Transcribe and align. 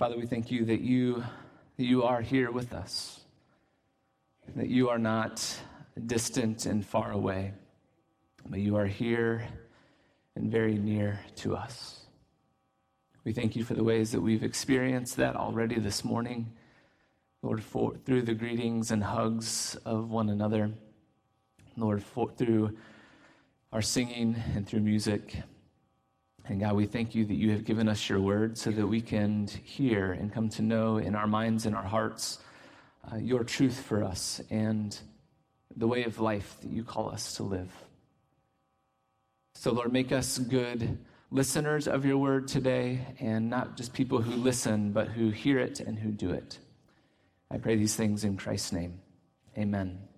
Father, 0.00 0.16
we 0.16 0.24
thank 0.24 0.50
you 0.50 0.64
that 0.64 0.80
you, 0.80 1.22
that 1.76 1.84
you 1.84 2.04
are 2.04 2.22
here 2.22 2.50
with 2.50 2.72
us, 2.72 3.20
that 4.56 4.68
you 4.68 4.88
are 4.88 4.98
not 4.98 5.60
distant 6.06 6.64
and 6.64 6.86
far 6.86 7.12
away, 7.12 7.52
but 8.48 8.60
you 8.60 8.76
are 8.76 8.86
here 8.86 9.46
and 10.36 10.50
very 10.50 10.78
near 10.78 11.20
to 11.36 11.54
us. 11.54 12.06
We 13.24 13.34
thank 13.34 13.54
you 13.54 13.62
for 13.62 13.74
the 13.74 13.84
ways 13.84 14.10
that 14.12 14.22
we've 14.22 14.42
experienced 14.42 15.18
that 15.18 15.36
already 15.36 15.78
this 15.78 16.02
morning. 16.02 16.50
Lord, 17.42 17.62
for, 17.62 17.94
through 18.06 18.22
the 18.22 18.32
greetings 18.32 18.92
and 18.92 19.04
hugs 19.04 19.76
of 19.84 20.08
one 20.08 20.30
another. 20.30 20.70
Lord, 21.76 22.02
for, 22.02 22.30
through 22.30 22.74
our 23.70 23.82
singing 23.82 24.42
and 24.54 24.66
through 24.66 24.80
music. 24.80 25.42
And 26.50 26.58
God, 26.58 26.74
we 26.74 26.84
thank 26.84 27.14
you 27.14 27.24
that 27.26 27.34
you 27.34 27.52
have 27.52 27.64
given 27.64 27.88
us 27.88 28.08
your 28.08 28.20
word 28.20 28.58
so 28.58 28.72
that 28.72 28.84
we 28.84 29.00
can 29.00 29.46
hear 29.62 30.10
and 30.10 30.32
come 30.32 30.48
to 30.48 30.62
know 30.62 30.96
in 30.96 31.14
our 31.14 31.28
minds 31.28 31.64
and 31.64 31.76
our 31.76 31.84
hearts 31.84 32.40
uh, 33.10 33.18
your 33.18 33.44
truth 33.44 33.78
for 33.80 34.02
us 34.02 34.40
and 34.50 34.98
the 35.76 35.86
way 35.86 36.02
of 36.02 36.18
life 36.18 36.56
that 36.62 36.72
you 36.72 36.82
call 36.82 37.08
us 37.08 37.36
to 37.36 37.44
live. 37.44 37.70
So, 39.54 39.70
Lord, 39.70 39.92
make 39.92 40.10
us 40.10 40.38
good 40.38 40.98
listeners 41.30 41.86
of 41.86 42.04
your 42.04 42.18
word 42.18 42.48
today 42.48 43.06
and 43.20 43.48
not 43.48 43.76
just 43.76 43.92
people 43.92 44.20
who 44.20 44.34
listen, 44.34 44.90
but 44.90 45.06
who 45.06 45.30
hear 45.30 45.60
it 45.60 45.78
and 45.78 46.00
who 46.00 46.10
do 46.10 46.32
it. 46.32 46.58
I 47.48 47.58
pray 47.58 47.76
these 47.76 47.94
things 47.94 48.24
in 48.24 48.36
Christ's 48.36 48.72
name. 48.72 49.00
Amen. 49.56 50.09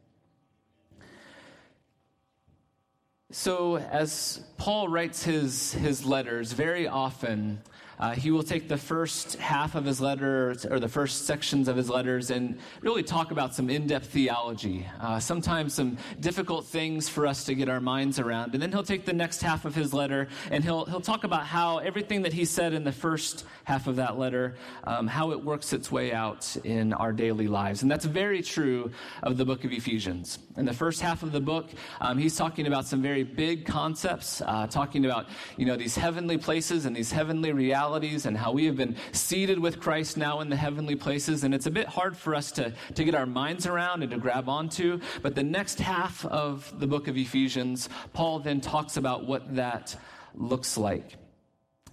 So, 3.34 3.78
as 3.78 4.42
Paul 4.58 4.88
writes 4.88 5.22
his, 5.22 5.72
his 5.72 6.04
letters, 6.04 6.52
very 6.52 6.86
often 6.86 7.62
uh, 7.98 8.12
he 8.12 8.30
will 8.30 8.42
take 8.42 8.68
the 8.68 8.76
first 8.76 9.36
half 9.36 9.74
of 9.74 9.84
his 9.84 10.00
letter, 10.00 10.54
or 10.70 10.80
the 10.80 10.88
first 10.88 11.26
sections 11.26 11.68
of 11.68 11.76
his 11.76 11.88
letters, 11.88 12.30
and 12.30 12.58
really 12.80 13.02
talk 13.02 13.30
about 13.30 13.54
some 13.54 13.70
in 13.70 13.86
depth 13.86 14.06
theology, 14.06 14.86
uh, 15.00 15.20
sometimes 15.20 15.74
some 15.74 15.96
difficult 16.20 16.66
things 16.66 17.08
for 17.08 17.26
us 17.26 17.44
to 17.44 17.54
get 17.54 17.68
our 17.68 17.80
minds 17.80 18.18
around. 18.18 18.54
And 18.54 18.62
then 18.62 18.72
he'll 18.72 18.82
take 18.82 19.04
the 19.04 19.12
next 19.12 19.42
half 19.42 19.64
of 19.64 19.74
his 19.74 19.94
letter 19.94 20.28
and 20.50 20.64
he'll, 20.64 20.84
he'll 20.86 21.00
talk 21.00 21.24
about 21.24 21.44
how 21.44 21.78
everything 21.78 22.22
that 22.22 22.32
he 22.32 22.44
said 22.44 22.72
in 22.72 22.84
the 22.84 22.92
first 22.92 23.44
half 23.64 23.86
of 23.86 23.96
that 23.96 24.18
letter, 24.18 24.56
um, 24.84 25.06
how 25.06 25.30
it 25.30 25.44
works 25.44 25.72
its 25.72 25.90
way 25.90 26.12
out 26.12 26.56
in 26.64 26.92
our 26.94 27.12
daily 27.12 27.48
lives. 27.48 27.82
And 27.82 27.90
that's 27.90 28.04
very 28.04 28.42
true 28.42 28.90
of 29.22 29.36
the 29.36 29.44
book 29.44 29.64
of 29.64 29.72
Ephesians. 29.72 30.38
In 30.56 30.64
the 30.64 30.74
first 30.74 31.00
half 31.00 31.22
of 31.22 31.32
the 31.32 31.40
book, 31.40 31.70
um, 32.00 32.18
he's 32.18 32.36
talking 32.36 32.66
about 32.66 32.86
some 32.86 33.00
very 33.00 33.22
big 33.22 33.64
concepts, 33.64 34.42
uh, 34.44 34.66
talking 34.66 35.04
about, 35.04 35.26
you 35.56 35.64
know, 35.64 35.76
these 35.76 35.96
heavenly 35.96 36.36
places 36.36 36.84
and 36.86 36.94
these 36.94 37.12
heavenly 37.12 37.52
realities 37.52 37.91
realities 37.92 38.24
and 38.24 38.36
how 38.36 38.52
we 38.52 38.64
have 38.64 38.76
been 38.76 38.96
seated 39.12 39.58
with 39.58 39.78
Christ 39.78 40.16
now 40.16 40.40
in 40.40 40.48
the 40.48 40.56
heavenly 40.56 40.96
places. 40.96 41.44
And 41.44 41.54
it's 41.54 41.66
a 41.66 41.70
bit 41.70 41.86
hard 41.86 42.16
for 42.16 42.34
us 42.34 42.50
to, 42.52 42.72
to 42.94 43.04
get 43.04 43.14
our 43.14 43.26
minds 43.26 43.66
around 43.66 44.02
and 44.02 44.10
to 44.12 44.18
grab 44.18 44.48
onto. 44.48 45.00
But 45.20 45.34
the 45.34 45.42
next 45.42 45.78
half 45.78 46.24
of 46.24 46.72
the 46.80 46.86
book 46.86 47.06
of 47.08 47.16
Ephesians, 47.16 47.90
Paul 48.14 48.40
then 48.40 48.60
talks 48.62 48.96
about 48.96 49.26
what 49.26 49.56
that 49.56 49.94
looks 50.34 50.78
like. 50.78 51.16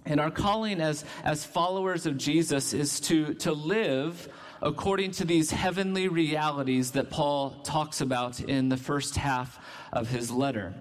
And 0.06 0.18
our 0.18 0.30
calling 0.30 0.80
as, 0.80 1.04
as 1.22 1.44
followers 1.44 2.06
of 2.06 2.16
Jesus 2.16 2.72
is 2.72 3.00
to, 3.00 3.34
to 3.34 3.52
live 3.52 4.26
according 4.62 5.10
to 5.10 5.26
these 5.26 5.50
heavenly 5.50 6.08
realities 6.08 6.92
that 6.92 7.10
Paul 7.10 7.60
talks 7.62 8.00
about 8.00 8.40
in 8.40 8.70
the 8.70 8.78
first 8.78 9.16
half 9.16 9.58
of 9.92 10.08
his 10.08 10.30
letter. 10.30 10.74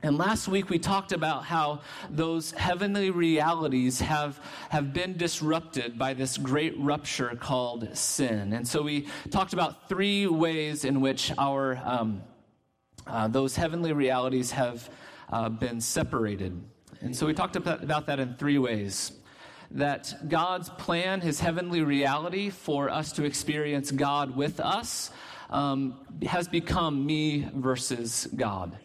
And 0.00 0.16
last 0.16 0.46
week 0.46 0.70
we 0.70 0.78
talked 0.78 1.10
about 1.10 1.44
how 1.44 1.80
those 2.08 2.52
heavenly 2.52 3.10
realities 3.10 4.00
have, 4.00 4.38
have 4.70 4.92
been 4.92 5.16
disrupted 5.16 5.98
by 5.98 6.14
this 6.14 6.38
great 6.38 6.78
rupture 6.78 7.36
called 7.40 7.96
sin. 7.96 8.52
And 8.52 8.66
so 8.66 8.82
we 8.82 9.08
talked 9.30 9.54
about 9.54 9.88
three 9.88 10.28
ways 10.28 10.84
in 10.84 11.00
which 11.00 11.32
our, 11.36 11.80
um, 11.84 12.22
uh, 13.08 13.26
those 13.26 13.56
heavenly 13.56 13.92
realities 13.92 14.52
have 14.52 14.88
uh, 15.32 15.48
been 15.48 15.80
separated. 15.80 16.62
And 17.00 17.14
so 17.14 17.26
we 17.26 17.34
talked 17.34 17.56
about, 17.56 18.06
that 18.06 18.20
in 18.20 18.34
three 18.34 18.58
ways 18.58 19.12
that 19.72 20.28
God's 20.28 20.68
plan, 20.70 21.20
his 21.20 21.40
heavenly 21.40 21.82
reality 21.82 22.50
for 22.50 22.88
us 22.88 23.12
to 23.12 23.24
experience 23.24 23.90
God 23.90 24.36
with 24.36 24.60
us, 24.60 25.10
um, 25.50 25.98
has 26.26 26.46
become 26.46 27.04
me 27.04 27.48
versus 27.52 28.28
God. 28.36 28.78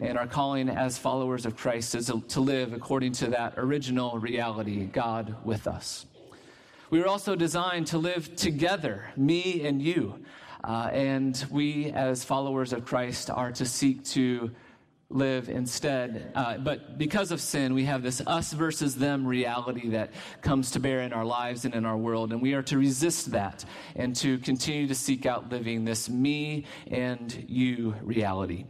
And 0.00 0.16
our 0.16 0.26
calling 0.26 0.70
as 0.70 0.96
followers 0.96 1.44
of 1.44 1.56
Christ 1.56 1.94
is 1.94 2.10
to 2.28 2.40
live 2.40 2.72
according 2.72 3.12
to 3.12 3.28
that 3.28 3.54
original 3.58 4.18
reality, 4.18 4.86
God 4.86 5.36
with 5.44 5.66
us. 5.66 6.06
We 6.88 6.98
were 6.98 7.06
also 7.06 7.36
designed 7.36 7.88
to 7.88 7.98
live 7.98 8.34
together, 8.34 9.10
me 9.14 9.66
and 9.66 9.82
you. 9.82 10.18
Uh, 10.64 10.88
and 10.92 11.46
we, 11.50 11.90
as 11.92 12.24
followers 12.24 12.72
of 12.72 12.86
Christ, 12.86 13.28
are 13.28 13.52
to 13.52 13.66
seek 13.66 14.02
to 14.06 14.50
live 15.10 15.50
instead. 15.50 16.32
Uh, 16.34 16.56
but 16.56 16.96
because 16.96 17.30
of 17.30 17.40
sin, 17.40 17.74
we 17.74 17.84
have 17.84 18.02
this 18.02 18.22
us 18.26 18.52
versus 18.54 18.96
them 18.96 19.26
reality 19.26 19.90
that 19.90 20.12
comes 20.40 20.70
to 20.70 20.80
bear 20.80 21.02
in 21.02 21.12
our 21.12 21.24
lives 21.24 21.66
and 21.66 21.74
in 21.74 21.84
our 21.84 21.96
world. 21.96 22.32
And 22.32 22.40
we 22.40 22.54
are 22.54 22.62
to 22.62 22.78
resist 22.78 23.32
that 23.32 23.64
and 23.96 24.16
to 24.16 24.38
continue 24.38 24.86
to 24.86 24.94
seek 24.94 25.26
out 25.26 25.50
living 25.50 25.84
this 25.84 26.08
me 26.08 26.64
and 26.86 27.44
you 27.48 27.94
reality. 28.02 28.64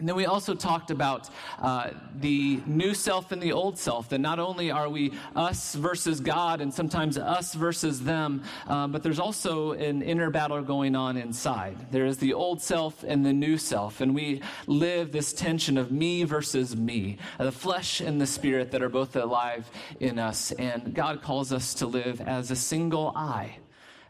And 0.00 0.08
then 0.08 0.16
we 0.16 0.24
also 0.24 0.54
talked 0.54 0.90
about 0.90 1.28
uh, 1.60 1.90
the 2.20 2.62
new 2.64 2.94
self 2.94 3.32
and 3.32 3.42
the 3.42 3.52
old 3.52 3.78
self, 3.78 4.08
that 4.08 4.18
not 4.18 4.38
only 4.38 4.70
are 4.70 4.88
we 4.88 5.12
us 5.36 5.74
versus 5.74 6.20
God 6.20 6.62
and 6.62 6.72
sometimes 6.72 7.18
us 7.18 7.52
versus 7.52 8.00
them, 8.00 8.42
uh, 8.66 8.88
but 8.88 9.02
there's 9.02 9.20
also 9.20 9.72
an 9.72 10.00
inner 10.00 10.30
battle 10.30 10.62
going 10.62 10.96
on 10.96 11.18
inside. 11.18 11.92
There 11.92 12.06
is 12.06 12.16
the 12.16 12.32
old 12.32 12.62
self 12.62 13.04
and 13.04 13.26
the 13.26 13.34
new 13.34 13.58
self, 13.58 14.00
and 14.00 14.14
we 14.14 14.40
live 14.66 15.12
this 15.12 15.34
tension 15.34 15.76
of 15.76 15.92
me 15.92 16.24
versus 16.24 16.74
me, 16.74 17.18
the 17.38 17.52
flesh 17.52 18.00
and 18.00 18.18
the 18.18 18.26
spirit 18.26 18.70
that 18.70 18.82
are 18.82 18.88
both 18.88 19.16
alive 19.16 19.70
in 20.00 20.18
us. 20.18 20.50
And 20.52 20.94
God 20.94 21.20
calls 21.20 21.52
us 21.52 21.74
to 21.74 21.86
live 21.86 22.22
as 22.22 22.50
a 22.50 22.56
single 22.56 23.12
I 23.14 23.58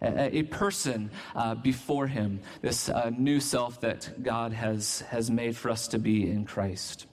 a, 0.03 0.43
person 0.44 1.11
uh, 1.34 1.55
before 1.55 2.06
him, 2.06 2.41
this 2.62 2.88
uh, 2.88 3.11
new 3.16 3.41
self 3.41 3.81
that 3.81 4.22
God 4.22 4.53
has, 4.53 5.00
has 5.03 5.31
made 5.31 5.56
for 5.56 5.71
us 5.71 5.88
to 5.88 5.99
be 5.99 6.31
in 6.31 6.44
Christ. 6.44 7.06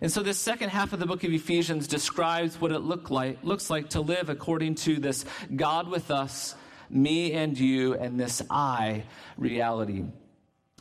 And 0.00 0.10
so, 0.10 0.22
this 0.22 0.38
second 0.38 0.70
half 0.70 0.92
of 0.92 0.98
the 0.98 1.06
book 1.06 1.22
of 1.22 1.32
Ephesians 1.32 1.86
describes 1.86 2.60
what 2.60 2.72
it 2.72 2.80
look 2.80 3.10
like, 3.10 3.38
looks 3.44 3.70
like 3.70 3.90
to 3.90 4.00
live 4.00 4.28
according 4.28 4.74
to 4.76 4.96
this 4.96 5.24
God 5.54 5.88
with 5.88 6.10
us, 6.10 6.56
me 6.90 7.32
and 7.34 7.56
you, 7.56 7.94
and 7.94 8.18
this 8.18 8.42
I 8.50 9.04
reality. 9.36 10.04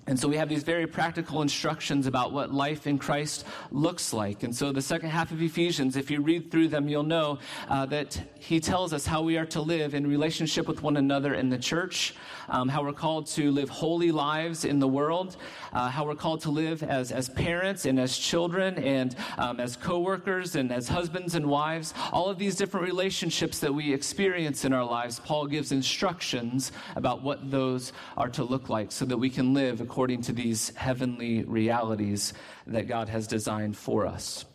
And 0.07 0.19
so 0.19 0.27
we 0.27 0.35
have 0.37 0.49
these 0.49 0.63
very 0.63 0.87
practical 0.87 1.43
instructions 1.43 2.07
about 2.07 2.33
what 2.33 2.51
life 2.51 2.87
in 2.87 2.97
Christ 2.97 3.45
looks 3.71 4.13
like. 4.13 4.41
And 4.41 4.55
so 4.55 4.71
the 4.71 4.81
second 4.81 5.09
half 5.09 5.31
of 5.31 5.41
Ephesians, 5.41 5.95
if 5.95 6.09
you 6.09 6.21
read 6.21 6.49
through 6.49 6.69
them, 6.69 6.89
you'll 6.89 7.03
know 7.03 7.37
uh, 7.69 7.85
that 7.85 8.19
he 8.39 8.59
tells 8.59 8.93
us 8.93 9.05
how 9.05 9.21
we 9.21 9.37
are 9.37 9.45
to 9.45 9.61
live 9.61 9.93
in 9.93 10.07
relationship 10.07 10.67
with 10.67 10.81
one 10.81 10.97
another 10.97 11.35
in 11.35 11.49
the 11.49 11.57
church, 11.57 12.15
um, 12.49 12.67
how 12.67 12.83
we're 12.83 12.93
called 12.93 13.27
to 13.27 13.51
live 13.51 13.69
holy 13.69 14.11
lives 14.11 14.65
in 14.65 14.79
the 14.79 14.87
world, 14.87 15.37
uh, 15.71 15.87
how 15.87 16.03
we're 16.03 16.15
called 16.15 16.41
to 16.41 16.49
live 16.49 16.81
as, 16.81 17.11
as 17.11 17.29
parents 17.29 17.85
and 17.85 17.99
as 17.99 18.17
children 18.17 18.79
and 18.79 19.15
um, 19.37 19.59
as 19.59 19.77
coworkers 19.77 20.55
and 20.55 20.73
as 20.73 20.87
husbands 20.87 21.35
and 21.35 21.45
wives. 21.45 21.93
All 22.11 22.27
of 22.27 22.39
these 22.39 22.55
different 22.55 22.87
relationships 22.87 23.59
that 23.59 23.73
we 23.73 23.93
experience 23.93 24.65
in 24.65 24.73
our 24.73 24.83
lives, 24.83 25.19
Paul 25.19 25.45
gives 25.45 25.71
instructions 25.71 26.71
about 26.95 27.21
what 27.21 27.51
those 27.51 27.93
are 28.17 28.29
to 28.29 28.43
look 28.43 28.67
like 28.67 28.91
so 28.91 29.05
that 29.05 29.17
we 29.17 29.29
can 29.29 29.53
live 29.53 29.79
according 29.79 30.00
to 30.07 30.33
these 30.33 30.75
heavenly 30.75 31.43
realities 31.43 32.33
that 32.65 32.87
God 32.87 33.07
has 33.09 33.27
designed 33.27 33.77
for 33.77 34.07
us. 34.07 34.45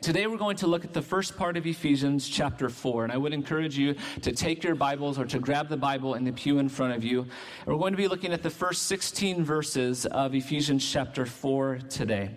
Today, 0.00 0.26
we're 0.26 0.38
going 0.38 0.56
to 0.56 0.66
look 0.66 0.84
at 0.84 0.94
the 0.94 1.02
first 1.02 1.36
part 1.36 1.56
of 1.56 1.66
Ephesians 1.66 2.28
chapter 2.28 2.68
4. 2.68 3.04
And 3.04 3.12
I 3.12 3.16
would 3.16 3.32
encourage 3.32 3.78
you 3.78 3.94
to 4.22 4.32
take 4.32 4.64
your 4.64 4.74
Bibles 4.74 5.18
or 5.18 5.26
to 5.26 5.38
grab 5.38 5.68
the 5.68 5.76
Bible 5.76 6.14
in 6.14 6.24
the 6.24 6.32
pew 6.32 6.58
in 6.58 6.68
front 6.68 6.94
of 6.94 7.04
you. 7.04 7.26
we're 7.66 7.76
going 7.76 7.92
to 7.92 7.96
be 7.98 8.08
looking 8.08 8.32
at 8.32 8.42
the 8.42 8.50
first 8.50 8.84
16 8.84 9.44
verses 9.44 10.06
of 10.06 10.34
Ephesians 10.34 10.90
chapter 10.90 11.26
4 11.26 11.78
today. 11.88 12.30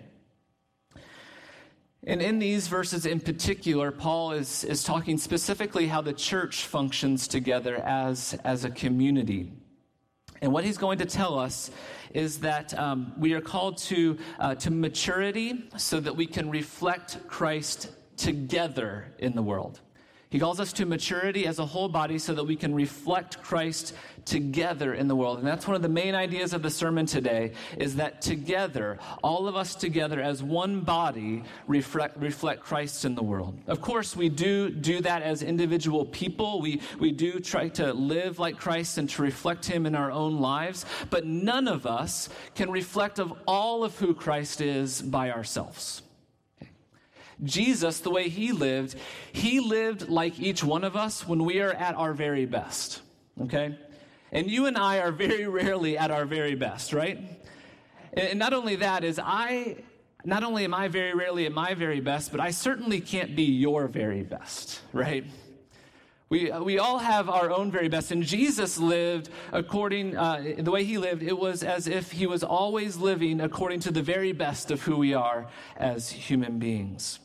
And 2.06 2.22
in 2.22 2.38
these 2.38 2.68
verses 2.68 3.04
in 3.04 3.18
particular, 3.18 3.90
Paul 3.90 4.32
is, 4.32 4.62
is 4.62 4.84
talking 4.84 5.18
specifically 5.18 5.88
how 5.88 6.02
the 6.02 6.12
church 6.12 6.66
functions 6.66 7.26
together 7.26 7.76
as, 7.76 8.38
as 8.44 8.64
a 8.64 8.70
community. 8.70 9.52
And 10.42 10.52
what 10.52 10.64
he's 10.64 10.78
going 10.78 10.98
to 10.98 11.06
tell 11.06 11.38
us 11.38 11.70
is 12.12 12.40
that 12.40 12.78
um, 12.78 13.12
we 13.18 13.32
are 13.32 13.40
called 13.40 13.78
to, 13.78 14.18
uh, 14.38 14.54
to 14.56 14.70
maturity 14.70 15.68
so 15.76 16.00
that 16.00 16.14
we 16.14 16.26
can 16.26 16.50
reflect 16.50 17.26
Christ 17.28 17.90
together 18.16 19.12
in 19.18 19.34
the 19.34 19.42
world. 19.42 19.80
He 20.36 20.40
calls 20.40 20.60
us 20.60 20.74
to 20.74 20.84
maturity 20.84 21.46
as 21.46 21.60
a 21.60 21.64
whole 21.64 21.88
body 21.88 22.18
so 22.18 22.34
that 22.34 22.44
we 22.44 22.56
can 22.56 22.74
reflect 22.74 23.42
Christ 23.42 23.94
together 24.26 24.92
in 24.92 25.08
the 25.08 25.16
world. 25.16 25.38
And 25.38 25.46
that's 25.46 25.66
one 25.66 25.76
of 25.76 25.80
the 25.80 25.88
main 25.88 26.14
ideas 26.14 26.52
of 26.52 26.60
the 26.60 26.68
sermon 26.68 27.06
today 27.06 27.52
is 27.78 27.96
that 27.96 28.20
together, 28.20 28.98
all 29.24 29.48
of 29.48 29.56
us 29.56 29.74
together 29.74 30.20
as 30.20 30.42
one 30.42 30.82
body 30.82 31.42
reflect, 31.66 32.18
reflect 32.18 32.60
Christ 32.60 33.06
in 33.06 33.14
the 33.14 33.22
world. 33.22 33.58
Of 33.66 33.80
course, 33.80 34.14
we 34.14 34.28
do 34.28 34.68
do 34.68 35.00
that 35.00 35.22
as 35.22 35.42
individual 35.42 36.04
people. 36.04 36.60
We, 36.60 36.82
we 37.00 37.12
do 37.12 37.40
try 37.40 37.68
to 37.68 37.94
live 37.94 38.38
like 38.38 38.58
Christ 38.58 38.98
and 38.98 39.08
to 39.08 39.22
reflect 39.22 39.64
him 39.64 39.86
in 39.86 39.94
our 39.94 40.10
own 40.10 40.38
lives, 40.38 40.84
but 41.08 41.24
none 41.24 41.66
of 41.66 41.86
us 41.86 42.28
can 42.54 42.70
reflect 42.70 43.18
of 43.18 43.32
all 43.48 43.84
of 43.84 43.96
who 43.98 44.12
Christ 44.12 44.60
is 44.60 45.00
by 45.00 45.30
ourselves. 45.30 46.02
Jesus, 47.42 48.00
the 48.00 48.10
way 48.10 48.28
he 48.28 48.52
lived, 48.52 48.96
he 49.32 49.60
lived 49.60 50.08
like 50.08 50.38
each 50.40 50.64
one 50.64 50.84
of 50.84 50.96
us 50.96 51.26
when 51.26 51.44
we 51.44 51.60
are 51.60 51.72
at 51.72 51.94
our 51.94 52.14
very 52.14 52.46
best. 52.46 53.02
Okay? 53.42 53.78
And 54.32 54.50
you 54.50 54.66
and 54.66 54.76
I 54.76 54.98
are 54.98 55.12
very 55.12 55.46
rarely 55.60 55.98
at 55.98 56.10
our 56.10 56.24
very 56.24 56.54
best, 56.54 56.92
right? 56.92 57.18
And 58.14 58.38
not 58.38 58.52
only 58.52 58.76
that 58.76 59.04
is 59.04 59.20
I 59.22 59.76
not 60.24 60.42
only 60.42 60.64
am 60.64 60.74
I 60.74 60.88
very 60.88 61.14
rarely 61.14 61.46
at 61.46 61.52
my 61.52 61.74
very 61.74 62.00
best, 62.00 62.32
but 62.32 62.40
I 62.40 62.50
certainly 62.50 63.00
can't 63.00 63.36
be 63.36 63.44
your 63.44 63.86
very 63.86 64.24
best, 64.24 64.80
right? 64.92 65.24
We, 66.28 66.50
we 66.50 66.80
all 66.80 66.98
have 66.98 67.28
our 67.28 67.52
own 67.52 67.70
very 67.70 67.88
best. 67.88 68.10
And 68.10 68.24
Jesus 68.24 68.76
lived 68.78 69.30
according, 69.52 70.16
uh, 70.16 70.54
the 70.58 70.72
way 70.72 70.82
he 70.82 70.98
lived, 70.98 71.22
it 71.22 71.38
was 71.38 71.62
as 71.62 71.86
if 71.86 72.10
he 72.10 72.26
was 72.26 72.42
always 72.42 72.96
living 72.96 73.40
according 73.40 73.80
to 73.80 73.92
the 73.92 74.02
very 74.02 74.32
best 74.32 74.72
of 74.72 74.82
who 74.82 74.96
we 74.96 75.14
are 75.14 75.46
as 75.76 76.10
human 76.10 76.58
beings. 76.58 77.20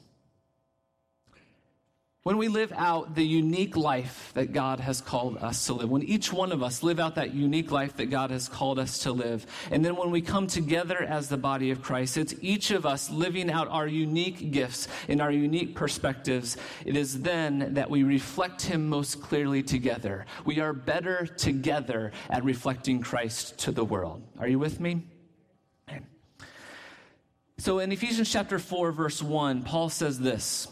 When 2.24 2.38
we 2.38 2.50
live 2.50 2.72
out 2.76 3.16
the 3.16 3.26
unique 3.26 3.76
life 3.76 4.30
that 4.36 4.54
God 4.54 4.80
has 4.80 5.02
called 5.02 5.38
us 5.38 5.66
to 5.66 5.74
live, 5.74 5.90
when 5.90 6.04
each 6.04 6.32
one 6.32 6.52
of 6.52 6.62
us 6.62 6.84
live 6.84 7.00
out 7.00 7.16
that 7.16 7.34
unique 7.34 7.72
life 7.72 7.96
that 7.98 8.12
God 8.12 8.30
has 8.30 8.48
called 8.48 8.78
us 8.78 9.00
to 9.00 9.12
live, 9.12 9.48
and 9.72 9.84
then 9.84 9.96
when 9.96 10.12
we 10.12 10.22
come 10.22 10.46
together 10.46 11.02
as 11.02 11.30
the 11.30 11.38
body 11.38 11.72
of 11.72 11.82
Christ, 11.82 12.18
it's 12.18 12.36
each 12.40 12.70
of 12.70 12.86
us 12.86 13.10
living 13.10 13.50
out 13.50 13.68
our 13.70 13.88
unique 13.88 14.52
gifts 14.52 14.88
in 15.08 15.20
our 15.20 15.32
unique 15.32 15.74
perspectives. 15.74 16.58
It 16.86 16.96
is 16.96 17.24
then 17.24 17.74
that 17.74 17.90
we 17.90 18.04
reflect 18.04 18.62
Him 18.62 18.88
most 18.88 19.20
clearly 19.20 19.64
together. 19.64 20.28
We 20.46 20.60
are 20.60 20.74
better 20.74 21.26
together 21.26 22.12
at 22.30 22.44
reflecting 22.44 23.02
Christ 23.02 23.58
to 23.62 23.72
the 23.72 23.84
world. 23.84 24.22
Are 24.38 24.48
you 24.48 24.60
with 24.60 24.80
me? 24.80 25.08
So 27.58 27.80
in 27.80 27.92
Ephesians 27.92 28.32
chapter 28.32 28.60
4, 28.60 28.92
verse 28.92 29.24
1, 29.24 29.64
Paul 29.64 29.90
says 29.90 30.20
this. 30.20 30.68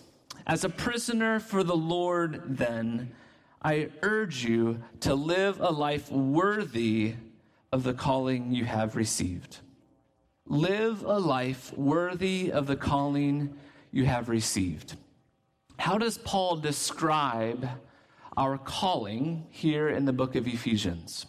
As 0.47 0.63
a 0.63 0.69
prisoner 0.69 1.39
for 1.39 1.63
the 1.63 1.75
Lord, 1.75 2.57
then, 2.57 3.11
I 3.61 3.89
urge 4.01 4.43
you 4.43 4.83
to 5.01 5.13
live 5.13 5.59
a 5.59 5.71
life 5.71 6.11
worthy 6.11 7.15
of 7.71 7.83
the 7.83 7.93
calling 7.93 8.53
you 8.53 8.65
have 8.65 8.95
received. 8.95 9.57
Live 10.45 11.03
a 11.03 11.19
life 11.19 11.71
worthy 11.77 12.51
of 12.51 12.67
the 12.67 12.75
calling 12.75 13.53
you 13.91 14.05
have 14.05 14.29
received. 14.29 14.95
How 15.77 15.97
does 15.97 16.17
Paul 16.17 16.57
describe 16.57 17.69
our 18.35 18.57
calling 18.57 19.45
here 19.49 19.89
in 19.89 20.05
the 20.05 20.13
book 20.13 20.35
of 20.35 20.47
Ephesians? 20.47 21.25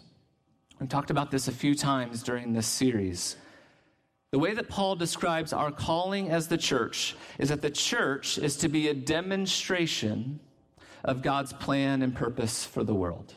We 0.79 0.87
talked 0.87 1.11
about 1.11 1.29
this 1.29 1.47
a 1.47 1.51
few 1.51 1.75
times 1.75 2.23
during 2.23 2.53
this 2.53 2.67
series. 2.67 3.35
The 4.31 4.39
way 4.39 4.53
that 4.53 4.69
Paul 4.69 4.95
describes 4.95 5.51
our 5.51 5.71
calling 5.71 6.29
as 6.29 6.47
the 6.47 6.57
church 6.57 7.15
is 7.37 7.49
that 7.49 7.61
the 7.61 7.69
church 7.69 8.37
is 8.37 8.55
to 8.57 8.69
be 8.69 8.87
a 8.87 8.93
demonstration 8.93 10.39
of 11.03 11.21
God's 11.21 11.51
plan 11.51 12.01
and 12.01 12.15
purpose 12.15 12.63
for 12.63 12.85
the 12.85 12.95
world. 12.95 13.33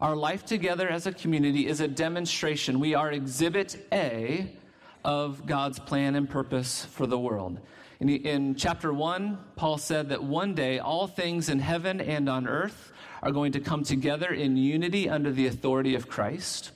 Our 0.00 0.16
life 0.16 0.44
together 0.44 0.88
as 0.88 1.06
a 1.06 1.12
community 1.12 1.68
is 1.68 1.80
a 1.80 1.86
demonstration. 1.86 2.80
We 2.80 2.96
are 2.96 3.12
exhibit 3.12 3.86
A 3.92 4.56
of 5.04 5.46
God's 5.46 5.78
plan 5.78 6.16
and 6.16 6.28
purpose 6.28 6.84
for 6.84 7.06
the 7.06 7.18
world. 7.18 7.60
In, 8.00 8.08
in, 8.08 8.54
chapter 8.56 8.92
1, 8.92 9.38
Paul 9.54 9.78
said 9.78 10.08
that 10.08 10.24
one 10.24 10.54
day 10.54 10.80
all 10.80 11.06
things 11.06 11.48
in 11.48 11.60
heaven 11.60 12.00
and 12.00 12.28
on 12.28 12.48
earth 12.48 12.90
are 13.22 13.30
going 13.30 13.52
to 13.52 13.60
come 13.60 13.84
together 13.84 14.32
in 14.32 14.56
unity 14.56 15.08
under 15.08 15.30
the 15.30 15.46
authority 15.46 15.94
of 15.94 16.08
Christ. 16.08 16.72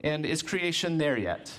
And 0.00 0.26
is 0.26 0.42
creation 0.42 0.98
there 0.98 1.16
yet? 1.16 1.52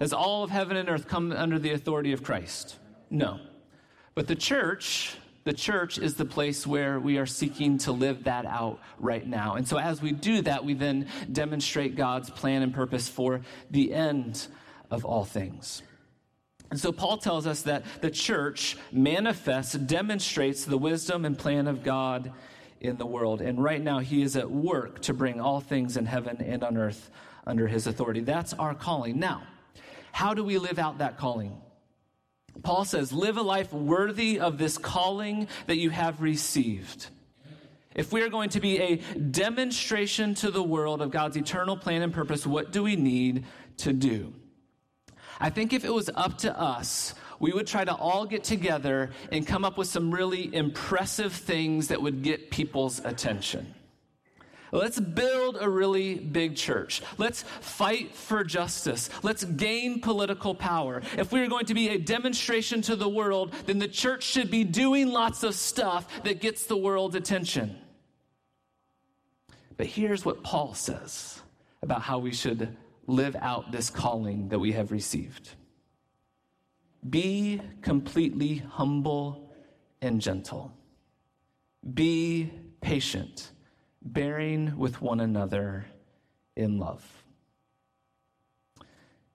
Has 0.00 0.12
all 0.12 0.44
of 0.44 0.50
heaven 0.50 0.76
and 0.76 0.88
earth 0.88 1.08
come 1.08 1.32
under 1.32 1.58
the 1.58 1.72
authority 1.72 2.12
of 2.12 2.22
Christ? 2.22 2.76
No. 3.10 3.38
But 4.14 4.26
the 4.26 4.34
church, 4.34 5.16
the 5.44 5.52
church 5.52 5.98
is 5.98 6.14
the 6.14 6.24
place 6.24 6.66
where 6.66 6.98
we 6.98 7.18
are 7.18 7.26
seeking 7.26 7.78
to 7.78 7.92
live 7.92 8.24
that 8.24 8.46
out 8.46 8.80
right 8.98 9.26
now. 9.26 9.54
And 9.54 9.66
so 9.66 9.78
as 9.78 10.02
we 10.02 10.12
do 10.12 10.42
that, 10.42 10.64
we 10.64 10.74
then 10.74 11.08
demonstrate 11.30 11.96
God's 11.96 12.30
plan 12.30 12.62
and 12.62 12.74
purpose 12.74 13.08
for 13.08 13.42
the 13.70 13.92
end 13.92 14.46
of 14.90 15.04
all 15.04 15.24
things. 15.24 15.82
And 16.70 16.80
so 16.80 16.90
Paul 16.90 17.18
tells 17.18 17.46
us 17.46 17.62
that 17.62 17.84
the 18.00 18.10
church 18.10 18.76
manifests, 18.90 19.74
demonstrates 19.74 20.64
the 20.64 20.78
wisdom 20.78 21.24
and 21.24 21.38
plan 21.38 21.68
of 21.68 21.84
God 21.84 22.32
in 22.80 22.96
the 22.96 23.06
world. 23.06 23.40
And 23.40 23.62
right 23.62 23.80
now, 23.80 24.00
he 24.00 24.22
is 24.22 24.36
at 24.36 24.50
work 24.50 25.00
to 25.02 25.14
bring 25.14 25.40
all 25.40 25.60
things 25.60 25.96
in 25.96 26.06
heaven 26.06 26.38
and 26.40 26.64
on 26.64 26.76
earth 26.76 27.10
under 27.46 27.68
his 27.68 27.86
authority. 27.86 28.20
That's 28.20 28.54
our 28.54 28.74
calling. 28.74 29.18
Now, 29.18 29.42
how 30.14 30.32
do 30.32 30.44
we 30.44 30.58
live 30.58 30.78
out 30.78 30.98
that 30.98 31.18
calling? 31.18 31.60
Paul 32.62 32.84
says, 32.84 33.12
Live 33.12 33.36
a 33.36 33.42
life 33.42 33.72
worthy 33.72 34.38
of 34.38 34.58
this 34.58 34.78
calling 34.78 35.48
that 35.66 35.76
you 35.76 35.90
have 35.90 36.22
received. 36.22 37.08
If 37.96 38.12
we 38.12 38.22
are 38.22 38.28
going 38.28 38.50
to 38.50 38.60
be 38.60 38.78
a 38.78 38.96
demonstration 39.16 40.36
to 40.36 40.52
the 40.52 40.62
world 40.62 41.02
of 41.02 41.10
God's 41.10 41.36
eternal 41.36 41.76
plan 41.76 42.02
and 42.02 42.14
purpose, 42.14 42.46
what 42.46 42.70
do 42.70 42.84
we 42.84 42.94
need 42.94 43.44
to 43.78 43.92
do? 43.92 44.32
I 45.40 45.50
think 45.50 45.72
if 45.72 45.84
it 45.84 45.92
was 45.92 46.08
up 46.14 46.38
to 46.38 46.56
us, 46.56 47.14
we 47.40 47.50
would 47.50 47.66
try 47.66 47.84
to 47.84 47.94
all 47.96 48.24
get 48.24 48.44
together 48.44 49.10
and 49.32 49.44
come 49.44 49.64
up 49.64 49.76
with 49.76 49.88
some 49.88 50.14
really 50.14 50.54
impressive 50.54 51.32
things 51.32 51.88
that 51.88 52.00
would 52.00 52.22
get 52.22 52.52
people's 52.52 53.00
attention. 53.04 53.74
Let's 54.74 54.98
build 54.98 55.56
a 55.60 55.68
really 55.68 56.16
big 56.16 56.56
church. 56.56 57.00
Let's 57.16 57.44
fight 57.60 58.12
for 58.12 58.42
justice. 58.42 59.08
Let's 59.22 59.44
gain 59.44 60.00
political 60.00 60.52
power. 60.52 61.00
If 61.16 61.30
we 61.30 61.40
are 61.42 61.46
going 61.46 61.66
to 61.66 61.74
be 61.74 61.90
a 61.90 61.98
demonstration 61.98 62.82
to 62.82 62.96
the 62.96 63.08
world, 63.08 63.54
then 63.66 63.78
the 63.78 63.86
church 63.86 64.24
should 64.24 64.50
be 64.50 64.64
doing 64.64 65.10
lots 65.10 65.44
of 65.44 65.54
stuff 65.54 66.24
that 66.24 66.40
gets 66.40 66.66
the 66.66 66.76
world's 66.76 67.14
attention. 67.14 67.76
But 69.76 69.86
here's 69.86 70.24
what 70.24 70.42
Paul 70.42 70.74
says 70.74 71.40
about 71.80 72.02
how 72.02 72.18
we 72.18 72.32
should 72.32 72.76
live 73.06 73.36
out 73.40 73.70
this 73.70 73.90
calling 73.90 74.48
that 74.48 74.58
we 74.58 74.72
have 74.72 74.90
received 74.90 75.50
be 77.08 77.60
completely 77.82 78.56
humble 78.56 79.52
and 80.00 80.22
gentle, 80.22 80.72
be 81.92 82.50
patient 82.80 83.52
bearing 84.04 84.76
with 84.76 85.00
one 85.00 85.20
another 85.20 85.86
in 86.56 86.78
love. 86.78 87.04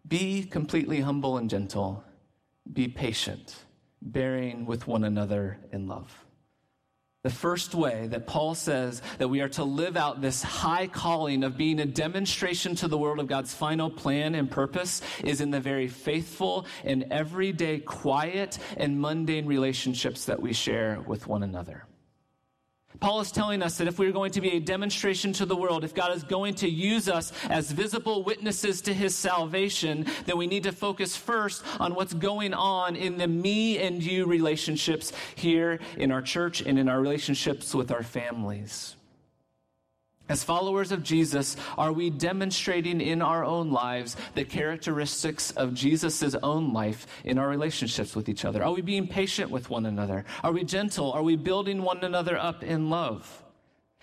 Be 0.08 0.44
completely 0.44 1.02
humble 1.02 1.38
and 1.38 1.50
gentle. 1.50 2.04
Be 2.72 2.88
patient, 2.88 3.56
bearing 4.02 4.66
with 4.66 4.88
one 4.88 5.04
another 5.04 5.58
in 5.72 5.88
love. 5.88 6.26
The 7.22 7.30
first 7.30 7.76
way 7.76 8.08
that 8.08 8.28
Paul 8.28 8.56
says 8.56 9.02
that 9.18 9.28
we 9.28 9.42
are 9.42 9.50
to 9.50 9.66
live 9.66 9.98
out 9.98 10.22
this 10.22 10.42
high 10.42 10.88
calling 10.88 11.44
of 11.44 11.58
being 11.58 11.82
a 11.82 11.86
demonstration 11.86 12.76
to 12.76 12.88
the 12.88 12.98
world 12.98 13.20
of 13.20 13.28
God's 13.28 13.54
final 13.54 13.90
plan 13.90 14.36
and 14.36 14.50
purpose 14.50 15.02
is 15.26 15.42
in 15.42 15.52
the 15.52 15.60
very 15.60 15.90
faithful 15.90 16.66
and 16.86 17.06
everyday, 17.12 17.80
quiet 17.80 18.58
and 18.78 19.02
mundane 19.02 19.48
relationships 19.48 20.26
that 20.26 20.42
we 20.42 20.54
share 20.54 21.02
with 21.08 21.28
one 21.28 21.44
another. 21.44 21.86
Paul 23.00 23.22
is 23.22 23.32
telling 23.32 23.64
us 23.64 23.78
that 23.78 23.88
if 23.88 23.98
we're 23.98 24.12
going 24.12 24.32
to 24.32 24.42
be 24.42 24.58
a 24.58 24.60
demonstration 24.60 25.32
to 25.34 25.46
the 25.46 25.56
world, 25.56 25.84
if 25.84 25.94
God 25.94 26.14
is 26.14 26.24
going 26.24 26.56
to 26.56 26.70
use 26.70 27.08
us 27.08 27.32
as 27.50 27.72
visible 27.72 28.24
witnesses 28.24 28.82
to 28.82 28.94
his 28.94 29.16
salvation, 29.16 30.06
then 30.26 30.38
we 30.38 30.48
need 30.48 30.64
to 30.64 30.72
focus 30.72 31.16
first 31.16 31.64
on 31.80 31.96
what's 31.96 32.14
going 32.14 32.54
on 32.54 32.96
in 32.96 33.18
the 33.18 33.28
me 33.28 33.78
and 33.78 34.04
you 34.04 34.26
relationships 34.26 35.14
here 35.36 35.80
in 35.98 36.12
our 36.12 36.22
church 36.22 36.62
and 36.62 36.78
in 36.78 36.90
our 36.90 37.00
relationships 37.00 37.74
with 37.74 37.92
our 37.92 38.04
families. 38.04 38.98
As 40.30 40.44
followers 40.44 40.92
of 40.92 41.02
Jesus, 41.02 41.58
are 41.76 41.92
we 41.92 42.12
demonstrating 42.12 43.02
in 43.02 43.24
our 43.24 43.44
own 43.44 43.72
lives 43.72 44.16
the 44.36 44.46
characteristics 44.46 45.50
of 45.52 45.74
Jesus' 45.74 46.36
own 46.44 46.72
life 46.72 47.08
in 47.24 47.40
our 47.40 47.50
relationships 47.50 48.16
with 48.16 48.30
each 48.30 48.46
other? 48.46 48.64
Are 48.64 48.72
we 48.72 48.84
being 48.84 49.08
patient 49.08 49.50
with 49.50 49.72
one 49.72 49.88
another? 49.88 50.26
Are 50.44 50.52
we 50.52 50.64
gentle? 50.64 51.12
Are 51.14 51.24
we 51.24 51.36
building 51.36 51.82
one 51.82 52.04
another 52.04 52.38
up 52.38 52.64
in 52.64 52.92
love? 52.92 53.44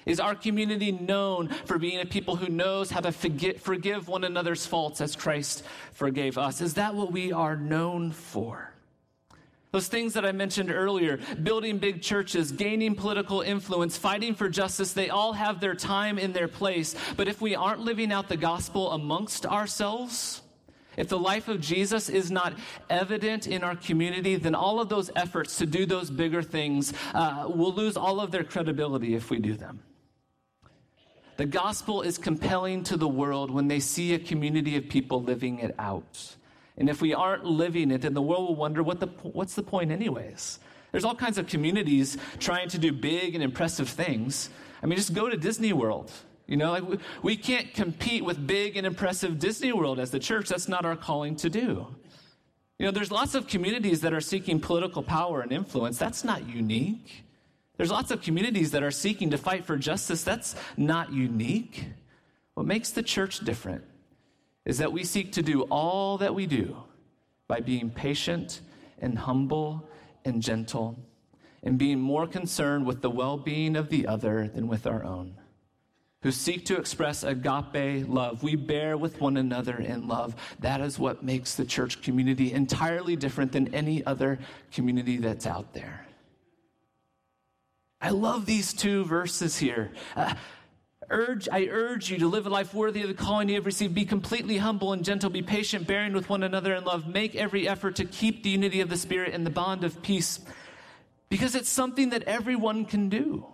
Is 0.05 0.19
our 0.19 0.35
community 0.35 0.91
known 0.91 1.49
for 1.65 1.79
being 1.79 2.01
a 2.01 2.07
people 2.07 2.35
who 2.35 2.49
knows 2.49 2.91
how 2.91 3.01
to 3.01 3.13
forget, 3.13 3.61
forgive 3.61 4.09
one 4.09 4.25
another's 4.25 4.67
faults 4.67 5.01
as 5.01 5.15
Christ 5.15 5.65
forgave 5.93 6.39
us? 6.39 6.61
Is 6.61 6.75
that 6.75 6.97
what 6.97 7.13
we 7.13 7.33
are 7.33 7.57
known 7.57 8.11
for? 8.11 8.73
Those 9.77 9.89
things 9.89 10.15
that 10.15 10.25
I 10.25 10.33
mentioned 10.33 10.71
earlier, 10.71 11.19
building 11.43 11.77
big 11.77 12.01
churches, 12.01 12.51
gaining 12.51 12.95
political 12.95 13.43
influence, 13.43 13.99
fighting 13.99 14.35
for 14.35 14.49
justice, 14.49 14.95
they 14.95 15.11
all 15.11 15.35
have 15.35 15.61
their 15.61 15.75
time 15.75 16.19
in 16.19 16.33
their 16.33 16.49
place. 16.49 16.95
But 17.15 17.29
if 17.29 17.43
we 17.43 17.55
aren't 17.55 17.81
living 17.81 18.11
out 18.11 18.31
the 18.31 18.39
gospel 18.39 18.93
amongst 18.93 19.45
ourselves, 19.45 20.41
if 20.97 21.11
the 21.11 21.19
life 21.19 21.49
of 21.49 21.61
Jesus 21.61 22.09
is 22.09 22.31
not 22.31 22.55
evident 22.89 23.49
in 23.49 23.63
our 23.63 23.77
community, 23.77 24.37
then 24.37 24.55
all 24.55 24.81
of 24.81 24.89
those 24.89 25.11
efforts 25.15 25.59
to 25.59 25.67
do 25.67 25.85
those 25.85 26.09
bigger 26.09 26.43
things 26.43 26.95
uh, 27.13 27.45
will 27.47 27.75
lose 27.75 27.99
all 27.99 28.19
of 28.19 28.31
their 28.31 28.45
credibility 28.45 29.15
if 29.15 29.29
we 29.29 29.39
do 29.39 29.59
them. 29.59 29.81
The 31.37 31.45
gospel 31.45 32.01
is 32.01 32.17
compelling 32.17 32.83
to 32.85 32.97
the 32.97 33.09
world 33.09 33.51
when 33.51 33.69
they 33.69 33.81
see 33.81 34.15
a 34.15 34.19
community 34.19 34.79
of 34.79 34.89
people 34.89 35.23
living 35.23 35.59
it 35.59 35.75
out. 35.79 36.37
And 36.79 36.91
if 36.91 37.01
we 37.01 37.15
aren't 37.15 37.45
living 37.45 37.91
it, 37.91 38.03
then 38.03 38.15
the 38.15 38.23
world 38.23 38.49
will 38.49 38.57
wonder 38.57 38.83
what 38.83 39.01
the, 39.01 39.07
what's 39.23 39.55
the 39.55 39.63
point, 39.63 39.91
anyways? 39.91 40.59
There's 40.93 41.05
all 41.05 41.15
kinds 41.15 41.39
of 41.39 41.47
communities 41.47 42.19
trying 42.39 42.69
to 42.71 42.79
do 42.79 42.93
big 42.93 43.35
and 43.35 43.43
impressive 43.43 43.89
things. 43.89 44.51
I 44.83 44.87
mean, 44.87 44.97
just 44.97 45.15
go 45.15 45.29
to 45.29 45.37
Disney 45.37 45.73
World. 45.73 46.11
You 46.47 46.57
know, 46.57 46.71
like 46.71 46.89
we, 46.89 46.99
we 47.23 47.37
can't 47.37 47.75
compete 47.75 48.25
with 48.25 48.47
big 48.47 48.77
and 48.77 48.87
impressive 48.87 49.39
Disney 49.39 49.73
World 49.73 49.99
as 49.99 50.11
the 50.11 50.19
church. 50.19 50.49
That's 50.49 50.69
not 50.69 50.85
our 50.85 50.97
calling 50.97 51.35
to 51.37 51.51
do. 51.51 51.87
You 52.79 52.87
know, 52.87 52.93
there's 52.93 53.11
lots 53.11 53.35
of 53.35 53.49
communities 53.49 54.03
that 54.03 54.13
are 54.13 54.21
seeking 54.21 54.61
political 54.61 55.03
power 55.03 55.41
and 55.41 55.51
influence. 55.51 55.99
That's 55.99 56.25
not 56.25 56.47
unique. 56.49 57.25
There's 57.79 57.91
lots 57.91 58.11
of 58.11 58.23
communities 58.23 58.71
that 58.73 58.83
are 58.83 58.91
seeking 58.91 59.31
to 59.31 59.39
fight 59.39 59.65
for 59.65 59.77
justice. 59.77 60.23
That's 60.23 60.55
not 60.77 61.13
unique. 61.13 61.87
What 62.55 62.67
makes 62.67 62.91
the 62.91 63.03
church 63.03 63.41
different 63.41 63.85
is 64.67 64.79
that 64.79 64.93
we 64.93 65.05
seek 65.05 65.33
to 65.33 65.43
do 65.43 65.63
all 65.63 66.19
that 66.19 66.35
we 66.35 66.45
do 66.45 66.77
by 67.49 67.61
being 67.61 67.89
patient 67.89 68.61
and 68.99 69.17
humble 69.17 69.89
and 70.25 70.43
gentle 70.43 70.99
and 71.63 71.79
being 71.79 72.01
more 72.01 72.27
concerned 72.27 72.85
with 72.85 73.01
the 73.01 73.11
well 73.11 73.39
being 73.39 73.77
of 73.77 73.89
the 73.89 74.07
other 74.07 74.49
than 74.49 74.69
with 74.69 74.87
our 74.87 75.05
own. 75.05 75.37
Who 76.23 76.33
seek 76.33 76.67
to 76.67 76.77
express 76.77 77.23
agape 77.23 78.09
love. 78.09 78.43
We 78.43 78.57
bear 78.57 78.97
with 78.97 79.21
one 79.21 79.37
another 79.37 79.77
in 79.77 80.09
love. 80.09 80.35
That 80.59 80.81
is 80.81 80.99
what 80.99 81.23
makes 81.23 81.55
the 81.55 81.65
church 81.65 82.03
community 82.03 82.53
entirely 82.53 83.15
different 83.15 83.53
than 83.53 83.73
any 83.73 84.05
other 84.05 84.41
community 84.73 85.19
that's 85.19 85.47
out 85.47 85.73
there. 85.73 86.07
I 88.01 88.11
love 88.11 88.45
these 88.45 88.73
two 88.73 89.05
verses 89.05 89.57
here. 89.57 89.93
Uh, 90.17 90.35
urge, 91.11 91.49
I 91.51 91.69
urge 91.71 92.11
you 92.11 92.19
to 92.19 92.29
live 92.29 92.47
a 92.47 92.51
life 92.51 92.75
worthy 92.75 93.03
of 93.03 93.09
the 93.09 93.15
calling 93.15 93.49
you 93.49 93.57
have 93.57 93.67
received. 93.67 93.95
Be 93.95 94.05
completely 94.05 94.59
humble 94.59 94.93
and 94.93 95.05
gentle. 95.05 95.31
Be 95.31 95.43
patient, 95.43 95.87
bearing 95.87 96.13
with 96.13 96.29
one 96.29 96.43
another 96.43 96.75
in 96.75 96.85
love. 96.85 97.07
Make 97.07 97.35
every 97.35 97.69
effort 97.69 97.97
to 97.97 98.05
keep 98.05 98.43
the 98.43 98.51
unity 98.51 98.81
of 98.81 98.89
the 98.89 98.97
Spirit 98.97 99.35
and 99.35 99.45
the 99.45 99.51
bond 99.51 99.85
of 99.85 100.03
peace 100.03 100.41
because 101.29 101.55
it's 101.55 101.69
something 101.69 102.11
that 102.11 102.23
everyone 102.25 102.85
can 102.85 103.09
do. 103.09 103.47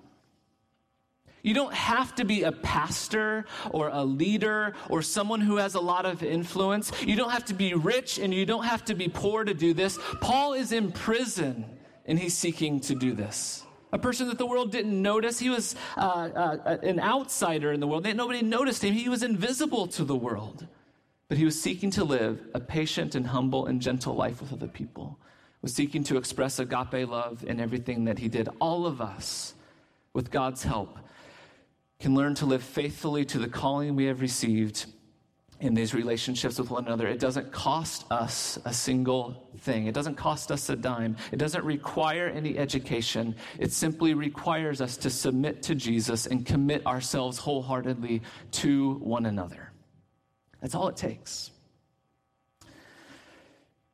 You 1.42 1.54
don't 1.54 1.74
have 1.74 2.14
to 2.16 2.24
be 2.24 2.44
a 2.44 2.52
pastor 2.52 3.46
or 3.70 3.88
a 3.92 4.04
leader 4.04 4.74
or 4.88 5.02
someone 5.02 5.40
who 5.40 5.56
has 5.56 5.74
a 5.74 5.80
lot 5.80 6.06
of 6.06 6.22
influence. 6.22 6.92
You 7.02 7.16
don't 7.16 7.30
have 7.30 7.46
to 7.46 7.54
be 7.54 7.74
rich 7.74 8.18
and 8.18 8.32
you 8.32 8.46
don't 8.46 8.64
have 8.64 8.84
to 8.84 8.94
be 8.94 9.08
poor 9.08 9.42
to 9.42 9.52
do 9.52 9.74
this. 9.74 9.98
Paul 10.20 10.52
is 10.52 10.70
in 10.70 10.92
prison 10.92 11.64
and 12.06 12.18
he's 12.18 12.34
seeking 12.34 12.80
to 12.80 12.94
do 12.94 13.12
this 13.12 13.64
a 13.92 13.98
person 13.98 14.28
that 14.28 14.38
the 14.38 14.46
world 14.46 14.72
didn't 14.72 15.00
notice. 15.00 15.38
He 15.38 15.50
was 15.50 15.76
uh, 15.96 16.00
uh, 16.34 16.78
an 16.82 16.98
outsider 16.98 17.72
in 17.72 17.80
the 17.80 17.86
world. 17.86 18.04
Nobody 18.04 18.42
noticed 18.42 18.82
him. 18.82 18.94
He 18.94 19.08
was 19.08 19.22
invisible 19.22 19.86
to 19.88 20.04
the 20.04 20.16
world. 20.16 20.66
But 21.28 21.38
he 21.38 21.44
was 21.44 21.60
seeking 21.60 21.90
to 21.92 22.04
live 22.04 22.40
a 22.54 22.60
patient 22.60 23.14
and 23.14 23.26
humble 23.26 23.66
and 23.66 23.80
gentle 23.80 24.14
life 24.14 24.40
with 24.40 24.52
other 24.52 24.68
people, 24.68 25.18
was 25.62 25.74
seeking 25.74 26.04
to 26.04 26.16
express 26.16 26.58
agape 26.58 27.08
love 27.08 27.44
in 27.46 27.60
everything 27.60 28.04
that 28.04 28.18
he 28.18 28.28
did. 28.28 28.48
All 28.60 28.86
of 28.86 29.00
us, 29.00 29.54
with 30.12 30.30
God's 30.30 30.62
help, 30.62 30.98
can 32.00 32.14
learn 32.14 32.34
to 32.34 32.46
live 32.46 32.62
faithfully 32.62 33.24
to 33.26 33.38
the 33.38 33.48
calling 33.48 33.94
we 33.94 34.06
have 34.06 34.20
received 34.20 34.86
in 35.62 35.74
these 35.74 35.94
relationships 35.94 36.58
with 36.58 36.70
one 36.70 36.86
another. 36.86 37.06
It 37.06 37.20
doesn't 37.20 37.52
cost 37.52 38.04
us 38.10 38.58
a 38.64 38.74
single 38.74 39.48
thing, 39.58 39.86
it 39.86 39.94
doesn't 39.94 40.16
cost 40.16 40.50
us 40.50 40.68
a 40.68 40.74
dime, 40.76 41.16
it 41.30 41.36
doesn't 41.36 41.64
require 41.64 42.26
any 42.26 42.58
education. 42.58 43.36
It 43.60 43.72
simply 43.72 44.12
requires 44.12 44.80
us 44.80 44.96
to 44.98 45.08
submit 45.08 45.62
to 45.62 45.76
Jesus 45.76 46.26
and 46.26 46.44
commit 46.44 46.84
ourselves 46.84 47.38
wholeheartedly 47.38 48.22
to 48.52 48.94
one 48.94 49.24
another. 49.26 49.70
That's 50.60 50.74
all 50.74 50.88
it 50.88 50.96
takes. 50.96 51.52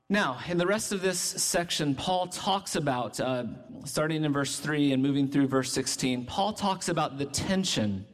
Now, 0.09 0.39
in 0.49 0.57
the 0.57 0.67
rest 0.67 0.93
of 0.93 1.03
this 1.03 1.19
section, 1.19 1.95
Paul 1.95 2.29
talks 2.29 2.77
about, 2.77 3.21
uh, 3.21 3.45
starting 3.85 4.25
in 4.25 4.33
verse 4.33 4.59
3 4.59 4.93
and 4.93 5.03
moving 5.03 5.29
through 5.29 5.49
verse 5.49 5.71
16, 5.71 6.25
Paul 6.25 6.55
talks 6.55 6.89
about 6.89 7.19
the 7.19 7.27
tension 7.27 8.07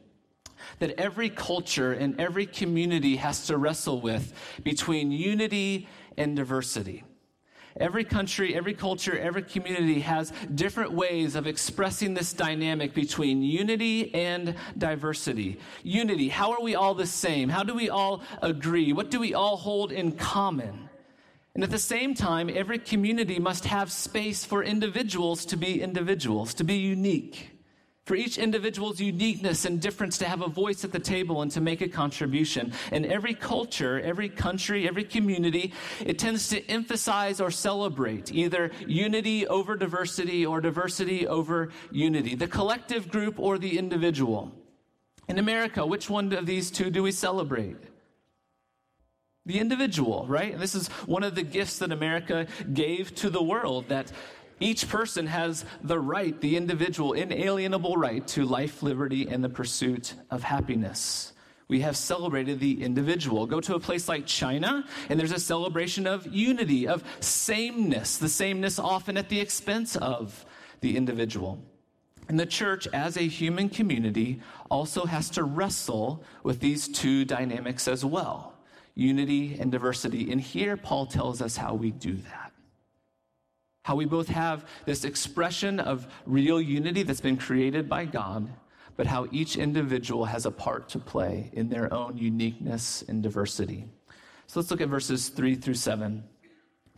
that 0.79 0.99
every 0.99 1.29
culture 1.29 1.93
and 1.93 2.19
every 2.19 2.45
community 2.45 3.15
has 3.17 3.47
to 3.47 3.57
wrestle 3.57 4.01
with 4.01 4.33
between 4.63 5.11
unity 5.11 5.87
and 6.17 6.35
diversity. 6.35 7.03
Every 7.77 8.05
country, 8.05 8.55
every 8.55 8.73
culture, 8.73 9.17
every 9.17 9.43
community 9.43 9.99
has 9.99 10.31
different 10.53 10.93
ways 10.93 11.35
of 11.35 11.45
expressing 11.45 12.13
this 12.13 12.31
dynamic 12.31 12.93
between 12.93 13.43
unity 13.43 14.15
and 14.15 14.55
diversity. 14.77 15.59
Unity, 15.83 16.29
how 16.29 16.53
are 16.53 16.61
we 16.61 16.75
all 16.75 16.93
the 16.93 17.05
same? 17.05 17.49
How 17.49 17.63
do 17.63 17.73
we 17.73 17.89
all 17.89 18.23
agree? 18.41 18.93
What 18.93 19.11
do 19.11 19.19
we 19.19 19.33
all 19.33 19.57
hold 19.57 19.91
in 19.91 20.13
common? 20.13 20.89
And 21.53 21.65
at 21.65 21.71
the 21.71 21.77
same 21.77 22.13
time, 22.13 22.49
every 22.53 22.79
community 22.79 23.39
must 23.39 23.65
have 23.65 23.91
space 23.91 24.45
for 24.45 24.63
individuals 24.63 25.45
to 25.47 25.57
be 25.57 25.81
individuals, 25.81 26.53
to 26.55 26.63
be 26.63 26.75
unique 26.75 27.54
for 28.05 28.15
each 28.15 28.37
individual's 28.37 28.99
uniqueness 28.99 29.65
and 29.65 29.81
difference 29.81 30.19
to 30.19 30.25
have 30.25 30.41
a 30.41 30.47
voice 30.47 30.83
at 30.83 30.91
the 30.91 30.99
table 30.99 31.41
and 31.41 31.51
to 31.51 31.59
make 31.59 31.81
a 31.81 31.87
contribution. 31.87 32.71
In 32.91 33.03
every 33.03 33.33
culture, 33.33 33.99
every 33.99 34.29
country, 34.29 34.87
every 34.87 35.03
community, 35.03 35.73
it 36.05 36.19
tends 36.19 36.47
to 36.49 36.63
emphasize 36.69 37.41
or 37.41 37.49
celebrate 37.49 38.31
either 38.31 38.71
unity 38.87 39.47
over 39.47 39.75
diversity 39.75 40.45
or 40.45 40.61
diversity 40.61 41.27
over 41.27 41.69
unity, 41.91 42.35
the 42.35 42.47
collective 42.47 43.09
group 43.09 43.39
or 43.39 43.57
the 43.57 43.77
individual. 43.77 44.51
In 45.27 45.39
America, 45.39 45.83
which 45.83 46.07
one 46.07 46.31
of 46.33 46.45
these 46.45 46.69
two 46.69 46.91
do 46.91 47.01
we 47.01 47.11
celebrate? 47.11 47.77
The 49.47 49.59
individual, 49.59 50.25
right? 50.27 50.57
This 50.57 50.75
is 50.75 50.87
one 51.07 51.23
of 51.23 51.33
the 51.33 51.43
gifts 51.43 51.79
that 51.79 51.91
America 51.91 52.47
gave 52.71 53.15
to 53.15 53.31
the 53.31 53.41
world 53.41 53.89
that 53.89 54.11
each 54.59 54.87
person 54.87 55.27
has 55.27 55.65
the 55.83 55.99
right, 55.99 56.39
the 56.39 56.55
individual, 56.55 57.13
inalienable 57.13 57.97
right 57.97 58.25
to 58.29 58.45
life, 58.45 58.81
liberty, 58.81 59.27
and 59.27 59.43
the 59.43 59.49
pursuit 59.49 60.13
of 60.31 60.43
happiness. 60.43 61.33
We 61.67 61.81
have 61.81 61.97
celebrated 61.97 62.59
the 62.59 62.83
individual. 62.83 63.47
Go 63.47 63.59
to 63.59 63.75
a 63.75 63.79
place 63.79 64.07
like 64.07 64.25
China, 64.25 64.85
and 65.09 65.19
there's 65.19 65.31
a 65.31 65.39
celebration 65.39 66.05
of 66.05 66.27
unity, 66.27 66.87
of 66.87 67.03
sameness, 67.19 68.17
the 68.17 68.29
sameness 68.29 68.77
often 68.77 69.17
at 69.17 69.29
the 69.29 69.39
expense 69.39 69.95
of 69.95 70.45
the 70.81 70.95
individual. 70.95 71.59
And 72.27 72.39
the 72.39 72.45
church, 72.45 72.87
as 72.93 73.17
a 73.17 73.21
human 73.27 73.69
community, 73.69 74.41
also 74.69 75.05
has 75.05 75.29
to 75.31 75.43
wrestle 75.43 76.23
with 76.43 76.59
these 76.59 76.87
two 76.87 77.25
dynamics 77.25 77.87
as 77.87 78.05
well 78.05 78.53
unity 78.97 79.57
and 79.59 79.73
diversity. 79.73 80.31
And 80.31 80.39
here, 80.39 80.77
Paul 80.77 81.05
tells 81.05 81.41
us 81.41 81.57
how 81.57 81.73
we 81.73 81.91
do 81.91 82.15
that. 82.15 82.44
How 83.85 83.95
we 83.95 84.05
both 84.05 84.29
have 84.29 84.65
this 84.85 85.05
expression 85.05 85.79
of 85.79 86.07
real 86.25 86.59
unity 86.59 87.03
that's 87.03 87.21
been 87.21 87.37
created 87.37 87.87
by 87.87 88.05
God, 88.05 88.49
but 88.97 89.05
how 89.05 89.27
each 89.31 89.57
individual 89.57 90.25
has 90.25 90.47
a 90.47 90.51
part 90.51 90.89
to 90.89 90.97
play 90.97 91.51
in 91.53 91.69
their 91.69 91.93
own 91.93 92.17
uniqueness 92.17 93.03
and 93.07 93.21
diversity. 93.21 93.85
So 94.47 94.59
let's 94.59 94.71
look 94.71 94.81
at 94.81 94.89
verses 94.89 95.29
3 95.29 95.53
through 95.53 95.75
7. 95.75 96.23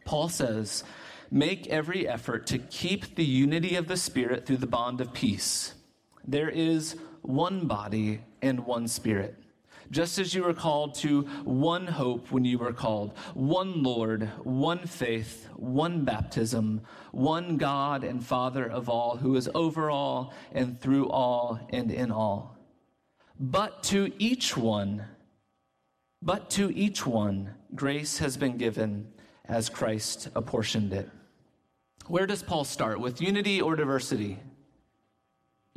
Paul 0.05 0.29
says, 0.29 0.85
Make 1.29 1.67
every 1.67 2.07
effort 2.07 2.47
to 2.47 2.57
keep 2.57 3.15
the 3.15 3.25
unity 3.25 3.75
of 3.75 3.89
the 3.89 3.97
Spirit 3.97 4.45
through 4.45 4.55
the 4.55 4.65
bond 4.65 5.01
of 5.01 5.11
peace. 5.11 5.73
There 6.25 6.49
is 6.49 6.95
one 7.21 7.67
body 7.67 8.21
and 8.41 8.65
one 8.65 8.87
Spirit 8.87 9.35
just 9.91 10.19
as 10.19 10.33
you 10.33 10.43
were 10.43 10.53
called 10.53 10.95
to 10.95 11.21
one 11.43 11.87
hope 11.87 12.31
when 12.31 12.45
you 12.45 12.57
were 12.57 12.73
called, 12.73 13.17
one 13.33 13.83
Lord, 13.83 14.23
one 14.43 14.85
faith, 14.85 15.49
one 15.55 16.03
baptism, 16.03 16.81
one 17.11 17.57
God 17.57 18.03
and 18.03 18.25
Father 18.25 18.69
of 18.69 18.89
all, 18.89 19.17
who 19.17 19.35
is 19.35 19.49
over 19.53 19.89
all 19.89 20.33
and 20.51 20.79
through 20.79 21.09
all 21.09 21.59
and 21.71 21.91
in 21.91 22.11
all. 22.11 22.57
But 23.39 23.83
to 23.83 24.11
each 24.17 24.57
one, 24.57 25.05
but 26.21 26.49
to 26.51 26.75
each 26.75 27.05
one, 27.05 27.53
grace 27.75 28.17
has 28.17 28.37
been 28.37 28.57
given 28.57 29.13
as 29.45 29.69
Christ 29.69 30.29
apportioned 30.35 30.93
it. 30.93 31.09
Where 32.07 32.25
does 32.25 32.41
Paul 32.41 32.63
start? 32.63 32.99
With 32.99 33.21
unity 33.21 33.61
or 33.61 33.75
diversity? 33.75 34.39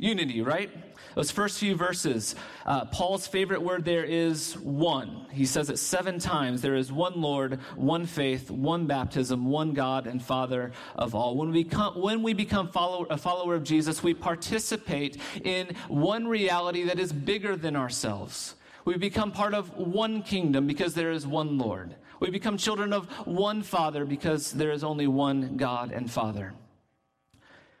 Unity, 0.01 0.41
right? 0.41 0.71
Those 1.13 1.29
first 1.29 1.59
few 1.59 1.75
verses, 1.75 2.33
uh, 2.65 2.85
Paul's 2.85 3.27
favorite 3.27 3.61
word 3.61 3.85
there 3.85 4.03
is 4.03 4.57
one. 4.57 5.27
He 5.31 5.45
says 5.45 5.69
it 5.69 5.77
seven 5.77 6.17
times. 6.17 6.63
There 6.63 6.73
is 6.73 6.91
one 6.91 7.21
Lord, 7.21 7.59
one 7.75 8.07
faith, 8.07 8.49
one 8.49 8.87
baptism, 8.87 9.45
one 9.45 9.73
God 9.73 10.07
and 10.07 10.19
Father 10.19 10.71
of 10.95 11.13
all. 11.13 11.37
When 11.37 11.51
we 11.51 11.63
become, 11.63 12.01
when 12.01 12.23
we 12.23 12.33
become 12.33 12.69
follower, 12.69 13.05
a 13.11 13.17
follower 13.17 13.53
of 13.53 13.63
Jesus, 13.63 14.01
we 14.01 14.15
participate 14.15 15.21
in 15.43 15.75
one 15.87 16.27
reality 16.27 16.85
that 16.85 16.97
is 16.97 17.13
bigger 17.13 17.55
than 17.55 17.75
ourselves. 17.75 18.55
We 18.85 18.97
become 18.97 19.31
part 19.31 19.53
of 19.53 19.77
one 19.77 20.23
kingdom 20.23 20.65
because 20.65 20.95
there 20.95 21.11
is 21.11 21.27
one 21.27 21.59
Lord. 21.59 21.93
We 22.19 22.31
become 22.31 22.57
children 22.57 22.91
of 22.91 23.05
one 23.27 23.61
Father 23.61 24.05
because 24.05 24.51
there 24.51 24.71
is 24.71 24.83
only 24.83 25.05
one 25.05 25.57
God 25.57 25.91
and 25.91 26.09
Father. 26.09 26.53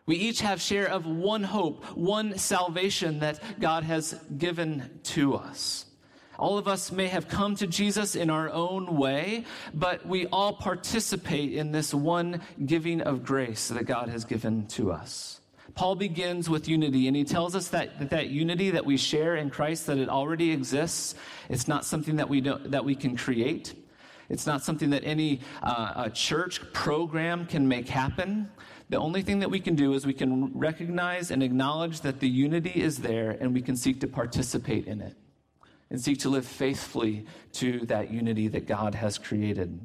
We 0.05 0.15
each 0.15 0.41
have 0.41 0.61
share 0.61 0.87
of 0.87 1.05
one 1.05 1.43
hope, 1.43 1.85
one 1.95 2.37
salvation 2.37 3.19
that 3.19 3.39
God 3.59 3.83
has 3.83 4.13
given 4.37 4.99
to 5.03 5.35
us. 5.35 5.85
All 6.39 6.57
of 6.57 6.67
us 6.67 6.91
may 6.91 7.07
have 7.07 7.27
come 7.27 7.55
to 7.57 7.67
Jesus 7.67 8.15
in 8.15 8.31
our 8.31 8.49
own 8.49 8.97
way, 8.97 9.45
but 9.75 10.05
we 10.07 10.25
all 10.27 10.53
participate 10.53 11.53
in 11.53 11.71
this 11.71 11.93
one 11.93 12.41
giving 12.65 13.01
of 13.01 13.23
grace 13.23 13.67
that 13.67 13.85
God 13.85 14.09
has 14.09 14.25
given 14.25 14.65
to 14.69 14.91
us. 14.91 15.39
Paul 15.75 15.95
begins 15.95 16.49
with 16.49 16.67
unity, 16.67 17.07
and 17.07 17.15
he 17.15 17.23
tells 17.23 17.55
us 17.55 17.69
that, 17.69 17.99
that, 17.99 18.09
that 18.09 18.29
unity 18.29 18.71
that 18.71 18.85
we 18.85 18.97
share 18.97 19.35
in 19.35 19.49
Christ, 19.49 19.85
that 19.87 19.99
it 19.99 20.09
already 20.09 20.51
exists. 20.51 21.15
It's 21.47 21.67
not 21.67 21.85
something 21.85 22.15
that 22.17 22.27
we, 22.27 22.41
that 22.41 22.83
we 22.83 22.95
can 22.95 23.15
create. 23.15 23.75
It's 24.31 24.47
not 24.47 24.63
something 24.63 24.91
that 24.91 25.03
any 25.03 25.41
uh, 25.61 26.07
church 26.09 26.61
program 26.71 27.45
can 27.45 27.67
make 27.67 27.89
happen. 27.89 28.49
The 28.89 28.97
only 28.97 29.21
thing 29.23 29.39
that 29.39 29.51
we 29.51 29.59
can 29.59 29.75
do 29.75 29.93
is 29.93 30.05
we 30.05 30.13
can 30.13 30.57
recognize 30.57 31.31
and 31.31 31.43
acknowledge 31.43 31.99
that 32.01 32.21
the 32.21 32.29
unity 32.29 32.81
is 32.81 32.99
there 32.99 33.31
and 33.31 33.53
we 33.53 33.61
can 33.61 33.75
seek 33.75 33.99
to 33.99 34.07
participate 34.07 34.87
in 34.87 35.01
it 35.01 35.17
and 35.89 35.99
seek 35.99 36.19
to 36.19 36.29
live 36.29 36.45
faithfully 36.45 37.25
to 37.53 37.85
that 37.87 38.09
unity 38.09 38.47
that 38.47 38.67
God 38.67 38.95
has 38.95 39.17
created. 39.17 39.77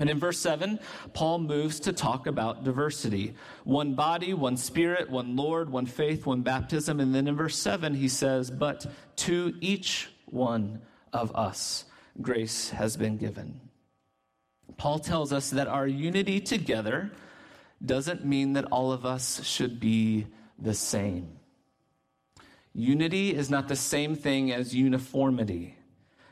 And 0.00 0.10
in 0.10 0.18
verse 0.18 0.38
7, 0.38 0.80
Paul 1.12 1.38
moves 1.38 1.78
to 1.80 1.92
talk 1.92 2.26
about 2.26 2.64
diversity 2.64 3.34
one 3.62 3.94
body, 3.94 4.34
one 4.34 4.56
spirit, 4.56 5.10
one 5.10 5.36
Lord, 5.36 5.70
one 5.70 5.86
faith, 5.86 6.26
one 6.26 6.42
baptism. 6.42 6.98
And 6.98 7.14
then 7.14 7.28
in 7.28 7.36
verse 7.36 7.56
7, 7.56 7.94
he 7.94 8.08
says, 8.08 8.50
But 8.50 8.86
to 9.16 9.54
each 9.60 10.08
one 10.26 10.80
of 11.12 11.34
us 11.36 11.84
grace 12.20 12.70
has 12.70 12.96
been 12.96 13.16
given. 13.16 13.60
Paul 14.76 14.98
tells 14.98 15.32
us 15.32 15.50
that 15.50 15.68
our 15.68 15.86
unity 15.86 16.40
together 16.40 17.10
doesn't 17.84 18.24
mean 18.24 18.52
that 18.54 18.66
all 18.66 18.92
of 18.92 19.04
us 19.04 19.44
should 19.44 19.80
be 19.80 20.26
the 20.58 20.74
same. 20.74 21.38
Unity 22.72 23.34
is 23.34 23.50
not 23.50 23.68
the 23.68 23.76
same 23.76 24.14
thing 24.14 24.52
as 24.52 24.74
uniformity. 24.74 25.76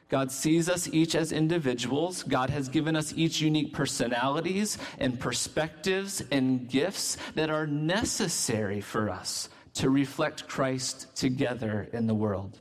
God 0.09 0.31
sees 0.33 0.69
us 0.69 0.89
each 0.93 1.15
as 1.15 1.33
individuals. 1.33 2.23
God 2.23 2.49
has 2.49 2.69
given 2.69 2.97
us 2.97 3.13
each 3.15 3.41
unique 3.41 3.75
personalities 3.75 4.79
and 4.99 5.21
perspectives 5.21 6.23
and 6.31 6.69
gifts 6.69 7.19
that 7.35 7.51
are 7.51 7.67
necessary 7.67 8.81
for 8.81 9.11
us 9.11 9.51
to 9.75 9.91
reflect 9.91 10.49
Christ 10.49 11.15
together 11.15 11.89
in 11.93 12.07
the 12.07 12.15
world. 12.15 12.59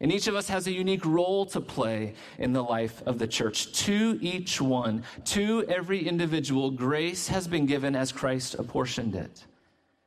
And 0.00 0.12
each 0.12 0.28
of 0.28 0.36
us 0.36 0.48
has 0.48 0.66
a 0.66 0.72
unique 0.72 1.04
role 1.04 1.44
to 1.46 1.60
play 1.60 2.14
in 2.38 2.52
the 2.52 2.62
life 2.62 3.02
of 3.04 3.18
the 3.18 3.26
church. 3.26 3.72
To 3.86 4.18
each 4.22 4.60
one, 4.60 5.02
to 5.26 5.64
every 5.68 6.06
individual, 6.06 6.70
grace 6.70 7.26
has 7.28 7.48
been 7.48 7.66
given 7.66 7.96
as 7.96 8.12
Christ 8.12 8.54
apportioned 8.54 9.16
it. 9.16 9.44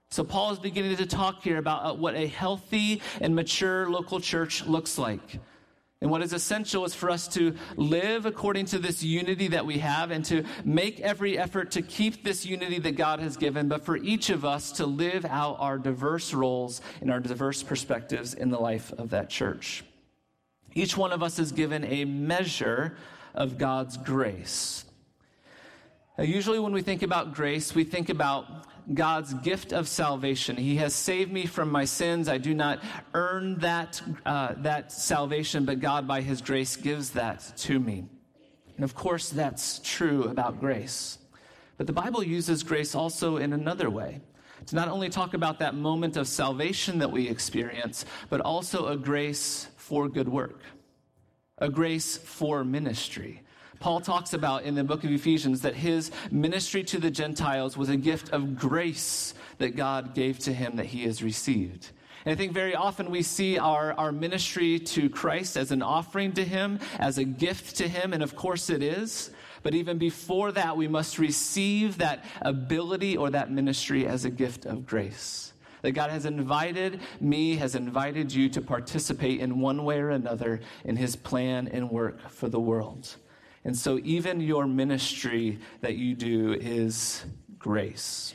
So, 0.10 0.24
Paul 0.24 0.52
is 0.52 0.60
beginning 0.60 0.98
to 0.98 1.06
talk 1.06 1.42
here 1.42 1.58
about 1.58 1.86
uh, 1.86 1.94
what 1.94 2.16
a 2.16 2.28
healthy 2.28 3.02
and 3.22 3.34
mature 3.34 3.90
local 3.90 4.20
church 4.20 4.66
looks 4.66 4.98
like. 4.98 5.40
And 6.02 6.10
what 6.10 6.24
is 6.24 6.34
essential 6.34 6.84
is 6.84 6.96
for 6.96 7.12
us 7.12 7.28
to 7.30 7.56
live 7.76 8.26
according 8.26 8.66
to 8.68 8.80
this 8.80 9.04
unity 9.04 9.50
that 9.50 9.68
we 9.68 9.78
have 9.78 10.10
and 10.10 10.26
to 10.26 10.44
make 10.66 11.00
every 11.00 11.38
effort 11.38 11.72
to 11.72 11.84
keep 11.84 12.24
this 12.24 12.44
unity 12.44 12.80
that 12.80 12.96
God 12.96 13.20
has 13.20 13.38
given, 13.38 13.68
but 13.68 13.86
for 13.86 13.98
each 13.98 14.32
of 14.32 14.44
us 14.44 14.72
to 14.74 14.88
live 14.88 15.26
out 15.26 15.58
our 15.60 15.78
diverse 15.78 16.34
roles 16.34 16.82
and 17.02 17.12
our 17.12 17.20
diverse 17.20 17.62
perspectives 17.62 18.34
in 18.34 18.50
the 18.50 18.58
life 18.58 18.92
of 18.94 19.12
that 19.12 19.30
church. 19.30 19.84
Each 20.74 20.98
one 20.98 21.12
of 21.12 21.22
us 21.22 21.38
is 21.38 21.52
given 21.52 21.84
a 21.84 22.06
measure 22.06 22.98
of 23.36 23.60
God's 23.60 23.98
grace. 23.98 24.86
Now, 26.18 26.24
usually, 26.24 26.60
when 26.60 26.74
we 26.74 26.82
think 26.82 27.04
about 27.04 27.36
grace, 27.36 27.76
we 27.76 27.84
think 27.84 28.10
about 28.10 28.66
God's 28.94 29.34
gift 29.36 29.74
of 29.74 29.88
salvation. 29.88 30.56
He 30.58 30.76
has 30.78 30.94
saved 30.94 31.32
me 31.32 31.46
from 31.46 31.72
my 31.72 31.86
sins. 31.86 32.28
I 32.28 32.38
do 32.38 32.54
not 32.54 32.82
earn 33.14 33.58
that, 33.60 34.02
uh, 34.26 34.54
that 34.58 34.92
salvation, 34.92 35.66
but 35.66 35.80
God, 35.80 36.08
by 36.08 36.22
His 36.22 36.42
grace, 36.42 36.76
gives 36.76 37.12
that 37.12 37.54
to 37.58 37.80
me. 37.80 38.06
And 38.76 38.84
of 38.84 38.96
course, 38.96 39.30
that's 39.30 39.80
true 39.84 40.24
about 40.26 40.60
grace. 40.60 41.18
But 41.78 41.88
the 41.88 41.94
Bible 41.94 42.24
uses 42.24 42.64
grace 42.64 42.96
also 42.96 43.38
in 43.38 43.54
another 43.54 43.90
way 43.90 44.22
to 44.68 44.76
not 44.76 44.88
only 44.88 45.10
talk 45.10 45.34
about 45.34 45.60
that 45.60 45.76
moment 45.76 46.18
of 46.18 46.28
salvation 46.28 47.00
that 47.00 47.12
we 47.12 47.28
experience, 47.28 48.06
but 48.30 48.42
also 48.42 48.88
a 48.88 48.98
grace 48.98 49.68
for 49.78 50.08
good 50.08 50.30
work, 50.30 50.62
a 51.58 51.70
grace 51.70 52.18
for 52.18 52.64
ministry. 52.64 53.42
Paul 53.82 54.00
talks 54.00 54.34
about 54.34 54.64
in 54.64 54.76
the 54.76 54.84
book 54.84 55.04
of 55.04 55.12
Ephesians 55.12 55.62
that 55.62 55.76
his 55.76 56.12
ministry 56.30 56.84
to 56.84 57.00
the 57.00 57.10
Gentiles 57.10 57.76
was 57.76 57.90
a 57.90 57.98
gift 57.98 58.30
of 58.30 58.56
grace 58.56 59.34
that 59.58 59.76
God 59.76 60.14
gave 60.14 60.38
to 60.40 60.54
him 60.54 60.76
that 60.76 60.86
he 60.86 61.04
has 61.06 61.24
received. 61.24 61.90
And 62.24 62.32
I 62.32 62.36
think 62.36 62.54
very 62.54 62.76
often 62.76 63.10
we 63.10 63.24
see 63.24 63.58
our, 63.58 63.94
our 63.94 64.12
ministry 64.12 64.78
to 64.78 65.10
Christ 65.10 65.58
as 65.58 65.72
an 65.72 65.82
offering 65.82 66.32
to 66.34 66.46
him, 66.46 66.80
as 67.00 67.18
a 67.18 67.24
gift 67.24 67.78
to 67.78 67.88
him, 67.88 68.14
and 68.14 68.22
of 68.22 68.36
course 68.36 68.70
it 68.70 68.84
is. 68.84 69.32
But 69.64 69.74
even 69.74 69.98
before 69.98 70.52
that, 70.52 70.78
we 70.78 70.88
must 70.88 71.18
receive 71.18 71.98
that 71.98 72.24
ability 72.44 73.18
or 73.18 73.32
that 73.32 73.52
ministry 73.52 74.06
as 74.06 74.26
a 74.26 74.30
gift 74.30 74.68
of 74.68 74.86
grace. 74.86 75.54
That 75.82 75.94
God 75.94 76.12
has 76.12 76.26
invited 76.26 77.02
me, 77.20 77.56
has 77.56 77.74
invited 77.74 78.32
you 78.32 78.48
to 78.50 78.62
participate 78.62 79.40
in 79.40 79.60
one 79.60 79.84
way 79.84 80.00
or 80.00 80.12
another 80.12 80.62
in 80.86 80.96
his 80.96 81.16
plan 81.16 81.68
and 81.68 81.90
work 81.90 82.30
for 82.30 82.48
the 82.48 82.60
world. 82.60 83.16
And 83.64 83.78
so, 83.78 84.00
even 84.04 84.42
your 84.42 84.66
ministry 84.66 85.60
that 85.82 85.96
you 85.96 86.16
do 86.16 86.54
is 86.54 87.24
grace. 87.60 88.34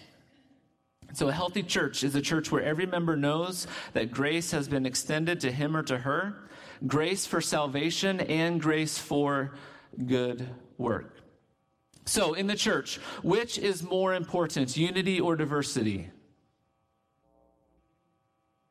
So, 1.12 1.28
a 1.28 1.32
healthy 1.32 1.62
church 1.62 2.04
is 2.04 2.14
a 2.14 2.22
church 2.22 2.52
where 2.52 2.62
every 2.62 2.86
member 2.86 3.16
knows 3.16 3.66
that 3.92 4.12
grace 4.12 4.52
has 4.52 4.68
been 4.68 4.86
extended 4.86 5.40
to 5.40 5.50
him 5.50 5.76
or 5.76 5.82
to 5.84 5.98
her 5.98 6.46
grace 6.86 7.26
for 7.26 7.40
salvation 7.40 8.20
and 8.20 8.60
grace 8.60 8.98
for 8.98 9.54
good 10.04 10.48
work. 10.78 11.16
So, 12.04 12.34
in 12.34 12.46
the 12.46 12.54
church, 12.54 12.98
which 13.22 13.58
is 13.58 13.82
more 13.82 14.14
important, 14.14 14.76
unity 14.76 15.20
or 15.20 15.34
diversity? 15.34 16.10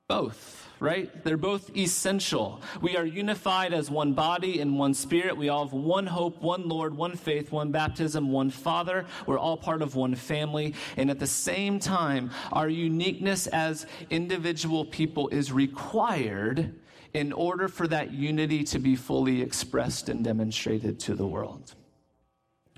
Both 0.08 0.65
right? 0.80 1.24
They're 1.24 1.38
both 1.38 1.76
essential. 1.76 2.62
We 2.82 2.98
are 2.98 3.06
unified 3.06 3.74
as 3.74 3.90
one 3.90 4.14
body 4.14 4.60
in 4.60 4.78
one 4.78 4.94
spirit. 4.94 5.38
We 5.38 5.50
all 5.50 5.66
have 5.66 5.74
one 5.74 6.08
hope, 6.08 6.42
one 6.42 6.68
Lord, 6.68 6.96
one 6.96 7.16
faith, 7.16 7.52
one 7.52 7.72
baptism, 7.72 8.32
one 8.32 8.50
Father. 8.50 9.06
We're 9.26 9.40
all 9.40 9.58
part 9.58 9.82
of 9.82 9.96
one 9.96 10.16
family. 10.16 10.74
And 10.98 11.10
at 11.10 11.20
the 11.20 11.28
same 11.28 11.80
time, 11.80 12.32
our 12.52 12.70
uniqueness 12.70 13.48
as 13.48 13.86
individual 14.10 14.86
people 14.86 15.30
is 15.30 15.52
required 15.52 16.74
in 17.14 17.32
order 17.32 17.70
for 17.70 17.88
that 17.88 18.12
unity 18.12 18.64
to 18.66 18.78
be 18.78 18.96
fully 18.96 19.42
expressed 19.42 20.10
and 20.10 20.24
demonstrated 20.24 21.00
to 21.00 21.16
the 21.16 21.26
world. 21.26 21.74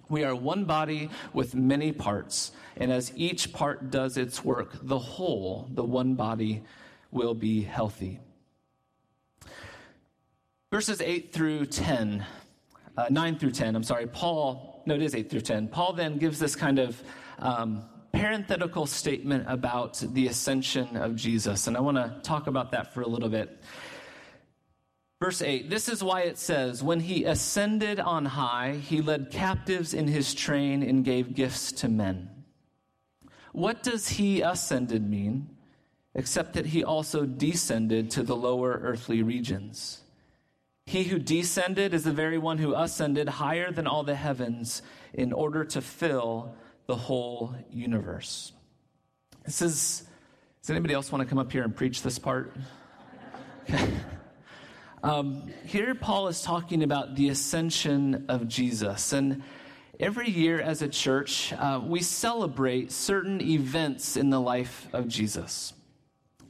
We 0.10 0.24
are 0.24 0.36
one 0.36 0.64
body 0.64 1.10
with 1.34 1.54
many 1.56 1.92
parts, 1.92 2.52
and 2.78 2.92
as 2.92 3.12
each 3.16 3.52
part 3.52 3.90
does 3.90 4.16
its 4.16 4.46
work, 4.46 4.78
the 4.82 5.00
whole, 5.00 5.68
the 5.74 5.84
one 5.84 6.14
body, 6.14 6.64
will 7.12 7.34
be 7.34 7.62
healthy. 7.62 8.20
Verses 10.72 11.02
8 11.02 11.32
through 11.32 11.66
10, 11.68 12.26
uh, 12.98 13.06
9 13.10 13.40
through 13.40 13.52
10, 13.52 13.76
I'm 13.76 13.84
sorry, 13.84 14.08
Paul, 14.08 14.84
no, 14.86 14.96
it 14.96 15.02
is 15.02 15.16
8 15.16 15.30
through 15.30 15.42
10. 15.42 15.70
Paul 15.70 15.94
then 15.94 16.18
gives 16.18 16.40
this 16.40 16.56
kind 16.56 16.80
of 16.80 17.02
um, 17.40 17.86
parenthetical 18.12 18.86
statement 18.86 19.46
about 19.48 20.04
the 20.14 20.28
ascension 20.28 20.98
of 20.98 21.16
Jesus, 21.16 21.68
and 21.68 21.78
I 21.78 21.80
want 21.80 21.98
to 21.98 22.20
talk 22.22 22.48
about 22.48 22.72
that 22.72 22.94
for 22.94 23.02
a 23.02 23.08
little 23.08 23.30
bit. 23.30 23.62
Verse 25.20 25.42
8, 25.42 25.70
this 25.70 25.90
is 25.90 26.04
why 26.04 26.22
it 26.22 26.38
says, 26.38 26.84
When 26.84 27.00
he 27.00 27.24
ascended 27.24 28.00
on 28.00 28.26
high, 28.26 28.74
he 28.74 29.02
led 29.02 29.32
captives 29.32 29.94
in 29.94 30.08
his 30.08 30.34
train 30.34 30.84
and 30.84 31.04
gave 31.04 31.34
gifts 31.34 31.72
to 31.74 31.88
men. 31.88 32.30
What 33.52 33.82
does 33.82 34.08
he 34.10 34.42
ascended 34.42 35.10
mean? 35.10 35.57
Except 36.18 36.54
that 36.54 36.66
he 36.66 36.84
also 36.84 37.26
descended 37.26 38.10
to 38.10 38.24
the 38.24 38.36
lower 38.36 38.80
earthly 38.84 39.22
regions. 39.22 40.02
He 40.88 41.04
who 41.04 41.20
descended 41.20 41.94
is 41.94 42.04
the 42.04 42.12
very 42.12 42.40
one 42.40 42.58
who 42.58 42.74
ascended 42.74 43.30
higher 43.30 43.72
than 43.72 43.86
all 43.86 44.04
the 44.04 44.16
heavens 44.16 44.82
in 45.14 45.32
order 45.32 45.64
to 45.66 45.80
fill 45.80 46.56
the 46.88 46.96
whole 46.96 47.54
universe. 47.70 48.52
This 49.46 49.62
is 49.62 50.04
Does 50.62 50.72
anybody 50.72 50.96
else 50.96 51.12
want 51.12 51.22
to 51.22 51.30
come 51.30 51.38
up 51.38 51.52
here 51.52 51.64
and 51.64 51.76
preach 51.76 52.02
this 52.02 52.18
part? 52.18 52.52
um, 55.04 55.44
here, 55.66 55.94
Paul 55.94 56.30
is 56.30 56.42
talking 56.42 56.82
about 56.82 57.16
the 57.16 57.30
ascension 57.30 58.26
of 58.28 58.48
Jesus. 58.48 59.14
And 59.14 59.44
every 60.00 60.30
year 60.30 60.60
as 60.62 60.82
a 60.82 60.88
church, 60.88 61.54
uh, 61.54 61.80
we 61.84 62.02
celebrate 62.02 62.92
certain 62.92 63.40
events 63.40 64.18
in 64.18 64.32
the 64.32 64.42
life 64.42 64.88
of 64.94 65.08
Jesus. 65.08 65.74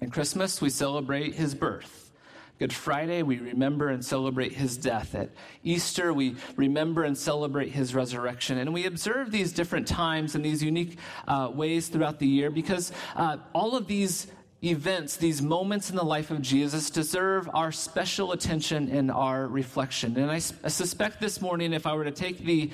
At 0.02 0.12
Christmas, 0.12 0.62
we 0.62 0.70
celebrate 0.70 1.34
his 1.34 1.56
birth. 1.56 2.12
Good 2.60 2.74
Friday, 2.74 3.22
we 3.22 3.38
remember 3.38 3.90
and 3.90 4.04
celebrate 4.04 4.54
his 4.54 4.78
death. 4.78 5.14
At 5.14 5.30
Easter, 5.64 6.12
we 6.12 6.36
remember 6.56 7.04
and 7.04 7.16
celebrate 7.16 7.70
his 7.70 7.94
resurrection. 7.94 8.58
And 8.58 8.74
we 8.74 8.86
observe 8.86 9.32
these 9.32 9.54
different 9.54 9.88
times 9.88 10.34
and 10.34 10.44
these 10.44 10.64
unique 10.64 10.98
uh, 11.28 11.52
ways 11.54 11.88
throughout 11.88 12.18
the 12.18 12.28
year 12.28 12.50
because 12.50 12.92
uh, 13.16 13.38
all 13.54 13.76
of 13.76 13.86
these 13.86 14.28
events, 14.64 15.18
these 15.18 15.40
moments 15.42 15.92
in 15.92 15.96
the 15.96 16.04
life 16.04 16.32
of 16.32 16.42
Jesus, 16.42 16.90
deserve 16.90 17.48
our 17.54 17.72
special 17.72 18.32
attention 18.32 18.90
and 18.90 19.12
our 19.12 19.48
reflection. 19.48 20.18
And 20.18 20.32
I, 20.32 20.38
I 20.64 20.70
suspect 20.70 21.22
this 21.22 21.40
morning, 21.42 21.74
if 21.74 21.86
I 21.86 21.94
were 21.94 22.06
to 22.06 22.12
take 22.12 22.40
the 22.40 22.72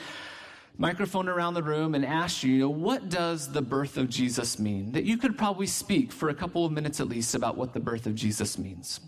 microphone 0.77 1.29
around 1.29 1.53
the 1.53 1.63
room 1.63 1.95
and 1.95 2.05
ask 2.05 2.43
you, 2.43 2.53
you 2.53 2.59
know, 2.61 2.69
what 2.69 3.09
does 3.09 3.51
the 3.51 3.61
birth 3.61 3.97
of 3.97 4.09
Jesus 4.09 4.57
mean? 4.57 4.91
That 4.93 5.03
you 5.03 5.17
could 5.17 5.37
probably 5.37 5.67
speak 5.67 6.11
for 6.11 6.29
a 6.29 6.33
couple 6.33 6.65
of 6.65 6.71
minutes 6.71 6.99
at 6.99 7.07
least 7.07 7.35
about 7.35 7.57
what 7.57 7.73
the 7.73 7.79
birth 7.79 8.05
of 8.07 8.15
Jesus 8.15 8.57
means. 8.57 8.99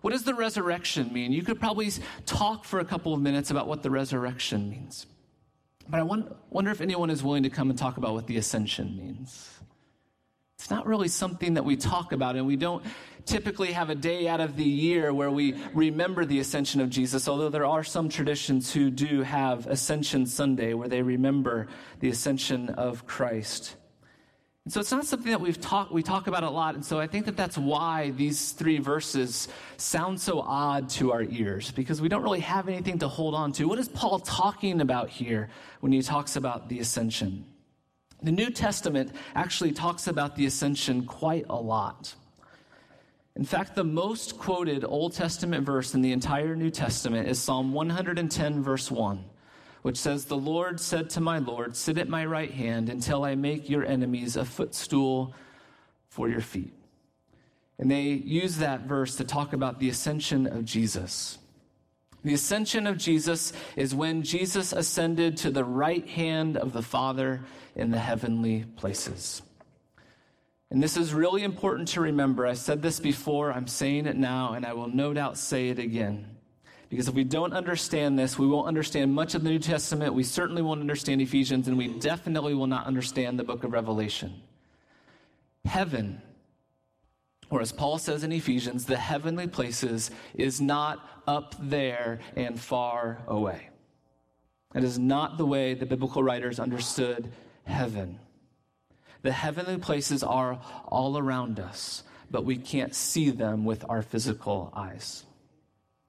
What 0.00 0.12
does 0.12 0.22
the 0.22 0.34
resurrection 0.34 1.12
mean? 1.12 1.32
You 1.32 1.42
could 1.42 1.58
probably 1.58 1.90
talk 2.24 2.64
for 2.64 2.78
a 2.78 2.84
couple 2.84 3.14
of 3.14 3.20
minutes 3.20 3.50
about 3.50 3.66
what 3.66 3.82
the 3.82 3.90
resurrection 3.90 4.70
means. 4.70 5.06
But 5.88 5.98
I 5.98 6.02
wonder 6.02 6.70
if 6.70 6.80
anyone 6.80 7.10
is 7.10 7.22
willing 7.22 7.42
to 7.42 7.50
come 7.50 7.70
and 7.70 7.78
talk 7.78 7.96
about 7.96 8.12
what 8.12 8.26
the 8.26 8.36
ascension 8.36 8.96
means. 8.96 9.50
It's 10.56 10.70
not 10.70 10.86
really 10.86 11.08
something 11.08 11.54
that 11.54 11.64
we 11.64 11.76
talk 11.76 12.12
about, 12.12 12.36
and 12.36 12.46
we 12.46 12.56
don't 12.56 12.84
typically 13.28 13.72
have 13.72 13.90
a 13.90 13.94
day 13.94 14.26
out 14.26 14.40
of 14.40 14.56
the 14.56 14.64
year 14.64 15.12
where 15.12 15.30
we 15.30 15.54
remember 15.74 16.24
the 16.24 16.40
ascension 16.40 16.80
of 16.80 16.88
Jesus, 16.88 17.28
although 17.28 17.50
there 17.50 17.66
are 17.66 17.84
some 17.84 18.08
traditions 18.08 18.72
who 18.72 18.90
do 18.90 19.22
have 19.22 19.66
Ascension 19.66 20.24
Sunday 20.26 20.72
where 20.72 20.88
they 20.88 21.02
remember 21.02 21.68
the 22.00 22.08
ascension 22.08 22.70
of 22.70 23.06
Christ. 23.06 23.76
And 24.64 24.72
so 24.72 24.80
it's 24.80 24.92
not 24.92 25.06
something 25.06 25.30
that 25.30 25.40
we've 25.40 25.60
talked 25.60 25.92
we 25.92 26.02
talk 26.02 26.26
about 26.26 26.42
a 26.42 26.50
lot, 26.50 26.74
and 26.74 26.84
so 26.84 26.98
I 26.98 27.06
think 27.06 27.26
that 27.26 27.36
that's 27.36 27.56
why 27.56 28.10
these 28.10 28.52
three 28.52 28.78
verses 28.78 29.48
sound 29.76 30.20
so 30.20 30.40
odd 30.40 30.88
to 30.90 31.12
our 31.12 31.22
ears 31.22 31.70
because 31.70 32.02
we 32.02 32.08
don't 32.08 32.22
really 32.22 32.40
have 32.40 32.68
anything 32.68 32.98
to 32.98 33.08
hold 33.08 33.34
on 33.34 33.52
to. 33.52 33.66
What 33.66 33.78
is 33.78 33.88
Paul 33.88 34.18
talking 34.18 34.80
about 34.80 35.08
here 35.08 35.48
when 35.80 35.92
he 35.92 36.02
talks 36.02 36.36
about 36.36 36.68
the 36.68 36.80
ascension? 36.80 37.44
The 38.22 38.32
New 38.32 38.50
Testament 38.50 39.12
actually 39.34 39.72
talks 39.72 40.06
about 40.06 40.34
the 40.34 40.44
ascension 40.44 41.06
quite 41.06 41.46
a 41.48 41.56
lot. 41.56 42.14
In 43.38 43.44
fact, 43.44 43.74
the 43.76 43.84
most 43.84 44.36
quoted 44.36 44.84
Old 44.84 45.14
Testament 45.14 45.64
verse 45.64 45.94
in 45.94 46.02
the 46.02 46.12
entire 46.12 46.56
New 46.56 46.70
Testament 46.70 47.28
is 47.28 47.40
Psalm 47.40 47.72
110, 47.72 48.62
verse 48.62 48.90
1 48.90 49.24
which 49.82 49.96
says, 49.96 50.24
The 50.24 50.36
Lord 50.36 50.80
said 50.80 51.10
to 51.10 51.20
my 51.20 51.38
Lord, 51.38 51.76
Sit 51.76 51.98
at 51.98 52.08
my 52.08 52.24
right 52.24 52.50
hand 52.50 52.88
until 52.88 53.24
I 53.24 53.34
make 53.34 53.70
your 53.70 53.84
enemies 53.84 54.36
a 54.36 54.44
footstool 54.44 55.34
for 56.08 56.28
your 56.28 56.40
feet. 56.40 56.72
And 57.78 57.90
they 57.90 58.02
use 58.02 58.56
that 58.58 58.82
verse 58.82 59.16
to 59.16 59.24
talk 59.24 59.52
about 59.52 59.78
the 59.78 59.88
ascension 59.88 60.46
of 60.46 60.64
Jesus. 60.64 61.38
The 62.24 62.34
ascension 62.34 62.86
of 62.86 62.98
Jesus 62.98 63.52
is 63.76 63.94
when 63.94 64.24
Jesus 64.24 64.72
ascended 64.72 65.36
to 65.38 65.50
the 65.50 65.64
right 65.64 66.06
hand 66.08 66.56
of 66.56 66.72
the 66.72 66.82
Father 66.82 67.40
in 67.76 67.92
the 67.92 67.98
heavenly 67.98 68.64
places. 68.76 69.42
And 70.70 70.82
this 70.82 70.96
is 70.96 71.14
really 71.14 71.44
important 71.44 71.88
to 71.88 72.00
remember. 72.00 72.46
I 72.46 72.52
said 72.52 72.82
this 72.82 73.00
before, 73.00 73.52
I'm 73.52 73.66
saying 73.66 74.06
it 74.06 74.16
now, 74.16 74.52
and 74.52 74.66
I 74.66 74.74
will 74.74 74.88
no 74.88 75.14
doubt 75.14 75.38
say 75.38 75.68
it 75.70 75.78
again. 75.78 76.36
Because 76.90 77.08
if 77.08 77.14
we 77.14 77.24
don't 77.24 77.52
understand 77.52 78.18
this, 78.18 78.38
we 78.38 78.46
won't 78.46 78.68
understand 78.68 79.12
much 79.14 79.34
of 79.34 79.44
the 79.44 79.50
New 79.50 79.58
Testament. 79.58 80.14
We 80.14 80.22
certainly 80.24 80.62
won't 80.62 80.80
understand 80.80 81.20
Ephesians, 81.20 81.68
and 81.68 81.76
we 81.76 81.88
definitely 81.88 82.54
will 82.54 82.66
not 82.66 82.86
understand 82.86 83.38
the 83.38 83.44
book 83.44 83.64
of 83.64 83.72
Revelation. 83.72 84.42
Heaven, 85.64 86.20
or 87.50 87.60
as 87.60 87.72
Paul 87.72 87.98
says 87.98 88.24
in 88.24 88.32
Ephesians, 88.32 88.84
the 88.84 88.96
heavenly 88.96 89.46
places 89.46 90.10
is 90.34 90.60
not 90.60 91.22
up 91.26 91.54
there 91.60 92.20
and 92.36 92.58
far 92.58 93.22
away. 93.26 93.68
That 94.72 94.84
is 94.84 94.98
not 94.98 95.38
the 95.38 95.46
way 95.46 95.74
the 95.74 95.86
biblical 95.86 96.22
writers 96.22 96.60
understood 96.60 97.30
heaven. 97.64 98.18
The 99.22 99.32
heavenly 99.32 99.78
places 99.78 100.22
are 100.22 100.60
all 100.86 101.18
around 101.18 101.60
us, 101.60 102.04
but 102.30 102.44
we 102.44 102.56
can't 102.56 102.94
see 102.94 103.30
them 103.30 103.64
with 103.64 103.84
our 103.88 104.02
physical 104.02 104.72
eyes. 104.76 105.24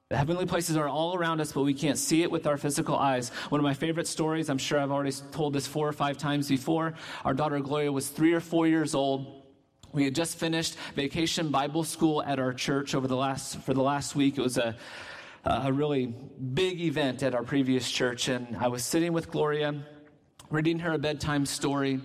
The 0.09 0.17
heavenly 0.17 0.47
places 0.47 0.75
are 0.75 0.87
all 0.87 1.15
around 1.15 1.39
us, 1.39 1.51
but 1.51 1.61
we 1.61 1.75
can't 1.75 1.97
see 1.97 2.23
it 2.23 2.31
with 2.31 2.47
our 2.47 2.57
physical 2.57 2.95
eyes. 2.95 3.29
One 3.49 3.59
of 3.59 3.63
my 3.63 3.75
favorite 3.75 4.07
stories, 4.07 4.49
I'm 4.49 4.57
sure 4.57 4.79
I've 4.79 4.91
already 4.91 5.13
told 5.31 5.53
this 5.53 5.67
four 5.67 5.87
or 5.87 5.91
five 5.91 6.17
times 6.17 6.49
before. 6.49 6.95
Our 7.23 7.35
daughter 7.35 7.59
Gloria 7.59 7.91
was 7.91 8.09
three 8.09 8.33
or 8.33 8.39
four 8.39 8.65
years 8.67 8.95
old. 8.95 9.43
We 9.91 10.05
had 10.05 10.15
just 10.15 10.39
finished 10.39 10.77
vacation 10.95 11.49
Bible 11.51 11.83
school 11.83 12.23
at 12.23 12.39
our 12.39 12.53
church 12.53 12.95
over 12.95 13.07
the 13.07 13.15
last, 13.15 13.59
for 13.61 13.75
the 13.75 13.83
last 13.83 14.15
week. 14.15 14.39
It 14.39 14.41
was 14.41 14.57
a, 14.57 14.75
a 15.45 15.71
really 15.71 16.07
big 16.07 16.81
event 16.81 17.21
at 17.21 17.35
our 17.35 17.43
previous 17.43 17.89
church. 17.89 18.29
And 18.29 18.57
I 18.57 18.67
was 18.67 18.83
sitting 18.83 19.13
with 19.13 19.29
Gloria, 19.29 19.75
reading 20.49 20.79
her 20.79 20.93
a 20.93 20.97
bedtime 20.97 21.45
story. 21.45 22.01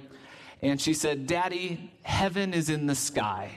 And 0.62 0.80
she 0.80 0.94
said, 0.94 1.26
Daddy, 1.26 1.92
heaven 2.02 2.54
is 2.54 2.70
in 2.70 2.86
the 2.86 2.94
sky. 2.94 3.50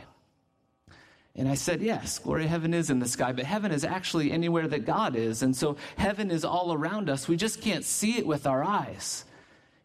And 1.37 1.47
I 1.47 1.53
said, 1.53 1.81
Yes, 1.81 2.17
glory 2.17 2.47
heaven 2.47 2.73
is 2.73 2.89
in 2.89 2.99
the 2.99 3.07
sky, 3.07 3.31
but 3.31 3.45
heaven 3.45 3.71
is 3.71 3.85
actually 3.85 4.31
anywhere 4.31 4.67
that 4.67 4.85
God 4.85 5.15
is. 5.15 5.43
And 5.43 5.55
so 5.55 5.77
heaven 5.95 6.31
is 6.31 6.43
all 6.43 6.73
around 6.73 7.09
us. 7.09 7.27
We 7.27 7.37
just 7.37 7.61
can't 7.61 7.85
see 7.85 8.17
it 8.17 8.25
with 8.25 8.47
our 8.47 8.63
eyes. 8.63 9.23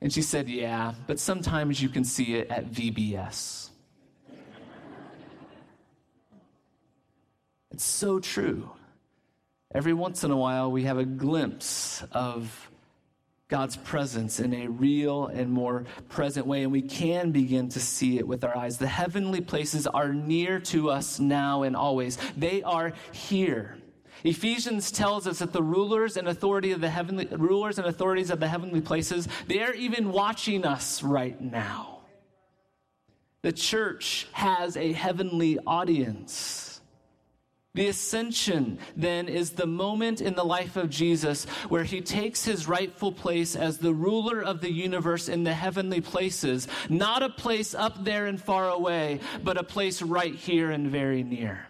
And 0.00 0.12
she 0.12 0.22
said, 0.22 0.48
Yeah, 0.48 0.94
but 1.06 1.20
sometimes 1.20 1.82
you 1.82 1.90
can 1.90 2.04
see 2.04 2.34
it 2.36 2.50
at 2.50 2.70
VBS. 2.70 3.68
it's 7.70 7.84
so 7.84 8.18
true. 8.18 8.70
Every 9.74 9.94
once 9.94 10.24
in 10.24 10.30
a 10.30 10.36
while, 10.36 10.70
we 10.70 10.84
have 10.84 10.98
a 10.98 11.04
glimpse 11.04 12.02
of 12.12 12.70
God's 13.52 13.76
presence 13.76 14.40
in 14.40 14.54
a 14.54 14.66
real 14.66 15.26
and 15.26 15.52
more 15.52 15.84
present 16.08 16.46
way, 16.46 16.62
and 16.62 16.72
we 16.72 16.80
can 16.80 17.32
begin 17.32 17.68
to 17.68 17.80
see 17.80 18.16
it 18.16 18.26
with 18.26 18.44
our 18.44 18.56
eyes. 18.56 18.78
The 18.78 18.86
heavenly 18.86 19.42
places 19.42 19.86
are 19.86 20.10
near 20.10 20.58
to 20.60 20.88
us 20.88 21.20
now 21.20 21.62
and 21.62 21.76
always, 21.76 22.16
they 22.34 22.62
are 22.62 22.94
here. 23.12 23.76
Ephesians 24.24 24.90
tells 24.90 25.26
us 25.26 25.40
that 25.40 25.52
the 25.52 25.62
rulers 25.62 26.16
and 26.16 26.28
authority 26.28 26.72
of 26.72 26.80
the 26.80 26.88
heavenly 26.88 27.26
rulers 27.26 27.76
and 27.76 27.86
authorities 27.86 28.30
of 28.30 28.40
the 28.40 28.48
heavenly 28.48 28.80
places, 28.80 29.28
they 29.48 29.62
are 29.62 29.74
even 29.74 30.12
watching 30.12 30.64
us 30.64 31.02
right 31.02 31.38
now. 31.38 31.98
The 33.42 33.52
church 33.52 34.28
has 34.32 34.78
a 34.78 34.92
heavenly 34.92 35.58
audience. 35.66 36.71
The 37.74 37.88
ascension, 37.88 38.78
then, 38.96 39.28
is 39.28 39.52
the 39.52 39.66
moment 39.66 40.20
in 40.20 40.34
the 40.34 40.44
life 40.44 40.76
of 40.76 40.90
Jesus 40.90 41.46
where 41.70 41.84
he 41.84 42.02
takes 42.02 42.44
his 42.44 42.68
rightful 42.68 43.12
place 43.12 43.56
as 43.56 43.78
the 43.78 43.94
ruler 43.94 44.42
of 44.42 44.60
the 44.60 44.70
universe 44.70 45.26
in 45.26 45.44
the 45.44 45.54
heavenly 45.54 46.02
places, 46.02 46.68
not 46.90 47.22
a 47.22 47.30
place 47.30 47.74
up 47.74 48.04
there 48.04 48.26
and 48.26 48.40
far 48.40 48.68
away, 48.68 49.20
but 49.42 49.56
a 49.56 49.64
place 49.64 50.02
right 50.02 50.34
here 50.34 50.70
and 50.70 50.90
very 50.90 51.22
near. 51.22 51.66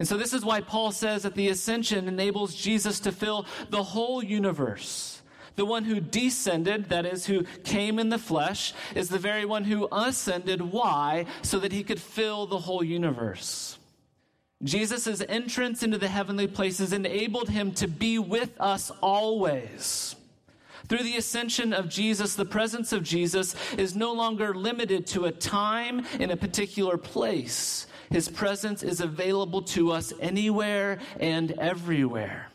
And 0.00 0.08
so, 0.08 0.16
this 0.16 0.34
is 0.34 0.44
why 0.44 0.60
Paul 0.62 0.90
says 0.90 1.22
that 1.22 1.36
the 1.36 1.48
ascension 1.48 2.08
enables 2.08 2.54
Jesus 2.54 2.98
to 3.00 3.12
fill 3.12 3.46
the 3.70 3.84
whole 3.84 4.22
universe. 4.22 5.22
The 5.54 5.64
one 5.64 5.84
who 5.84 6.00
descended, 6.00 6.90
that 6.90 7.06
is, 7.06 7.24
who 7.24 7.44
came 7.64 8.00
in 8.00 8.08
the 8.08 8.18
flesh, 8.18 8.74
is 8.96 9.08
the 9.08 9.18
very 9.18 9.44
one 9.44 9.64
who 9.64 9.88
ascended. 9.92 10.60
Why? 10.60 11.26
So 11.42 11.60
that 11.60 11.72
he 11.72 11.84
could 11.84 12.00
fill 12.00 12.46
the 12.46 12.58
whole 12.58 12.84
universe. 12.84 13.78
Jesus' 14.62 15.22
entrance 15.28 15.82
into 15.82 15.98
the 15.98 16.08
heavenly 16.08 16.46
places 16.46 16.92
enabled 16.92 17.50
him 17.50 17.72
to 17.72 17.86
be 17.86 18.18
with 18.18 18.58
us 18.58 18.90
always. 19.02 20.16
Through 20.88 21.02
the 21.02 21.16
ascension 21.16 21.72
of 21.72 21.88
Jesus, 21.88 22.34
the 22.34 22.44
presence 22.44 22.92
of 22.92 23.02
Jesus 23.02 23.54
is 23.76 23.96
no 23.96 24.12
longer 24.12 24.54
limited 24.54 25.06
to 25.08 25.24
a 25.24 25.32
time 25.32 26.06
in 26.18 26.30
a 26.30 26.36
particular 26.36 26.96
place. 26.96 27.86
His 28.10 28.28
presence 28.28 28.82
is 28.82 29.00
available 29.00 29.62
to 29.62 29.90
us 29.90 30.12
anywhere 30.20 31.00
and 31.18 31.52
everywhere. 31.52 32.50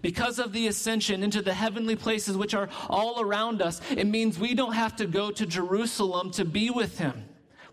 Because 0.00 0.38
of 0.38 0.52
the 0.52 0.66
ascension 0.66 1.22
into 1.22 1.42
the 1.42 1.54
heavenly 1.54 1.96
places 1.96 2.36
which 2.36 2.54
are 2.54 2.68
all 2.88 3.20
around 3.20 3.62
us, 3.62 3.80
it 3.90 4.06
means 4.06 4.38
we 4.38 4.54
don't 4.54 4.74
have 4.74 4.96
to 4.96 5.06
go 5.06 5.30
to 5.30 5.46
Jerusalem 5.46 6.30
to 6.32 6.44
be 6.44 6.70
with 6.70 6.98
him. 6.98 7.24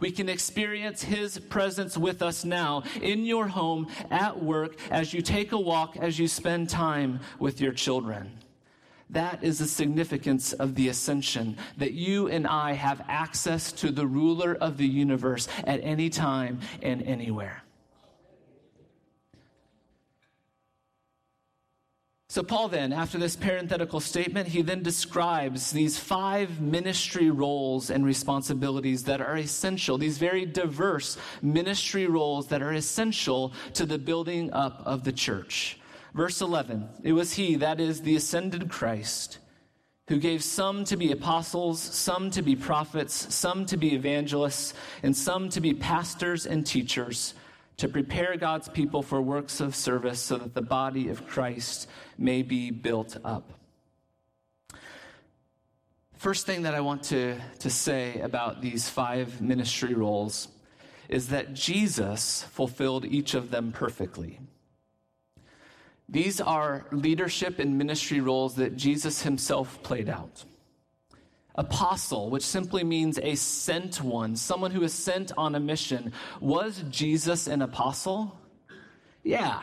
We 0.03 0.11
can 0.11 0.27
experience 0.27 1.01
His 1.01 1.39
presence 1.39 1.97
with 1.97 2.21
us 2.21 2.43
now 2.43 2.83
in 3.01 3.23
your 3.23 3.47
home, 3.47 3.87
at 4.11 4.43
work, 4.43 4.75
as 4.91 5.13
you 5.13 5.21
take 5.21 5.53
a 5.53 5.57
walk, 5.57 5.95
as 5.95 6.19
you 6.19 6.27
spend 6.27 6.69
time 6.69 7.21
with 7.39 7.61
your 7.61 7.71
children. 7.71 8.29
That 9.11 9.41
is 9.41 9.59
the 9.59 9.65
significance 9.65 10.51
of 10.51 10.75
the 10.75 10.89
ascension, 10.89 11.55
that 11.77 11.93
you 11.93 12.27
and 12.27 12.45
I 12.45 12.73
have 12.73 13.05
access 13.07 13.71
to 13.71 13.91
the 13.91 14.05
ruler 14.05 14.55
of 14.55 14.75
the 14.75 14.85
universe 14.85 15.47
at 15.63 15.79
any 15.81 16.09
time 16.09 16.59
and 16.81 17.01
anywhere. 17.03 17.62
So, 22.33 22.41
Paul 22.41 22.67
then, 22.67 22.91
after 22.91 23.19
this 23.19 23.35
parenthetical 23.35 23.99
statement, 23.99 24.47
he 24.47 24.63
then 24.63 24.81
describes 24.81 25.69
these 25.69 25.99
five 25.99 26.59
ministry 26.59 27.29
roles 27.29 27.91
and 27.91 28.03
responsibilities 28.03 29.03
that 29.03 29.21
are 29.21 29.37
essential, 29.37 29.99
these 29.99 30.17
very 30.17 30.43
diverse 30.43 31.15
ministry 31.43 32.07
roles 32.07 32.47
that 32.47 32.63
are 32.63 32.73
essential 32.73 33.53
to 33.75 33.85
the 33.85 33.99
building 33.99 34.51
up 34.51 34.81
of 34.83 35.03
the 35.03 35.11
church. 35.11 35.77
Verse 36.15 36.41
11 36.41 36.89
It 37.03 37.13
was 37.13 37.33
he, 37.33 37.53
that 37.57 37.79
is 37.79 38.01
the 38.01 38.15
ascended 38.15 38.67
Christ, 38.67 39.37
who 40.07 40.17
gave 40.17 40.43
some 40.43 40.85
to 40.85 40.97
be 40.97 41.11
apostles, 41.11 41.79
some 41.79 42.31
to 42.31 42.41
be 42.41 42.55
prophets, 42.55 43.31
some 43.31 43.63
to 43.67 43.77
be 43.77 43.93
evangelists, 43.93 44.73
and 45.03 45.15
some 45.15 45.49
to 45.49 45.61
be 45.61 45.75
pastors 45.75 46.47
and 46.47 46.65
teachers, 46.65 47.35
to 47.77 47.87
prepare 47.87 48.37
God's 48.37 48.69
people 48.69 49.01
for 49.01 49.21
works 49.21 49.59
of 49.59 49.75
service 49.75 50.19
so 50.19 50.37
that 50.37 50.53
the 50.53 50.61
body 50.61 51.09
of 51.09 51.27
Christ 51.27 51.89
may 52.17 52.41
be 52.41 52.71
built 52.71 53.17
up. 53.23 53.53
First 56.15 56.45
thing 56.45 56.61
that 56.61 56.73
I 56.73 56.79
want 56.79 57.03
to, 57.05 57.37
to 57.59 57.69
say 57.69 58.19
about 58.21 58.61
these 58.61 58.87
five 58.87 59.41
ministry 59.41 59.93
roles 59.93 60.47
is 61.09 61.29
that 61.29 61.53
Jesus 61.53 62.43
fulfilled 62.43 63.05
each 63.05 63.33
of 63.33 63.51
them 63.51 63.71
perfectly. 63.71 64.39
These 66.07 66.39
are 66.39 66.85
leadership 66.91 67.59
and 67.59 67.77
ministry 67.77 68.21
roles 68.21 68.55
that 68.55 68.77
Jesus 68.77 69.23
himself 69.23 69.81
played 69.83 70.09
out. 70.09 70.45
Apostle, 71.55 72.29
which 72.29 72.43
simply 72.43 72.83
means 72.83 73.19
a 73.21 73.35
sent 73.35 74.01
one, 74.01 74.35
someone 74.35 74.71
who 74.71 74.83
is 74.83 74.93
sent 74.93 75.31
on 75.37 75.53
a 75.55 75.59
mission. 75.59 76.11
Was 76.39 76.83
Jesus 76.89 77.47
an 77.47 77.61
apostle? 77.61 78.35
Yeah. 79.23 79.61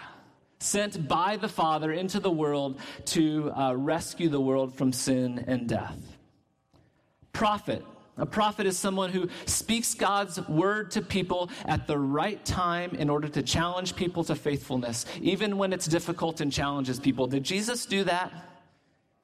Sent 0.61 1.09
by 1.09 1.37
the 1.37 1.48
Father 1.48 1.92
into 1.92 2.20
the 2.20 2.31
world 2.31 2.79
to 3.07 3.50
uh, 3.53 3.74
rescue 3.74 4.29
the 4.29 4.40
world 4.40 4.74
from 4.74 4.92
sin 4.92 5.44
and 5.48 5.68
death. 5.68 5.98
Prophet, 7.33 7.85
a 8.16 8.26
prophet 8.26 8.66
is 8.66 8.79
someone 8.79 9.11
who 9.11 9.29
speaks 9.46 9.94
God's 9.94 10.46
word 10.46 10.90
to 10.92 11.00
people 11.00 11.50
at 11.64 11.87
the 11.87 11.98
right 11.98 12.44
time 12.44 12.94
in 12.96 13.09
order 13.09 13.29
to 13.29 13.42
challenge 13.42 13.96
people 13.96 14.22
to 14.24 14.35
faithfulness, 14.35 15.07
even 15.22 15.57
when 15.57 15.72
it's 15.72 15.87
difficult 15.87 16.40
and 16.40 16.53
challenges 16.53 17.00
people. 17.00 17.26
Did 17.26 17.44
Jesus 17.44 17.87
do 17.87 18.05
that? 18.05 18.49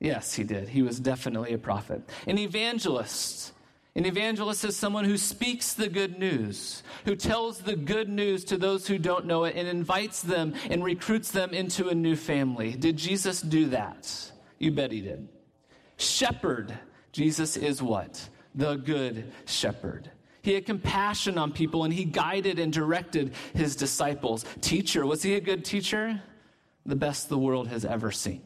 Yes, 0.01 0.35
he 0.35 0.45
did. 0.45 0.69
He 0.69 0.83
was 0.83 1.01
definitely 1.01 1.55
a 1.55 1.59
prophet. 1.59 2.03
An 2.27 2.39
evangelist. 2.39 3.53
An 3.95 4.05
evangelist 4.05 4.65
is 4.65 4.77
someone 4.77 5.07
who 5.07 5.17
speaks 5.17 5.73
the 5.73 5.89
good 5.89 6.19
news, 6.19 6.83
who 7.07 7.17
tells 7.17 7.61
the 7.61 7.77
good 7.77 8.11
news 8.11 8.45
to 8.45 8.59
those 8.59 8.87
who 8.87 8.99
don't 8.99 9.25
know 9.25 9.45
it, 9.45 9.57
and 9.57 9.67
invites 9.67 10.21
them 10.21 10.55
and 10.69 10.85
recruits 10.85 11.31
them 11.31 11.55
into 11.55 11.89
a 11.89 11.95
new 11.95 12.15
family. 12.15 12.73
Did 12.73 12.99
Jesus 12.99 13.41
do 13.41 13.67
that? 13.71 14.33
You 14.59 14.71
bet 14.73 14.93
he 14.93 15.01
did. 15.01 15.29
Shepherd. 15.97 16.79
Jesus 17.13 17.57
is 17.57 17.83
what? 17.83 18.29
the 18.57 18.77
good 18.77 19.33
shepherd. 19.45 20.11
He 20.43 20.55
had 20.55 20.65
compassion 20.65 21.39
on 21.39 21.53
people 21.53 21.85
and 21.85 21.93
he 21.93 22.05
guided 22.05 22.59
and 22.59 22.73
directed 22.73 23.35
his 23.55 23.77
disciples. 23.77 24.45
Teacher, 24.61 25.05
was 25.05 25.23
he 25.23 25.35
a 25.35 25.41
good 25.41 25.65
teacher? 25.65 26.21
The 26.87 26.97
best 26.97 27.29
the 27.29 27.39
world 27.39 27.69
has 27.69 27.85
ever 27.85 28.11
seen. 28.11 28.43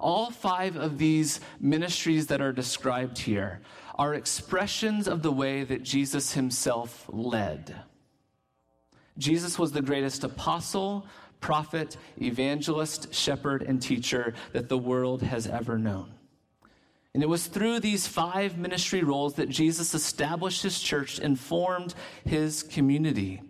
All 0.00 0.30
five 0.30 0.76
of 0.76 0.98
these 0.98 1.40
ministries 1.60 2.26
that 2.28 2.40
are 2.40 2.52
described 2.52 3.18
here 3.18 3.60
are 3.96 4.14
expressions 4.14 5.06
of 5.06 5.22
the 5.22 5.32
way 5.32 5.64
that 5.64 5.82
Jesus 5.82 6.32
himself 6.32 7.04
led. 7.08 7.74
Jesus 9.18 9.58
was 9.58 9.72
the 9.72 9.82
greatest 9.82 10.24
apostle, 10.24 11.06
prophet, 11.40 11.96
evangelist, 12.20 13.12
shepherd, 13.12 13.62
and 13.62 13.82
teacher 13.82 14.34
that 14.52 14.68
the 14.68 14.78
world 14.78 15.22
has 15.22 15.46
ever 15.46 15.78
known. 15.78 16.14
And 17.14 17.22
it 17.22 17.28
was 17.28 17.46
through 17.46 17.80
these 17.80 18.06
five 18.06 18.56
ministry 18.56 19.02
roles 19.02 19.34
that 19.34 19.50
Jesus 19.50 19.92
established 19.92 20.62
his 20.62 20.80
church 20.80 21.18
and 21.18 21.38
formed 21.38 21.94
his 22.24 22.62
community. 22.62 23.42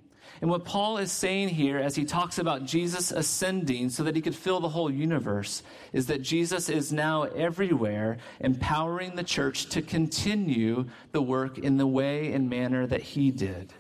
And 0.43 0.51
what 0.51 0.65
Paul 0.65 0.99
is 0.99 1.13
saying 1.13 1.51
here 1.51 1.79
as 1.79 1.95
he 1.95 2.05
talks 2.05 2.39
about 2.39 2.67
Jesus 2.67 3.13
ascending 3.13 3.91
so 3.91 4.03
that 4.03 4.17
he 4.17 4.21
could 4.21 4.35
fill 4.35 4.59
the 4.59 4.69
whole 4.69 4.91
universe 4.91 5.63
is 5.93 6.07
that 6.07 6.21
Jesus 6.21 6.69
is 6.69 6.93
now 6.93 7.23
everywhere, 7.23 8.19
empowering 8.41 9.15
the 9.15 9.23
church 9.23 9.67
to 9.67 9.81
continue 9.81 10.87
the 11.13 11.23
work 11.23 11.59
in 11.59 11.77
the 11.77 11.87
way 11.87 12.33
and 12.33 12.51
manner 12.51 12.89
that 12.89 13.03
he 13.03 13.31
did. 13.31 13.73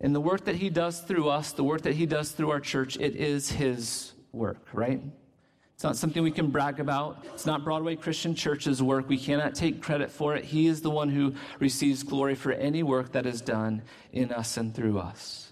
And 0.00 0.14
the 0.14 0.22
work 0.22 0.46
that 0.46 0.56
he 0.56 0.70
does 0.70 1.00
through 1.00 1.28
us, 1.28 1.52
the 1.52 1.64
work 1.64 1.82
that 1.82 1.94
he 1.94 2.06
does 2.06 2.30
through 2.30 2.50
our 2.50 2.60
church, 2.60 2.96
it 2.96 3.14
is 3.14 3.50
his 3.50 4.14
work, 4.32 4.66
right? 4.72 5.02
It's 5.74 5.84
not 5.84 5.96
something 5.96 6.22
we 6.22 6.30
can 6.30 6.50
brag 6.50 6.80
about. 6.80 7.26
It's 7.34 7.44
not 7.44 7.62
Broadway 7.62 7.96
Christian 7.96 8.34
Church's 8.34 8.82
work. 8.82 9.06
We 9.06 9.18
cannot 9.18 9.54
take 9.54 9.82
credit 9.82 10.10
for 10.10 10.34
it. 10.34 10.46
He 10.46 10.66
is 10.66 10.80
the 10.80 10.88
one 10.88 11.10
who 11.10 11.34
receives 11.58 12.02
glory 12.02 12.36
for 12.36 12.52
any 12.52 12.82
work 12.82 13.12
that 13.12 13.26
is 13.26 13.42
done 13.42 13.82
in 14.12 14.32
us 14.32 14.56
and 14.56 14.74
through 14.74 14.98
us. 14.98 15.43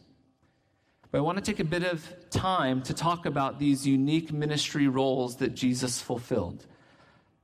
But 1.13 1.19
I 1.19 1.21
want 1.21 1.37
to 1.37 1.45
take 1.45 1.61
a 1.61 1.65
bit 1.65 1.85
of 1.85 2.03
time 2.31 2.83
to 2.85 2.95
talk 2.95 3.27
about 3.27 3.59
these 3.59 3.87
unique 3.87 4.33
ministry 4.33 4.89
roles 4.89 5.37
that 5.37 5.55
Jesus 5.55 6.01
fulfilled 6.01 6.67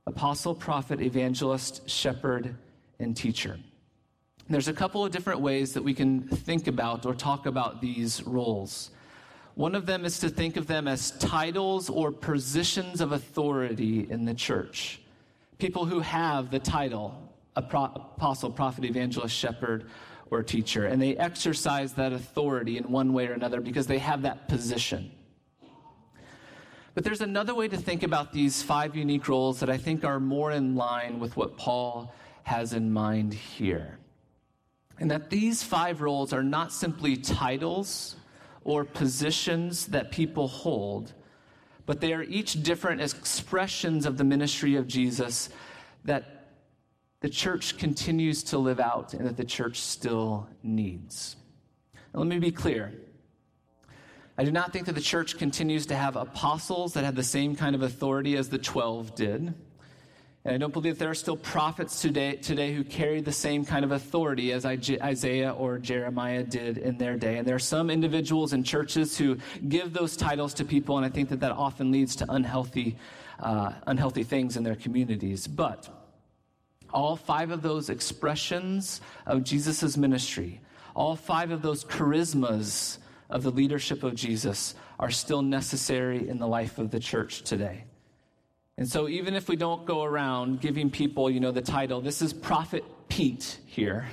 apostle, 0.07 0.55
prophet, 0.55 0.99
evangelist, 1.01 1.87
shepherd, 1.87 2.55
and 2.99 3.15
teacher. 3.15 3.59
There's 4.49 4.67
a 4.67 4.73
couple 4.73 5.05
of 5.05 5.11
different 5.11 5.39
ways 5.39 5.73
that 5.73 5.83
we 5.83 5.93
can 5.93 6.21
think 6.21 6.65
about 6.65 7.05
or 7.05 7.13
talk 7.13 7.45
about 7.45 7.79
these 7.79 8.23
roles. 8.23 8.89
One 9.53 9.75
of 9.75 9.85
them 9.85 10.03
is 10.03 10.17
to 10.21 10.29
think 10.29 10.57
of 10.57 10.65
them 10.65 10.87
as 10.87 11.11
titles 11.19 11.91
or 11.91 12.11
positions 12.11 13.01
of 13.01 13.11
authority 13.11 14.07
in 14.09 14.25
the 14.25 14.33
church. 14.33 14.99
People 15.59 15.85
who 15.85 15.99
have 15.99 16.49
the 16.49 16.57
title 16.57 17.29
apostle, 17.55 18.49
prophet, 18.49 18.85
evangelist, 18.85 19.35
shepherd, 19.35 19.91
or 20.31 20.43
teacher, 20.43 20.85
and 20.85 21.01
they 21.01 21.17
exercise 21.17 21.93
that 21.93 22.13
authority 22.13 22.77
in 22.77 22.91
one 22.91 23.13
way 23.13 23.27
or 23.27 23.33
another 23.33 23.61
because 23.61 23.87
they 23.87 23.97
have 23.97 24.21
that 24.21 24.47
position. 24.47 25.11
But 26.93 27.03
there's 27.03 27.21
another 27.21 27.55
way 27.55 27.67
to 27.67 27.77
think 27.77 28.03
about 28.03 28.33
these 28.33 28.61
five 28.61 28.95
unique 28.95 29.27
roles 29.27 29.59
that 29.59 29.69
I 29.69 29.77
think 29.77 30.03
are 30.03 30.19
more 30.19 30.51
in 30.51 30.75
line 30.75 31.19
with 31.19 31.37
what 31.37 31.57
Paul 31.57 32.13
has 32.43 32.73
in 32.73 32.91
mind 32.91 33.33
here. 33.33 33.99
And 34.99 35.09
that 35.11 35.29
these 35.29 35.63
five 35.63 36.01
roles 36.01 36.33
are 36.33 36.43
not 36.43 36.73
simply 36.73 37.15
titles 37.15 38.17
or 38.63 38.83
positions 38.83 39.85
that 39.87 40.11
people 40.11 40.47
hold, 40.47 41.13
but 41.85 42.01
they 42.01 42.11
are 42.13 42.23
each 42.23 42.61
different 42.63 43.01
expressions 43.01 44.05
of 44.05 44.17
the 44.17 44.23
ministry 44.23 44.75
of 44.75 44.87
Jesus 44.87 45.49
that 46.03 46.38
the 47.21 47.29
church 47.29 47.77
continues 47.77 48.43
to 48.43 48.57
live 48.57 48.79
out 48.79 49.13
and 49.13 49.27
that 49.27 49.37
the 49.37 49.43
church 49.43 49.79
still 49.79 50.47
needs. 50.63 51.35
Now, 52.13 52.19
let 52.21 52.27
me 52.27 52.39
be 52.39 52.51
clear. 52.51 52.93
I 54.37 54.45
do 54.45 54.51
not 54.51 54.71
think 54.71 54.85
that 54.85 54.95
the 54.95 55.01
church 55.01 55.37
continues 55.37 55.85
to 55.87 55.95
have 55.95 56.15
apostles 56.15 56.93
that 56.93 57.03
have 57.03 57.15
the 57.15 57.23
same 57.23 57.57
kind 57.57 57.75
of 57.75 57.81
authority 57.81 58.37
as 58.37 58.47
the 58.47 58.57
12 58.57 59.13
did. 59.15 59.53
And 60.45 60.55
I 60.55 60.57
don't 60.57 60.71
believe 60.71 60.97
there 60.97 61.09
are 61.09 61.15
still 61.15 61.35
prophets 61.35 62.01
today, 62.01 62.37
today 62.37 62.73
who 62.73 62.85
carry 62.85 63.19
the 63.19 63.33
same 63.33 63.65
kind 63.65 63.83
of 63.83 63.91
authority 63.91 64.53
as 64.53 64.65
Isaiah 64.65 65.51
or 65.51 65.77
Jeremiah 65.77 66.43
did 66.43 66.77
in 66.77 66.97
their 66.97 67.17
day. 67.17 67.37
And 67.37 67.45
there 67.45 67.55
are 67.55 67.59
some 67.59 67.89
individuals 67.89 68.53
in 68.53 68.63
churches 68.63 69.17
who 69.17 69.37
give 69.67 69.91
those 69.91 70.15
titles 70.15 70.53
to 70.55 70.63
people, 70.63 70.95
and 70.95 71.05
I 71.05 71.09
think 71.09 71.27
that 71.29 71.41
that 71.41 71.51
often 71.51 71.91
leads 71.91 72.15
to 72.15 72.25
unhealthy, 72.31 72.95
uh, 73.41 73.73
unhealthy 73.87 74.23
things 74.23 74.55
in 74.55 74.63
their 74.63 74.75
communities. 74.75 75.45
But 75.45 75.89
all 76.93 77.15
five 77.15 77.51
of 77.51 77.61
those 77.61 77.89
expressions 77.89 79.01
of 79.25 79.43
Jesus' 79.43 79.97
ministry, 79.97 80.61
all 80.95 81.15
five 81.15 81.51
of 81.51 81.61
those 81.61 81.83
charismas 81.83 82.97
of 83.29 83.43
the 83.43 83.51
leadership 83.51 84.03
of 84.03 84.15
Jesus 84.15 84.75
are 84.99 85.11
still 85.11 85.41
necessary 85.41 86.27
in 86.27 86.39
the 86.39 86.47
life 86.47 86.77
of 86.77 86.91
the 86.91 86.99
church 86.99 87.43
today. 87.43 87.85
And 88.77 88.87
so, 88.87 89.09
even 89.09 89.33
if 89.33 89.49
we 89.49 89.55
don't 89.55 89.85
go 89.85 90.03
around 90.03 90.61
giving 90.61 90.89
people, 90.89 91.29
you 91.29 91.39
know, 91.39 91.51
the 91.51 91.61
title, 91.61 92.01
this 92.01 92.21
is 92.21 92.33
Prophet 92.33 92.83
Pete 93.09 93.59
here, 93.65 94.07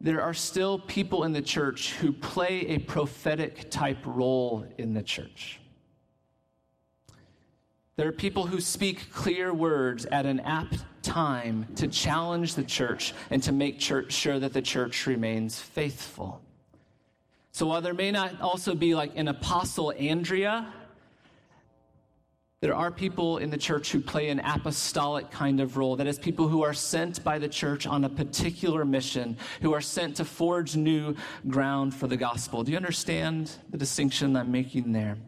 there 0.00 0.20
are 0.20 0.34
still 0.34 0.78
people 0.78 1.24
in 1.24 1.32
the 1.32 1.40
church 1.40 1.92
who 1.94 2.12
play 2.12 2.66
a 2.66 2.78
prophetic 2.78 3.70
type 3.70 3.98
role 4.04 4.66
in 4.78 4.94
the 4.94 5.02
church. 5.02 5.60
There 7.96 8.08
are 8.08 8.12
people 8.12 8.46
who 8.46 8.60
speak 8.60 9.12
clear 9.12 9.54
words 9.54 10.04
at 10.06 10.26
an 10.26 10.40
apt 10.40 10.84
time 11.04 11.66
to 11.76 11.86
challenge 11.86 12.54
the 12.54 12.64
church 12.64 13.14
and 13.30 13.40
to 13.44 13.52
make 13.52 13.78
church, 13.78 14.12
sure 14.12 14.40
that 14.40 14.52
the 14.52 14.62
church 14.62 15.06
remains 15.06 15.60
faithful. 15.60 16.40
So 17.52 17.66
while 17.66 17.80
there 17.80 17.94
may 17.94 18.10
not 18.10 18.40
also 18.40 18.74
be 18.74 18.96
like 18.96 19.12
an 19.14 19.28
apostle 19.28 19.92
Andrea, 19.96 20.72
There 22.64 22.74
are 22.74 22.90
people 22.90 23.36
in 23.36 23.50
the 23.50 23.58
church 23.58 23.92
who 23.92 24.00
play 24.00 24.30
an 24.30 24.40
apostolic 24.40 25.30
kind 25.30 25.60
of 25.60 25.76
role. 25.76 25.96
That 25.96 26.06
is, 26.06 26.18
people 26.18 26.48
who 26.48 26.62
are 26.62 26.72
sent 26.72 27.22
by 27.22 27.38
the 27.38 27.46
church 27.46 27.86
on 27.86 28.04
a 28.04 28.08
particular 28.08 28.86
mission, 28.86 29.36
who 29.60 29.74
are 29.74 29.82
sent 29.82 30.16
to 30.16 30.24
forge 30.24 30.74
new 30.74 31.14
ground 31.46 31.94
for 31.94 32.06
the 32.06 32.16
gospel. 32.16 32.64
Do 32.64 32.72
you 32.72 32.78
understand 32.78 33.50
the 33.68 33.76
distinction 33.76 34.34
I'm 34.34 34.50
making 34.50 34.92
there? 34.92 35.18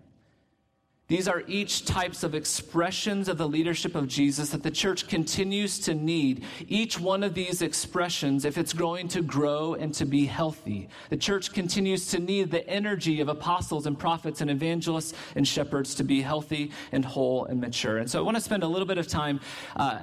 These 1.08 1.28
are 1.28 1.44
each 1.46 1.84
types 1.84 2.24
of 2.24 2.34
expressions 2.34 3.28
of 3.28 3.38
the 3.38 3.48
leadership 3.48 3.94
of 3.94 4.08
Jesus 4.08 4.50
that 4.50 4.64
the 4.64 4.72
church 4.72 5.06
continues 5.06 5.78
to 5.80 5.94
need. 5.94 6.44
Each 6.66 6.98
one 6.98 7.22
of 7.22 7.32
these 7.32 7.62
expressions, 7.62 8.44
if 8.44 8.58
it's 8.58 8.72
going 8.72 9.06
to 9.08 9.22
grow 9.22 9.74
and 9.74 9.94
to 9.94 10.04
be 10.04 10.26
healthy, 10.26 10.88
the 11.10 11.16
church 11.16 11.52
continues 11.52 12.08
to 12.08 12.18
need 12.18 12.50
the 12.50 12.68
energy 12.68 13.20
of 13.20 13.28
apostles 13.28 13.86
and 13.86 13.96
prophets 13.96 14.40
and 14.40 14.50
evangelists 14.50 15.14
and 15.36 15.46
shepherds 15.46 15.94
to 15.94 16.02
be 16.02 16.22
healthy 16.22 16.72
and 16.90 17.04
whole 17.04 17.44
and 17.44 17.60
mature. 17.60 17.98
And 17.98 18.10
so 18.10 18.18
I 18.18 18.22
want 18.22 18.36
to 18.36 18.42
spend 18.42 18.64
a 18.64 18.68
little 18.68 18.86
bit 18.86 18.98
of 18.98 19.06
time. 19.06 19.40
Uh, 19.76 20.00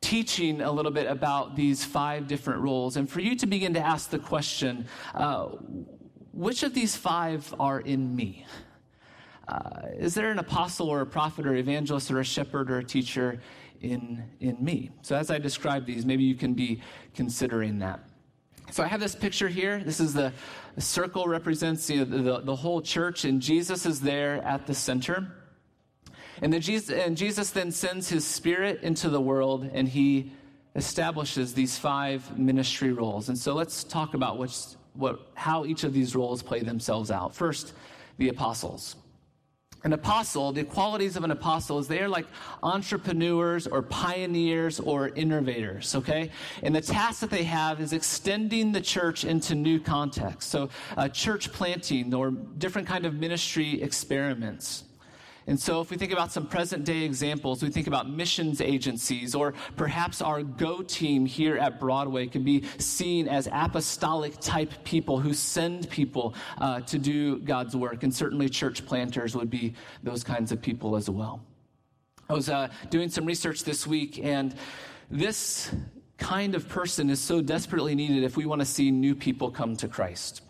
teaching 0.00 0.62
a 0.62 0.72
little 0.72 0.90
bit 0.90 1.06
about 1.06 1.54
these 1.54 1.84
five 1.84 2.26
different 2.26 2.62
roles, 2.62 2.96
and 2.96 3.08
for 3.08 3.20
you 3.20 3.36
to 3.36 3.46
begin 3.46 3.74
to 3.74 3.80
ask 3.80 4.08
the 4.08 4.18
question 4.18 4.86
uh, 5.14 5.44
which 6.32 6.62
of 6.62 6.72
these 6.72 6.96
five 6.96 7.54
are 7.60 7.80
in 7.80 8.16
me? 8.16 8.46
Uh, 9.50 9.88
is 9.98 10.14
there 10.14 10.30
an 10.30 10.38
apostle 10.38 10.88
or 10.88 11.00
a 11.00 11.06
prophet 11.06 11.44
or 11.44 11.56
evangelist 11.56 12.10
or 12.10 12.20
a 12.20 12.24
shepherd 12.24 12.70
or 12.70 12.78
a 12.78 12.84
teacher 12.84 13.40
in, 13.80 14.22
in 14.38 14.56
me? 14.62 14.90
So, 15.02 15.16
as 15.16 15.30
I 15.30 15.38
describe 15.38 15.86
these, 15.86 16.06
maybe 16.06 16.22
you 16.22 16.36
can 16.36 16.54
be 16.54 16.80
considering 17.14 17.80
that. 17.80 18.00
So, 18.70 18.84
I 18.84 18.86
have 18.86 19.00
this 19.00 19.16
picture 19.16 19.48
here. 19.48 19.82
This 19.82 19.98
is 19.98 20.14
the, 20.14 20.32
the 20.76 20.80
circle 20.80 21.26
represents 21.26 21.86
the, 21.88 22.04
the, 22.04 22.40
the 22.40 22.54
whole 22.54 22.80
church, 22.80 23.24
and 23.24 23.42
Jesus 23.42 23.86
is 23.86 24.00
there 24.00 24.36
at 24.44 24.66
the 24.68 24.74
center. 24.74 25.26
And, 26.42 26.52
then 26.52 26.60
Jesus, 26.60 26.96
and 26.96 27.16
Jesus 27.16 27.50
then 27.50 27.72
sends 27.72 28.08
his 28.08 28.24
spirit 28.24 28.82
into 28.82 29.08
the 29.08 29.20
world, 29.20 29.68
and 29.72 29.88
he 29.88 30.32
establishes 30.76 31.54
these 31.54 31.76
five 31.76 32.38
ministry 32.38 32.92
roles. 32.92 33.28
And 33.28 33.36
so 33.36 33.54
let's 33.54 33.82
talk 33.82 34.14
about 34.14 34.38
which, 34.38 34.56
what, 34.94 35.28
how 35.34 35.64
each 35.64 35.82
of 35.82 35.92
these 35.92 36.14
roles 36.14 36.40
play 36.40 36.60
themselves 36.60 37.10
out. 37.10 37.34
First, 37.34 37.74
the 38.18 38.28
apostles 38.28 38.94
an 39.84 39.92
apostle, 39.92 40.52
the 40.52 40.64
qualities 40.64 41.16
of 41.16 41.24
an 41.24 41.30
apostle 41.30 41.78
is 41.78 41.88
they 41.88 42.00
are 42.00 42.08
like 42.08 42.26
entrepreneurs 42.62 43.66
or 43.66 43.82
pioneers 43.82 44.78
or 44.80 45.08
innovators, 45.10 45.94
okay? 45.94 46.30
And 46.62 46.74
the 46.74 46.80
task 46.80 47.20
that 47.20 47.30
they 47.30 47.44
have 47.44 47.80
is 47.80 47.92
extending 47.92 48.72
the 48.72 48.80
church 48.80 49.24
into 49.24 49.54
new 49.54 49.80
contexts. 49.80 50.50
So, 50.50 50.68
uh, 50.96 51.08
church 51.08 51.52
planting 51.52 52.12
or 52.12 52.30
different 52.30 52.86
kind 52.86 53.06
of 53.06 53.14
ministry 53.14 53.80
experiments. 53.82 54.84
And 55.50 55.58
so, 55.58 55.80
if 55.80 55.90
we 55.90 55.96
think 55.96 56.12
about 56.12 56.30
some 56.30 56.46
present 56.46 56.84
day 56.84 57.02
examples, 57.02 57.60
we 57.60 57.70
think 57.70 57.88
about 57.88 58.08
missions 58.08 58.60
agencies, 58.60 59.34
or 59.34 59.52
perhaps 59.74 60.22
our 60.22 60.44
Go 60.44 60.80
team 60.80 61.26
here 61.26 61.56
at 61.56 61.80
Broadway 61.80 62.28
could 62.28 62.44
be 62.44 62.62
seen 62.78 63.26
as 63.26 63.48
apostolic 63.50 64.38
type 64.38 64.72
people 64.84 65.18
who 65.18 65.34
send 65.34 65.90
people 65.90 66.36
uh, 66.58 66.82
to 66.82 67.00
do 67.00 67.40
God's 67.40 67.74
work. 67.74 68.04
And 68.04 68.14
certainly, 68.14 68.48
church 68.48 68.86
planters 68.86 69.34
would 69.34 69.50
be 69.50 69.74
those 70.04 70.22
kinds 70.22 70.52
of 70.52 70.62
people 70.62 70.94
as 70.94 71.10
well. 71.10 71.44
I 72.28 72.34
was 72.34 72.48
uh, 72.48 72.68
doing 72.90 73.08
some 73.08 73.26
research 73.26 73.64
this 73.64 73.88
week, 73.88 74.20
and 74.22 74.54
this 75.10 75.74
kind 76.16 76.54
of 76.54 76.68
person 76.68 77.10
is 77.10 77.20
so 77.20 77.42
desperately 77.42 77.96
needed 77.96 78.22
if 78.22 78.36
we 78.36 78.46
want 78.46 78.60
to 78.60 78.64
see 78.66 78.92
new 78.92 79.16
people 79.16 79.50
come 79.50 79.74
to 79.78 79.88
Christ. 79.88 80.42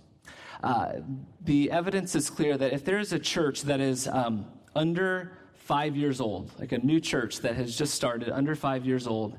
Uh, 0.62 0.96
the 1.40 1.70
evidence 1.70 2.14
is 2.14 2.28
clear 2.28 2.58
that 2.58 2.74
if 2.74 2.84
there 2.84 2.98
is 2.98 3.14
a 3.14 3.18
church 3.18 3.62
that 3.62 3.80
is 3.80 4.06
um, 4.06 4.44
under 4.74 5.32
five 5.54 5.96
years 5.96 6.20
old, 6.20 6.50
like 6.58 6.72
a 6.72 6.78
new 6.78 7.00
church 7.00 7.40
that 7.40 7.54
has 7.54 7.76
just 7.76 7.94
started, 7.94 8.28
under 8.28 8.54
five 8.54 8.84
years 8.84 9.06
old, 9.06 9.36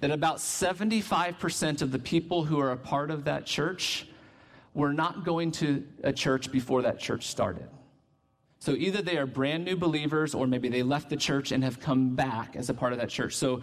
that 0.00 0.10
about 0.10 0.38
75% 0.38 1.82
of 1.82 1.92
the 1.92 1.98
people 1.98 2.44
who 2.44 2.58
are 2.60 2.72
a 2.72 2.76
part 2.76 3.10
of 3.10 3.24
that 3.24 3.46
church 3.46 4.06
were 4.74 4.92
not 4.92 5.24
going 5.24 5.50
to 5.52 5.84
a 6.02 6.12
church 6.12 6.50
before 6.50 6.82
that 6.82 6.98
church 6.98 7.26
started. 7.26 7.68
So 8.58 8.72
either 8.72 9.02
they 9.02 9.16
are 9.16 9.26
brand 9.26 9.64
new 9.64 9.76
believers 9.76 10.34
or 10.34 10.46
maybe 10.46 10.68
they 10.68 10.82
left 10.82 11.10
the 11.10 11.16
church 11.16 11.52
and 11.52 11.64
have 11.64 11.80
come 11.80 12.14
back 12.14 12.54
as 12.54 12.70
a 12.70 12.74
part 12.74 12.92
of 12.92 12.98
that 13.00 13.08
church. 13.08 13.34
So 13.36 13.62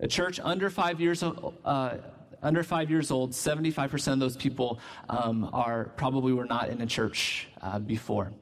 a 0.00 0.08
church 0.08 0.40
under 0.42 0.70
five 0.70 1.00
years, 1.00 1.22
uh, 1.22 1.98
under 2.42 2.62
five 2.62 2.90
years 2.90 3.10
old, 3.10 3.32
75% 3.32 4.12
of 4.14 4.20
those 4.20 4.36
people 4.36 4.80
um, 5.08 5.50
are 5.52 5.92
probably 5.96 6.32
were 6.32 6.46
not 6.46 6.70
in 6.70 6.80
a 6.80 6.86
church 6.86 7.48
uh, 7.60 7.78
before. 7.78 8.32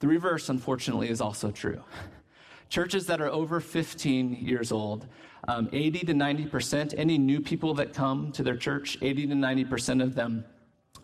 The 0.00 0.08
reverse, 0.08 0.48
unfortunately, 0.48 1.08
is 1.08 1.20
also 1.20 1.50
true. 1.50 1.82
Churches 2.68 3.06
that 3.06 3.20
are 3.20 3.28
over 3.28 3.60
15 3.60 4.34
years 4.34 4.72
old, 4.72 5.06
um, 5.48 5.68
80 5.72 6.00
to 6.00 6.12
90%, 6.12 6.94
any 6.98 7.16
new 7.16 7.40
people 7.40 7.74
that 7.74 7.94
come 7.94 8.32
to 8.32 8.42
their 8.42 8.56
church, 8.56 8.98
80 9.00 9.28
to 9.28 9.34
90% 9.34 10.02
of 10.02 10.14
them 10.14 10.44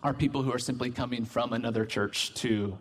are 0.02 0.12
people 0.12 0.42
who 0.42 0.52
are 0.52 0.58
simply 0.58 0.90
coming 0.90 1.24
from 1.24 1.52
another 1.52 1.86
church 1.86 2.34
to 2.34 2.76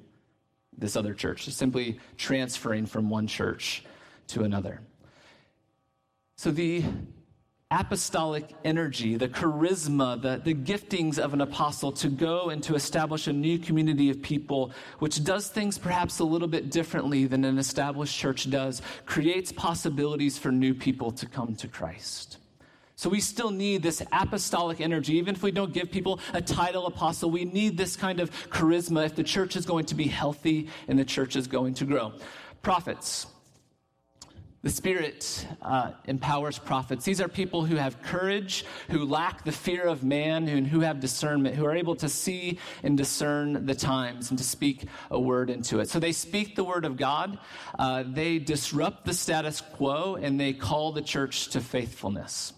this 0.77 0.95
other 0.95 1.13
church, 1.13 1.45
simply 1.49 1.99
transferring 2.17 2.85
from 2.85 3.09
one 3.09 3.27
church 3.27 3.83
to 4.27 4.43
another. 4.43 4.81
So 6.35 6.49
the 6.49 6.83
apostolic 7.71 8.49
energy, 8.65 9.15
the 9.15 9.29
charisma, 9.29 10.21
the, 10.21 10.41
the 10.43 10.53
giftings 10.53 11.17
of 11.17 11.33
an 11.33 11.41
apostle 11.41 11.91
to 11.93 12.09
go 12.09 12.49
and 12.49 12.61
to 12.61 12.75
establish 12.75 13.27
a 13.27 13.33
new 13.33 13.57
community 13.57 14.09
of 14.09 14.21
people, 14.21 14.71
which 14.99 15.23
does 15.23 15.47
things 15.47 15.77
perhaps 15.77 16.19
a 16.19 16.23
little 16.23 16.49
bit 16.49 16.69
differently 16.69 17.25
than 17.25 17.45
an 17.45 17.57
established 17.57 18.17
church 18.17 18.49
does, 18.49 18.81
creates 19.05 19.51
possibilities 19.53 20.37
for 20.37 20.51
new 20.51 20.73
people 20.73 21.11
to 21.11 21.25
come 21.25 21.55
to 21.55 21.67
Christ. 21.67 22.37
So 22.97 23.09
we 23.09 23.21
still 23.21 23.49
need 23.49 23.81
this 23.81 24.03
apostolic 24.11 24.79
energy. 24.79 25.15
Even 25.15 25.33
if 25.33 25.41
we 25.41 25.49
don't 25.49 25.73
give 25.73 25.89
people 25.89 26.19
a 26.33 26.41
title 26.41 26.85
apostle, 26.85 27.31
we 27.31 27.45
need 27.45 27.75
this 27.75 27.95
kind 27.95 28.19
of 28.19 28.29
charisma 28.49 29.05
if 29.05 29.15
the 29.15 29.23
church 29.23 29.55
is 29.55 29.65
going 29.65 29.85
to 29.85 29.95
be 29.95 30.03
healthy 30.03 30.67
and 30.87 30.99
the 30.99 31.05
church 31.05 31.35
is 31.35 31.47
going 31.47 31.73
to 31.75 31.85
grow. 31.85 32.13
Prophets. 32.61 33.25
The 34.63 34.69
Spirit 34.69 35.47
uh, 35.63 35.93
empowers 36.05 36.59
prophets. 36.59 37.03
These 37.03 37.19
are 37.19 37.27
people 37.27 37.65
who 37.65 37.77
have 37.77 37.99
courage, 38.03 38.63
who 38.89 39.05
lack 39.05 39.43
the 39.43 39.51
fear 39.51 39.85
of 39.85 40.03
man, 40.03 40.47
and 40.47 40.67
who 40.67 40.81
have 40.81 40.99
discernment, 40.99 41.55
who 41.55 41.65
are 41.65 41.75
able 41.75 41.95
to 41.95 42.07
see 42.07 42.59
and 42.83 42.95
discern 42.95 43.65
the 43.65 43.73
times 43.73 44.29
and 44.29 44.37
to 44.37 44.43
speak 44.43 44.85
a 45.09 45.19
word 45.19 45.49
into 45.49 45.79
it. 45.79 45.89
So 45.89 45.99
they 45.99 46.11
speak 46.11 46.55
the 46.55 46.63
word 46.63 46.85
of 46.85 46.95
God, 46.95 47.39
uh, 47.79 48.03
they 48.05 48.37
disrupt 48.37 49.05
the 49.05 49.15
status 49.15 49.61
quo, 49.61 50.15
and 50.21 50.39
they 50.39 50.53
call 50.53 50.91
the 50.91 51.01
church 51.01 51.47
to 51.49 51.59
faithfulness. 51.59 52.53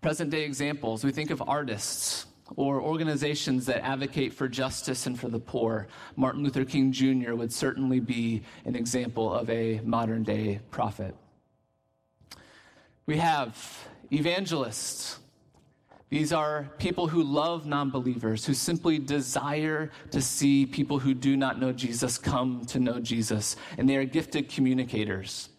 Present 0.00 0.30
day 0.30 0.44
examples 0.44 1.02
we 1.02 1.10
think 1.10 1.30
of 1.30 1.42
artists 1.44 2.27
or 2.56 2.80
organizations 2.80 3.66
that 3.66 3.84
advocate 3.84 4.32
for 4.32 4.48
justice 4.48 5.06
and 5.06 5.18
for 5.18 5.28
the 5.28 5.38
poor. 5.38 5.88
Martin 6.16 6.42
Luther 6.42 6.64
King 6.64 6.92
Jr. 6.92 7.34
would 7.34 7.52
certainly 7.52 8.00
be 8.00 8.42
an 8.64 8.74
example 8.74 9.32
of 9.32 9.48
a 9.50 9.80
modern 9.84 10.22
day 10.22 10.60
prophet. 10.70 11.14
We 13.06 13.16
have 13.18 13.88
evangelists. 14.12 15.18
These 16.10 16.32
are 16.32 16.70
people 16.78 17.06
who 17.06 17.22
love 17.22 17.66
non 17.66 17.90
believers, 17.90 18.44
who 18.46 18.54
simply 18.54 18.98
desire 18.98 19.90
to 20.10 20.22
see 20.22 20.64
people 20.64 20.98
who 20.98 21.12
do 21.12 21.36
not 21.36 21.60
know 21.60 21.72
Jesus 21.72 22.16
come 22.16 22.64
to 22.66 22.78
know 22.78 22.98
Jesus, 22.98 23.56
and 23.76 23.88
they 23.88 23.96
are 23.96 24.04
gifted 24.04 24.48
communicators. 24.48 25.50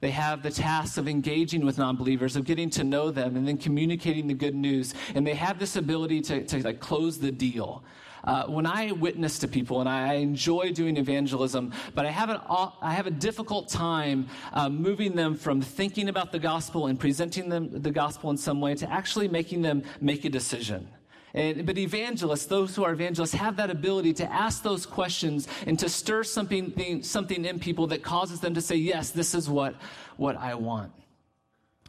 They 0.00 0.10
have 0.10 0.42
the 0.42 0.50
task 0.50 0.98
of 0.98 1.08
engaging 1.08 1.64
with 1.64 1.78
non 1.78 1.96
believers, 1.96 2.36
of 2.36 2.44
getting 2.44 2.70
to 2.70 2.84
know 2.84 3.10
them, 3.10 3.36
and 3.36 3.46
then 3.46 3.56
communicating 3.56 4.26
the 4.26 4.34
good 4.34 4.54
news. 4.54 4.94
And 5.14 5.26
they 5.26 5.34
have 5.34 5.58
this 5.58 5.76
ability 5.76 6.20
to, 6.22 6.44
to 6.44 6.62
like, 6.62 6.80
close 6.80 7.18
the 7.18 7.32
deal. 7.32 7.82
Uh, 8.24 8.44
when 8.46 8.66
I 8.66 8.90
witness 8.90 9.38
to 9.38 9.48
people, 9.48 9.80
and 9.80 9.88
I 9.88 10.14
enjoy 10.14 10.72
doing 10.72 10.96
evangelism, 10.96 11.72
but 11.94 12.06
I 12.06 12.10
have, 12.10 12.28
an, 12.28 12.40
I 12.48 12.92
have 12.92 13.06
a 13.06 13.10
difficult 13.10 13.68
time 13.68 14.26
uh, 14.52 14.68
moving 14.68 15.14
them 15.14 15.36
from 15.36 15.60
thinking 15.60 16.08
about 16.08 16.32
the 16.32 16.40
gospel 16.40 16.88
and 16.88 16.98
presenting 16.98 17.48
them 17.48 17.70
the 17.70 17.92
gospel 17.92 18.30
in 18.30 18.36
some 18.36 18.60
way 18.60 18.74
to 18.74 18.90
actually 18.90 19.28
making 19.28 19.62
them 19.62 19.84
make 20.00 20.24
a 20.24 20.28
decision. 20.28 20.88
And, 21.36 21.66
but 21.66 21.76
evangelists, 21.76 22.46
those 22.46 22.74
who 22.74 22.82
are 22.82 22.92
evangelists, 22.92 23.34
have 23.34 23.56
that 23.56 23.70
ability 23.70 24.14
to 24.14 24.32
ask 24.32 24.62
those 24.62 24.86
questions 24.86 25.46
and 25.66 25.78
to 25.78 25.88
stir 25.88 26.24
something, 26.24 27.02
something 27.02 27.44
in 27.44 27.58
people 27.58 27.86
that 27.88 28.02
causes 28.02 28.40
them 28.40 28.54
to 28.54 28.62
say, 28.62 28.76
Yes, 28.76 29.10
this 29.10 29.34
is 29.34 29.48
what, 29.48 29.74
what 30.16 30.36
I 30.36 30.54
want. 30.54 30.92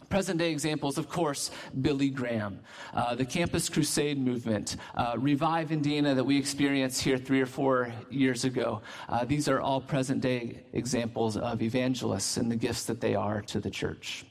Present 0.10 0.40
day 0.40 0.52
examples, 0.52 0.98
of 0.98 1.10
course, 1.10 1.52
Billy 1.82 2.10
Graham, 2.10 2.60
uh, 2.94 3.16
the 3.16 3.26
Campus 3.26 3.68
Crusade 3.68 4.18
movement, 4.18 4.78
uh, 4.96 5.16
Revive 5.18 5.72
Indiana 5.72 6.16
that 6.16 6.24
we 6.24 6.38
experienced 6.38 7.02
here 7.02 7.18
three 7.18 7.42
or 7.42 7.46
four 7.46 7.92
years 8.10 8.46
ago. 8.46 8.82
Uh, 9.10 9.26
these 9.26 9.50
are 9.50 9.60
all 9.60 9.82
present 9.82 10.22
day 10.22 10.64
examples 10.74 11.36
of 11.36 11.62
evangelists 11.62 12.38
and 12.38 12.50
the 12.50 12.56
gifts 12.56 12.86
that 12.86 13.02
they 13.02 13.16
are 13.16 13.42
to 13.44 13.60
the 13.60 13.70
church. 13.70 14.26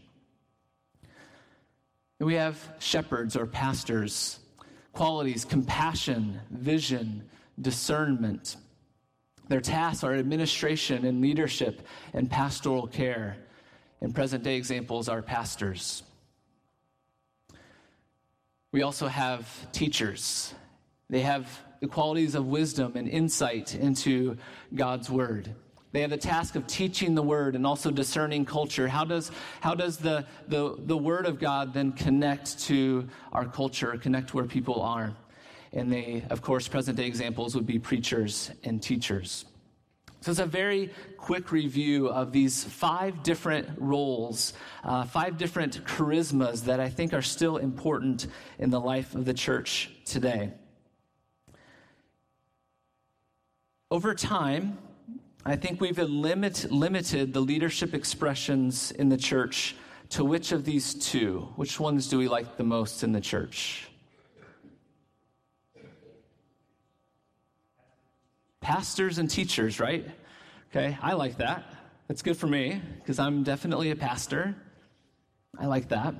And 2.21 2.27
we 2.27 2.35
have 2.35 2.59
shepherds 2.79 3.37
or 3.37 3.47
pastors 3.47 4.41
qualities 4.97 5.45
compassion, 5.45 6.41
vision, 6.51 7.23
discernment. 7.61 8.57
Their 9.49 9.61
tasks 9.61 10.03
are 10.03 10.15
administration 10.15 11.05
and 11.05 11.21
leadership 11.21 11.83
and 12.15 12.31
pastoral 12.31 12.87
care. 12.87 13.37
And 14.01 14.15
present 14.15 14.43
day 14.43 14.57
examples 14.57 15.09
are 15.09 15.21
pastors. 15.21 16.03
We 18.73 18.83
also 18.83 19.07
have 19.07 19.71
teachers. 19.73 20.55
They 21.11 21.21
have 21.21 21.47
the 21.81 21.89
qualities 21.89 22.35
of 22.35 22.47
wisdom 22.47 22.97
and 22.97 23.07
insight 23.07 23.75
into 23.75 24.39
God's 24.75 25.11
word. 25.11 25.55
They 25.97 26.03
have 26.03 26.11
the 26.11 26.19
task 26.19 26.57
of 26.57 26.67
teaching 26.67 27.15
the 27.15 27.23
word 27.23 27.57
and 27.57 27.67
also 27.67 27.91
discerning 27.91 28.45
culture. 28.45 28.87
How 28.87 29.07
does, 29.07 29.31
how 29.63 29.75
does 29.75 29.97
the, 29.97 30.27
the, 30.47 30.77
the 30.79 30.95
word 30.95 31.25
of 31.25 31.39
God 31.39 31.73
then 31.73 31.93
connect 31.93 32.59
to 32.65 33.09
our 33.33 33.47
culture, 33.47 33.97
connect 33.97 34.35
where 34.35 34.45
people 34.45 34.83
are? 34.83 35.15
And 35.73 35.91
they, 35.91 36.23
of 36.29 36.43
course, 36.43 36.69
present 36.69 36.99
day 36.99 37.07
examples 37.07 37.55
would 37.55 37.65
be 37.65 37.79
preachers 37.79 38.51
and 38.63 38.83
teachers. 38.83 39.47
So 40.21 40.33
it's 40.33 40.39
a 40.39 40.45
very 40.45 40.91
quick 41.17 41.51
review 41.51 42.09
of 42.09 42.31
these 42.31 42.63
five 42.63 43.23
different 43.23 43.67
roles, 43.79 44.53
uh, 44.85 45.07
five 45.07 45.39
different 45.39 45.83
charismas 45.87 46.65
that 46.65 46.79
I 46.79 46.91
think 46.91 47.15
are 47.15 47.23
still 47.23 47.57
important 47.57 48.27
in 48.59 48.69
the 48.69 48.81
life 48.81 49.15
of 49.15 49.25
the 49.25 49.33
church 49.33 49.91
today. 50.05 50.53
Over 53.91 54.15
time, 54.15 54.77
I 55.49 55.55
think 55.55 55.81
we've 55.81 55.97
limit, 55.97 56.73
limited 56.73 57.33
the 57.33 57.41
leadership 57.41 57.95
expressions 57.95 58.91
in 58.91 59.09
the 59.09 59.17
church 59.17 59.77
to 60.09 60.25
which 60.25 60.51
of 60.51 60.65
these 60.65 60.93
two? 60.93 61.49
Which 61.55 61.79
ones 61.79 62.09
do 62.09 62.19
we 62.19 62.27
like 62.27 62.57
the 62.57 62.65
most 62.65 63.05
in 63.05 63.13
the 63.13 63.21
church? 63.21 63.87
Pastors 68.61 69.19
and 69.19 69.31
teachers, 69.31 69.79
right? 69.79 70.05
Okay, 70.73 70.99
I 71.01 71.13
like 71.13 71.39
that. 71.39 71.63
That's 72.09 72.23
good 72.23 72.37
for 72.37 72.49
me 72.49 72.83
because 72.99 73.21
I'm 73.21 73.45
definitely 73.45 73.93
a 73.93 73.97
pastor. 73.97 74.57
I 75.57 75.67
like 75.67 75.91
that. 75.91 76.17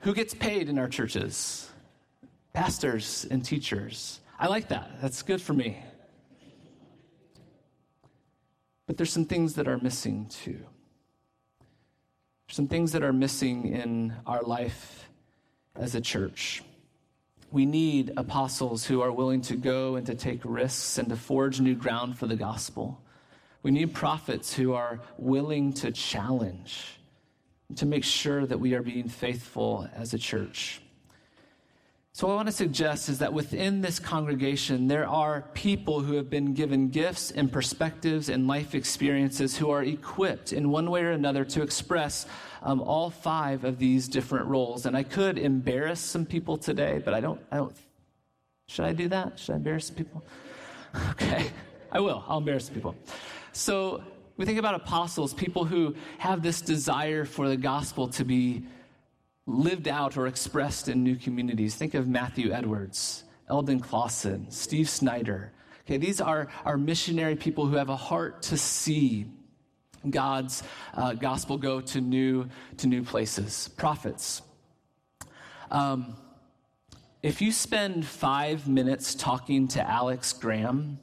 Who 0.00 0.12
gets 0.12 0.34
paid 0.34 0.68
in 0.68 0.78
our 0.78 0.88
churches? 0.88 1.70
Pastors 2.52 3.26
and 3.30 3.42
teachers. 3.42 4.20
I 4.38 4.48
like 4.48 4.68
that. 4.68 5.00
That's 5.00 5.22
good 5.22 5.40
for 5.40 5.54
me. 5.54 5.82
But 8.86 8.96
there's 8.96 9.12
some 9.12 9.24
things 9.24 9.54
that 9.54 9.66
are 9.66 9.78
missing 9.78 10.26
too. 10.26 10.60
Some 12.48 12.68
things 12.68 12.92
that 12.92 13.02
are 13.02 13.12
missing 13.12 13.66
in 13.66 14.14
our 14.26 14.42
life 14.42 15.08
as 15.74 15.94
a 15.94 16.00
church. 16.00 16.62
We 17.50 17.66
need 17.66 18.12
apostles 18.16 18.84
who 18.84 19.00
are 19.00 19.12
willing 19.12 19.40
to 19.42 19.56
go 19.56 19.96
and 19.96 20.06
to 20.06 20.14
take 20.14 20.40
risks 20.44 20.98
and 20.98 21.08
to 21.08 21.16
forge 21.16 21.60
new 21.60 21.74
ground 21.74 22.18
for 22.18 22.26
the 22.26 22.36
gospel. 22.36 23.00
We 23.62 23.70
need 23.70 23.94
prophets 23.94 24.52
who 24.52 24.74
are 24.74 25.00
willing 25.16 25.72
to 25.74 25.90
challenge, 25.90 26.98
to 27.76 27.86
make 27.86 28.04
sure 28.04 28.44
that 28.44 28.60
we 28.60 28.74
are 28.74 28.82
being 28.82 29.08
faithful 29.08 29.88
as 29.94 30.12
a 30.12 30.18
church. 30.18 30.82
So, 32.16 32.28
what 32.28 32.34
I 32.34 32.36
want 32.36 32.46
to 32.46 32.52
suggest 32.52 33.08
is 33.08 33.18
that 33.18 33.32
within 33.32 33.80
this 33.80 33.98
congregation, 33.98 34.86
there 34.86 35.04
are 35.04 35.46
people 35.52 36.00
who 36.00 36.14
have 36.14 36.30
been 36.30 36.54
given 36.54 36.90
gifts 36.90 37.32
and 37.32 37.50
perspectives 37.50 38.28
and 38.28 38.46
life 38.46 38.72
experiences 38.76 39.56
who 39.56 39.70
are 39.70 39.82
equipped 39.82 40.52
in 40.52 40.70
one 40.70 40.92
way 40.92 41.02
or 41.02 41.10
another 41.10 41.44
to 41.46 41.60
express 41.60 42.26
um, 42.62 42.80
all 42.80 43.10
five 43.10 43.64
of 43.64 43.80
these 43.80 44.06
different 44.06 44.46
roles. 44.46 44.86
And 44.86 44.96
I 44.96 45.02
could 45.02 45.38
embarrass 45.38 45.98
some 45.98 46.24
people 46.24 46.56
today, 46.56 47.02
but 47.04 47.14
I 47.14 47.20
don't, 47.20 47.40
I 47.50 47.56
don't. 47.56 47.74
Should 48.68 48.84
I 48.84 48.92
do 48.92 49.08
that? 49.08 49.36
Should 49.36 49.54
I 49.54 49.56
embarrass 49.56 49.90
people? 49.90 50.24
Okay, 51.10 51.50
I 51.90 51.98
will. 51.98 52.24
I'll 52.28 52.38
embarrass 52.38 52.70
people. 52.70 52.94
So, 53.50 54.04
we 54.36 54.44
think 54.44 54.60
about 54.60 54.76
apostles, 54.76 55.34
people 55.34 55.64
who 55.64 55.96
have 56.18 56.44
this 56.44 56.60
desire 56.60 57.24
for 57.24 57.48
the 57.48 57.56
gospel 57.56 58.06
to 58.10 58.24
be 58.24 58.62
lived 59.46 59.88
out 59.88 60.16
or 60.16 60.26
expressed 60.26 60.88
in 60.88 61.02
new 61.02 61.16
communities. 61.16 61.74
Think 61.74 61.94
of 61.94 62.08
Matthew 62.08 62.52
Edwards, 62.52 63.24
Eldon 63.48 63.80
Clausen, 63.80 64.50
Steve 64.50 64.88
Snyder. 64.88 65.52
Okay, 65.82 65.98
these 65.98 66.20
are, 66.20 66.48
are 66.64 66.78
missionary 66.78 67.36
people 67.36 67.66
who 67.66 67.76
have 67.76 67.90
a 67.90 67.96
heart 67.96 68.42
to 68.42 68.56
see 68.56 69.26
God's 70.08 70.62
uh, 70.94 71.12
gospel 71.14 71.58
go 71.58 71.80
to 71.80 72.00
new, 72.00 72.48
to 72.78 72.86
new 72.86 73.02
places. 73.02 73.68
Prophets. 73.76 74.42
Um, 75.70 76.16
if 77.22 77.40
you 77.40 77.52
spend 77.52 78.06
five 78.06 78.68
minutes 78.68 79.14
talking 79.14 79.68
to 79.68 79.90
Alex 79.90 80.32
Graham 80.32 80.98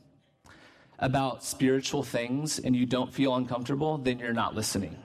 about 0.99 1.43
spiritual 1.43 2.03
things 2.03 2.59
and 2.59 2.75
you 2.75 2.85
don't 2.85 3.11
feel 3.11 3.35
uncomfortable, 3.35 3.97
then 3.97 4.19
you're 4.19 4.33
not 4.33 4.55
listening 4.55 4.95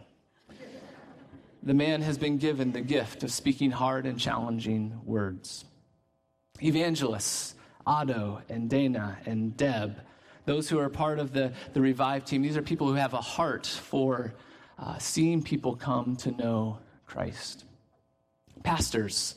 the 1.67 1.75
man 1.75 2.01
has 2.01 2.17
been 2.17 2.39
given 2.39 2.71
the 2.71 2.81
gift 2.81 3.25
of 3.25 3.31
speaking 3.33 3.73
hard 3.73 4.07
and 4.07 4.21
challenging 4.21 5.01
words. 5.05 5.65
Evangelists, 6.63 7.57
Otto 7.85 8.41
and 8.49 8.71
Dana 8.71 9.19
and 9.27 9.57
Deb, 9.57 10.01
those 10.45 10.69
who 10.69 10.79
are 10.79 10.89
part 10.89 11.19
of 11.19 11.33
the, 11.33 11.53
the 11.73 11.81
Revive 11.81 12.25
team, 12.25 12.41
these 12.41 12.57
are 12.57 12.63
people 12.63 12.87
who 12.87 12.95
have 12.95 13.15
a 13.15 13.21
heart 13.21 13.67
for 13.67 14.33
uh, 14.79 14.97
seeing 14.99 15.43
people 15.43 15.75
come 15.75 16.15
to 16.17 16.31
know 16.31 16.79
Christ. 17.05 17.65
Pastors, 18.63 19.35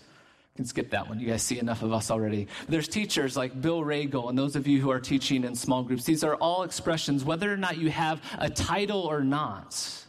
can 0.56 0.66
skip 0.66 0.92
that 0.92 1.08
one. 1.08 1.20
You 1.20 1.28
guys 1.28 1.42
see 1.42 1.58
enough 1.58 1.84
of 1.84 1.94
us 1.94 2.12
already. 2.12 2.48
There's 2.68 2.88
teachers 2.88 3.38
like 3.38 3.60
Bill 3.60 3.84
Regal 3.84 4.30
and 4.30 4.38
those 4.38 4.56
of 4.56 4.68
you 4.68 4.82
who 4.82 4.92
are 4.92 5.00
teaching 5.00 5.46
in 5.46 5.56
small 5.56 5.84
groups. 5.84 6.04
These 6.04 6.24
are 6.24 6.36
all 6.36 6.64
expressions, 6.64 7.24
whether 7.24 7.52
or 7.52 7.58
not 7.58 7.78
you 7.78 7.90
have 7.90 8.22
a 8.38 8.50
title 8.50 9.02
or 9.02 9.24
not 9.24 10.06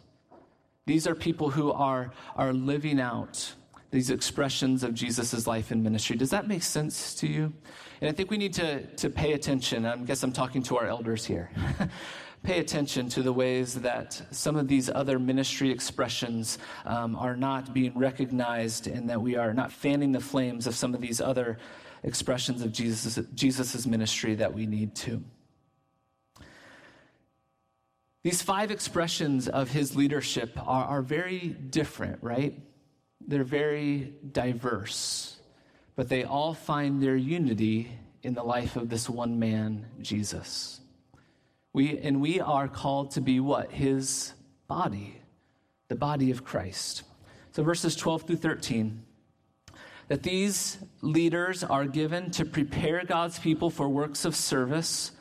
these 0.86 1.06
are 1.06 1.14
people 1.14 1.50
who 1.50 1.72
are, 1.72 2.12
are 2.36 2.52
living 2.52 3.00
out 3.00 3.54
these 3.90 4.10
expressions 4.10 4.84
of 4.84 4.94
Jesus' 4.94 5.46
life 5.46 5.70
and 5.70 5.82
ministry. 5.82 6.16
Does 6.16 6.30
that 6.30 6.46
make 6.46 6.62
sense 6.62 7.14
to 7.16 7.26
you? 7.26 7.52
And 8.00 8.08
I 8.08 8.12
think 8.12 8.30
we 8.30 8.38
need 8.38 8.54
to, 8.54 8.86
to 8.86 9.10
pay 9.10 9.32
attention. 9.32 9.84
I 9.84 9.96
guess 9.96 10.22
I'm 10.22 10.32
talking 10.32 10.62
to 10.64 10.78
our 10.78 10.86
elders 10.86 11.24
here. 11.24 11.50
pay 12.42 12.58
attention 12.60 13.08
to 13.10 13.22
the 13.22 13.32
ways 13.32 13.74
that 13.74 14.20
some 14.30 14.56
of 14.56 14.66
these 14.66 14.88
other 14.88 15.18
ministry 15.18 15.70
expressions 15.70 16.58
um, 16.86 17.14
are 17.16 17.36
not 17.36 17.74
being 17.74 17.96
recognized 17.98 18.86
and 18.86 19.10
that 19.10 19.20
we 19.20 19.36
are 19.36 19.52
not 19.52 19.70
fanning 19.70 20.12
the 20.12 20.20
flames 20.20 20.66
of 20.66 20.74
some 20.74 20.94
of 20.94 21.00
these 21.00 21.20
other 21.20 21.58
expressions 22.02 22.62
of 22.62 22.72
Jesus' 22.72 23.18
Jesus's 23.34 23.86
ministry 23.86 24.34
that 24.36 24.54
we 24.54 24.66
need 24.66 24.94
to. 24.96 25.22
These 28.22 28.42
five 28.42 28.70
expressions 28.70 29.48
of 29.48 29.70
his 29.70 29.96
leadership 29.96 30.58
are, 30.58 30.84
are 30.84 31.02
very 31.02 31.48
different, 31.48 32.22
right? 32.22 32.60
They're 33.26 33.44
very 33.44 34.12
diverse, 34.32 35.36
but 35.96 36.08
they 36.08 36.24
all 36.24 36.52
find 36.52 37.02
their 37.02 37.16
unity 37.16 37.90
in 38.22 38.34
the 38.34 38.42
life 38.42 38.76
of 38.76 38.90
this 38.90 39.08
one 39.08 39.38
man, 39.38 39.86
Jesus. 40.02 40.80
We, 41.72 41.98
and 41.98 42.20
we 42.20 42.40
are 42.40 42.68
called 42.68 43.12
to 43.12 43.22
be 43.22 43.40
what? 43.40 43.72
His 43.72 44.34
body, 44.68 45.20
the 45.88 45.96
body 45.96 46.30
of 46.30 46.44
Christ. 46.44 47.04
So, 47.52 47.62
verses 47.62 47.96
12 47.96 48.22
through 48.22 48.36
13 48.36 49.04
that 50.08 50.24
these 50.24 50.78
leaders 51.02 51.62
are 51.62 51.84
given 51.84 52.32
to 52.32 52.44
prepare 52.44 53.04
God's 53.04 53.38
people 53.38 53.70
for 53.70 53.88
works 53.88 54.24
of 54.24 54.34
service 54.34 55.12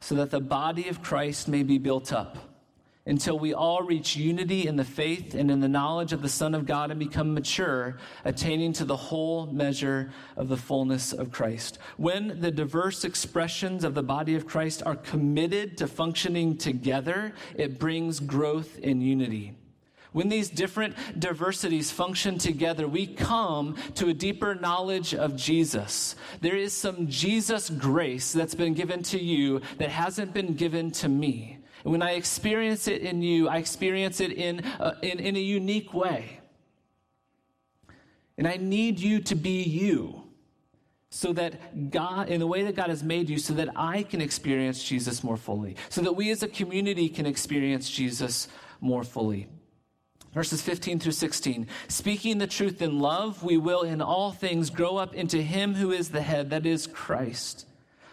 so 0.00 0.14
that 0.14 0.30
the 0.30 0.40
body 0.40 0.88
of 0.88 1.02
Christ 1.02 1.48
may 1.48 1.62
be 1.62 1.78
built 1.78 2.12
up 2.12 2.38
until 3.08 3.38
we 3.38 3.54
all 3.54 3.82
reach 3.82 4.16
unity 4.16 4.66
in 4.66 4.76
the 4.76 4.84
faith 4.84 5.34
and 5.34 5.50
in 5.50 5.60
the 5.60 5.68
knowledge 5.68 6.12
of 6.12 6.20
the 6.20 6.28
Son 6.28 6.54
of 6.54 6.66
God 6.66 6.90
and 6.90 7.00
become 7.00 7.32
mature, 7.32 7.96
attaining 8.24 8.74
to 8.74 8.84
the 8.84 8.96
whole 8.96 9.46
measure 9.46 10.12
of 10.36 10.48
the 10.48 10.58
fullness 10.58 11.14
of 11.14 11.32
Christ. 11.32 11.78
When 11.96 12.40
the 12.40 12.50
diverse 12.50 13.04
expressions 13.04 13.82
of 13.82 13.94
the 13.94 14.02
body 14.02 14.34
of 14.34 14.46
Christ 14.46 14.82
are 14.84 14.96
committed 14.96 15.78
to 15.78 15.86
functioning 15.86 16.58
together, 16.58 17.32
it 17.56 17.78
brings 17.78 18.20
growth 18.20 18.78
in 18.78 19.00
unity. 19.00 19.54
When 20.12 20.28
these 20.28 20.48
different 20.48 20.96
diversities 21.18 21.90
function 21.90 22.38
together, 22.38 22.88
we 22.88 23.06
come 23.06 23.76
to 23.96 24.08
a 24.08 24.14
deeper 24.14 24.54
knowledge 24.54 25.14
of 25.14 25.36
Jesus. 25.36 26.16
There 26.40 26.56
is 26.56 26.72
some 26.72 27.08
Jesus 27.08 27.68
grace 27.68 28.32
that's 28.32 28.54
been 28.54 28.74
given 28.74 29.02
to 29.04 29.18
you 29.18 29.60
that 29.78 29.90
hasn't 29.90 30.32
been 30.32 30.54
given 30.54 30.90
to 30.92 31.08
me. 31.08 31.58
And 31.84 31.92
when 31.92 32.02
I 32.02 32.12
experience 32.12 32.88
it 32.88 33.02
in 33.02 33.22
you, 33.22 33.48
I 33.48 33.58
experience 33.58 34.20
it 34.20 34.32
in, 34.32 34.64
uh, 34.80 34.94
in, 35.02 35.20
in 35.20 35.36
a 35.36 35.40
unique 35.40 35.92
way. 35.92 36.40
And 38.36 38.46
I 38.46 38.56
need 38.56 39.00
you 39.00 39.20
to 39.22 39.34
be 39.34 39.62
you 39.62 40.22
so 41.10 41.32
that 41.32 41.90
God, 41.90 42.28
in 42.28 42.40
the 42.40 42.46
way 42.46 42.62
that 42.64 42.76
God 42.76 42.90
has 42.90 43.02
made 43.02 43.28
you, 43.28 43.38
so 43.38 43.54
that 43.54 43.68
I 43.74 44.02
can 44.02 44.20
experience 44.20 44.82
Jesus 44.82 45.24
more 45.24 45.36
fully, 45.36 45.76
so 45.88 46.02
that 46.02 46.12
we 46.12 46.30
as 46.30 46.42
a 46.42 46.48
community 46.48 47.08
can 47.08 47.26
experience 47.26 47.90
Jesus 47.90 48.48
more 48.80 49.04
fully. 49.04 49.48
Verses 50.38 50.62
15 50.62 51.00
through 51.00 51.10
16. 51.10 51.66
Speaking 51.88 52.38
the 52.38 52.46
truth 52.46 52.80
in 52.80 53.00
love, 53.00 53.42
we 53.42 53.56
will 53.56 53.82
in 53.82 54.00
all 54.00 54.30
things 54.30 54.70
grow 54.70 54.96
up 54.96 55.12
into 55.12 55.42
Him 55.42 55.74
who 55.74 55.90
is 55.90 56.10
the 56.10 56.22
head, 56.22 56.50
that 56.50 56.64
is 56.64 56.86
Christ. 56.86 57.66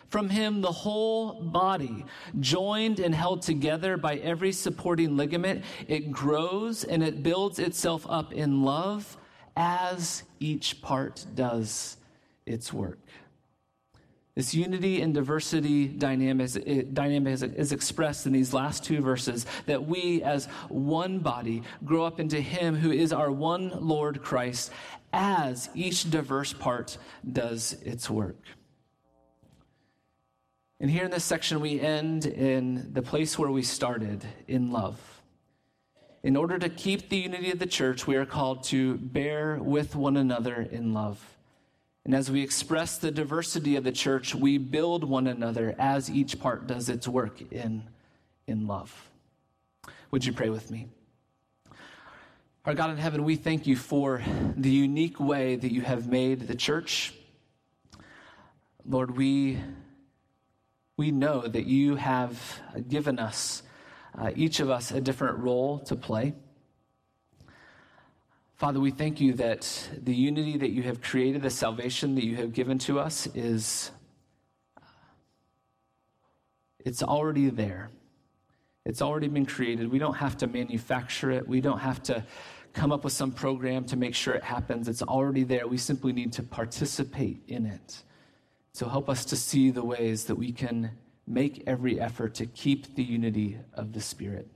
From 0.09 0.31
him, 0.31 0.61
the 0.61 0.71
whole 0.71 1.39
body, 1.39 2.03
joined 2.39 2.99
and 2.99 3.13
held 3.13 3.43
together 3.43 3.95
by 3.95 4.15
every 4.15 4.53
supporting 4.53 5.15
ligament, 5.15 5.65
it 5.87 6.11
grows 6.11 6.83
and 6.83 7.03
it 7.03 7.21
builds 7.21 7.59
itself 7.59 8.07
up 8.09 8.33
in 8.33 8.63
love 8.63 9.17
as 9.55 10.23
each 10.39 10.81
part 10.81 11.23
does 11.35 11.97
its 12.47 12.73
work. 12.73 12.97
This 14.35 14.53
unity 14.53 15.01
and 15.01 15.13
diversity 15.13 15.87
dynamic, 15.87 16.93
dynamic 16.93 17.41
is 17.41 17.71
expressed 17.71 18.25
in 18.25 18.33
these 18.33 18.53
last 18.53 18.83
two 18.83 19.01
verses 19.01 19.45
that 19.65 19.87
we, 19.87 20.21
as 20.23 20.47
one 20.67 21.19
body, 21.19 21.63
grow 21.85 22.03
up 22.03 22.19
into 22.19 22.41
Him 22.41 22.75
who 22.75 22.91
is 22.91 23.13
our 23.13 23.31
one 23.31 23.71
Lord 23.79 24.21
Christ, 24.21 24.71
as 25.13 25.69
each 25.73 26.11
diverse 26.11 26.51
part 26.51 26.97
does 27.31 27.77
its 27.81 28.09
work. 28.09 28.43
And 30.81 30.91
here 30.91 31.05
in 31.05 31.11
this 31.11 31.23
section, 31.23 31.61
we 31.61 31.79
end 31.79 32.25
in 32.25 32.91
the 32.91 33.01
place 33.01 33.39
where 33.39 33.49
we 33.49 33.63
started 33.63 34.25
in 34.49 34.73
love. 34.73 34.99
In 36.23 36.35
order 36.35 36.59
to 36.59 36.67
keep 36.67 37.07
the 37.07 37.17
unity 37.17 37.51
of 37.51 37.59
the 37.59 37.65
church, 37.65 38.05
we 38.05 38.17
are 38.17 38.25
called 38.25 38.63
to 38.65 38.95
bear 38.97 39.59
with 39.61 39.95
one 39.95 40.17
another 40.17 40.67
in 40.69 40.93
love. 40.93 41.34
And 42.05 42.13
as 42.13 42.29
we 42.29 42.41
express 42.41 42.99
the 42.99 43.09
diversity 43.09 43.75
of 43.75 43.83
the 43.83 43.91
church, 43.91 44.35
we 44.35 44.59
build 44.59 45.03
one 45.03 45.25
another 45.25 45.75
as 45.79 46.09
each 46.09 46.39
part 46.39 46.67
does 46.67 46.87
its 46.87 47.07
work 47.07 47.41
in, 47.51 47.83
in 48.47 48.67
love. 48.67 49.09
Would 50.11 50.23
you 50.23 50.31
pray 50.31 50.49
with 50.49 50.69
me? 50.69 50.87
Our 52.63 52.75
God 52.75 52.91
in 52.91 52.97
heaven, 52.97 53.23
we 53.23 53.35
thank 53.35 53.67
you 53.67 53.75
for 53.75 54.23
the 54.55 54.69
unique 54.69 55.19
way 55.19 55.55
that 55.55 55.71
you 55.71 55.81
have 55.81 56.07
made 56.07 56.41
the 56.47 56.55
church. 56.55 57.13
Lord, 58.87 59.17
we 59.17 59.59
we 60.97 61.11
know 61.11 61.41
that 61.41 61.65
you 61.65 61.95
have 61.95 62.61
given 62.87 63.19
us, 63.19 63.63
uh, 64.17 64.31
each 64.35 64.61
of 64.61 64.69
us, 64.69 64.91
a 64.91 65.01
different 65.01 65.39
role 65.39 65.79
to 65.79 65.95
play. 65.95 66.33
Father, 68.55 68.79
we 68.79 68.89
thank 68.89 69.19
you 69.19 69.33
that 69.33 69.89
the 70.01 70.15
unity 70.15 70.55
that 70.57 70.69
you 70.69 70.81
have 70.83 71.01
created, 71.01 71.41
the 71.41 71.49
salvation 71.49 72.15
that 72.15 72.23
you 72.23 72.37
have 72.37 72.53
given 72.53 72.77
to 72.79 72.97
us, 72.97 73.27
is 73.35 73.91
uh, 74.77 74.85
it's 76.79 77.03
already 77.03 77.49
there. 77.49 77.89
It's 78.85 79.01
already 79.01 79.27
been 79.27 79.45
created. 79.45 79.91
We 79.91 79.99
don't 79.99 80.15
have 80.15 80.37
to 80.37 80.47
manufacture 80.47 81.31
it. 81.31 81.45
We 81.45 81.59
don't 81.59 81.79
have 81.79 82.01
to 82.03 82.23
come 82.71 82.93
up 82.93 83.03
with 83.03 83.11
some 83.11 83.33
program 83.33 83.83
to 83.85 83.97
make 83.97 84.15
sure 84.15 84.33
it 84.33 84.43
happens. 84.43 84.87
It's 84.87 85.01
already 85.01 85.43
there. 85.43 85.67
We 85.67 85.77
simply 85.77 86.13
need 86.13 86.31
to 86.33 86.43
participate 86.43 87.41
in 87.49 87.65
it. 87.65 88.03
So 88.71 88.87
help 88.87 89.09
us 89.09 89.25
to 89.25 89.35
see 89.35 89.69
the 89.69 89.83
ways 89.83 90.25
that 90.25 90.35
we 90.35 90.53
can 90.53 90.91
make 91.27 91.63
every 91.67 91.99
effort 91.99 92.35
to 92.35 92.45
keep 92.45 92.95
the 92.95 93.03
unity 93.03 93.57
of 93.73 93.91
the 93.91 93.99
Spirit. 93.99 94.47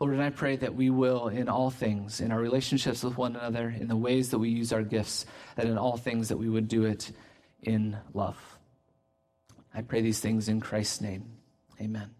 Lord, 0.00 0.14
and 0.14 0.22
I 0.22 0.30
pray 0.30 0.56
that 0.56 0.74
we 0.74 0.88
will, 0.88 1.28
in 1.28 1.50
all 1.50 1.68
things, 1.68 2.22
in 2.22 2.32
our 2.32 2.40
relationships 2.40 3.04
with 3.04 3.18
one 3.18 3.36
another, 3.36 3.68
in 3.68 3.86
the 3.86 3.96
ways 3.96 4.30
that 4.30 4.38
we 4.38 4.48
use 4.48 4.72
our 4.72 4.82
gifts, 4.82 5.26
that 5.56 5.66
in 5.66 5.76
all 5.76 5.98
things 5.98 6.30
that 6.30 6.38
we 6.38 6.48
would 6.48 6.68
do 6.68 6.86
it 6.86 7.12
in 7.62 7.98
love. 8.14 8.38
I 9.74 9.82
pray 9.82 10.00
these 10.00 10.20
things 10.20 10.48
in 10.48 10.60
Christ's 10.60 11.02
name. 11.02 11.30
Amen. 11.78 12.10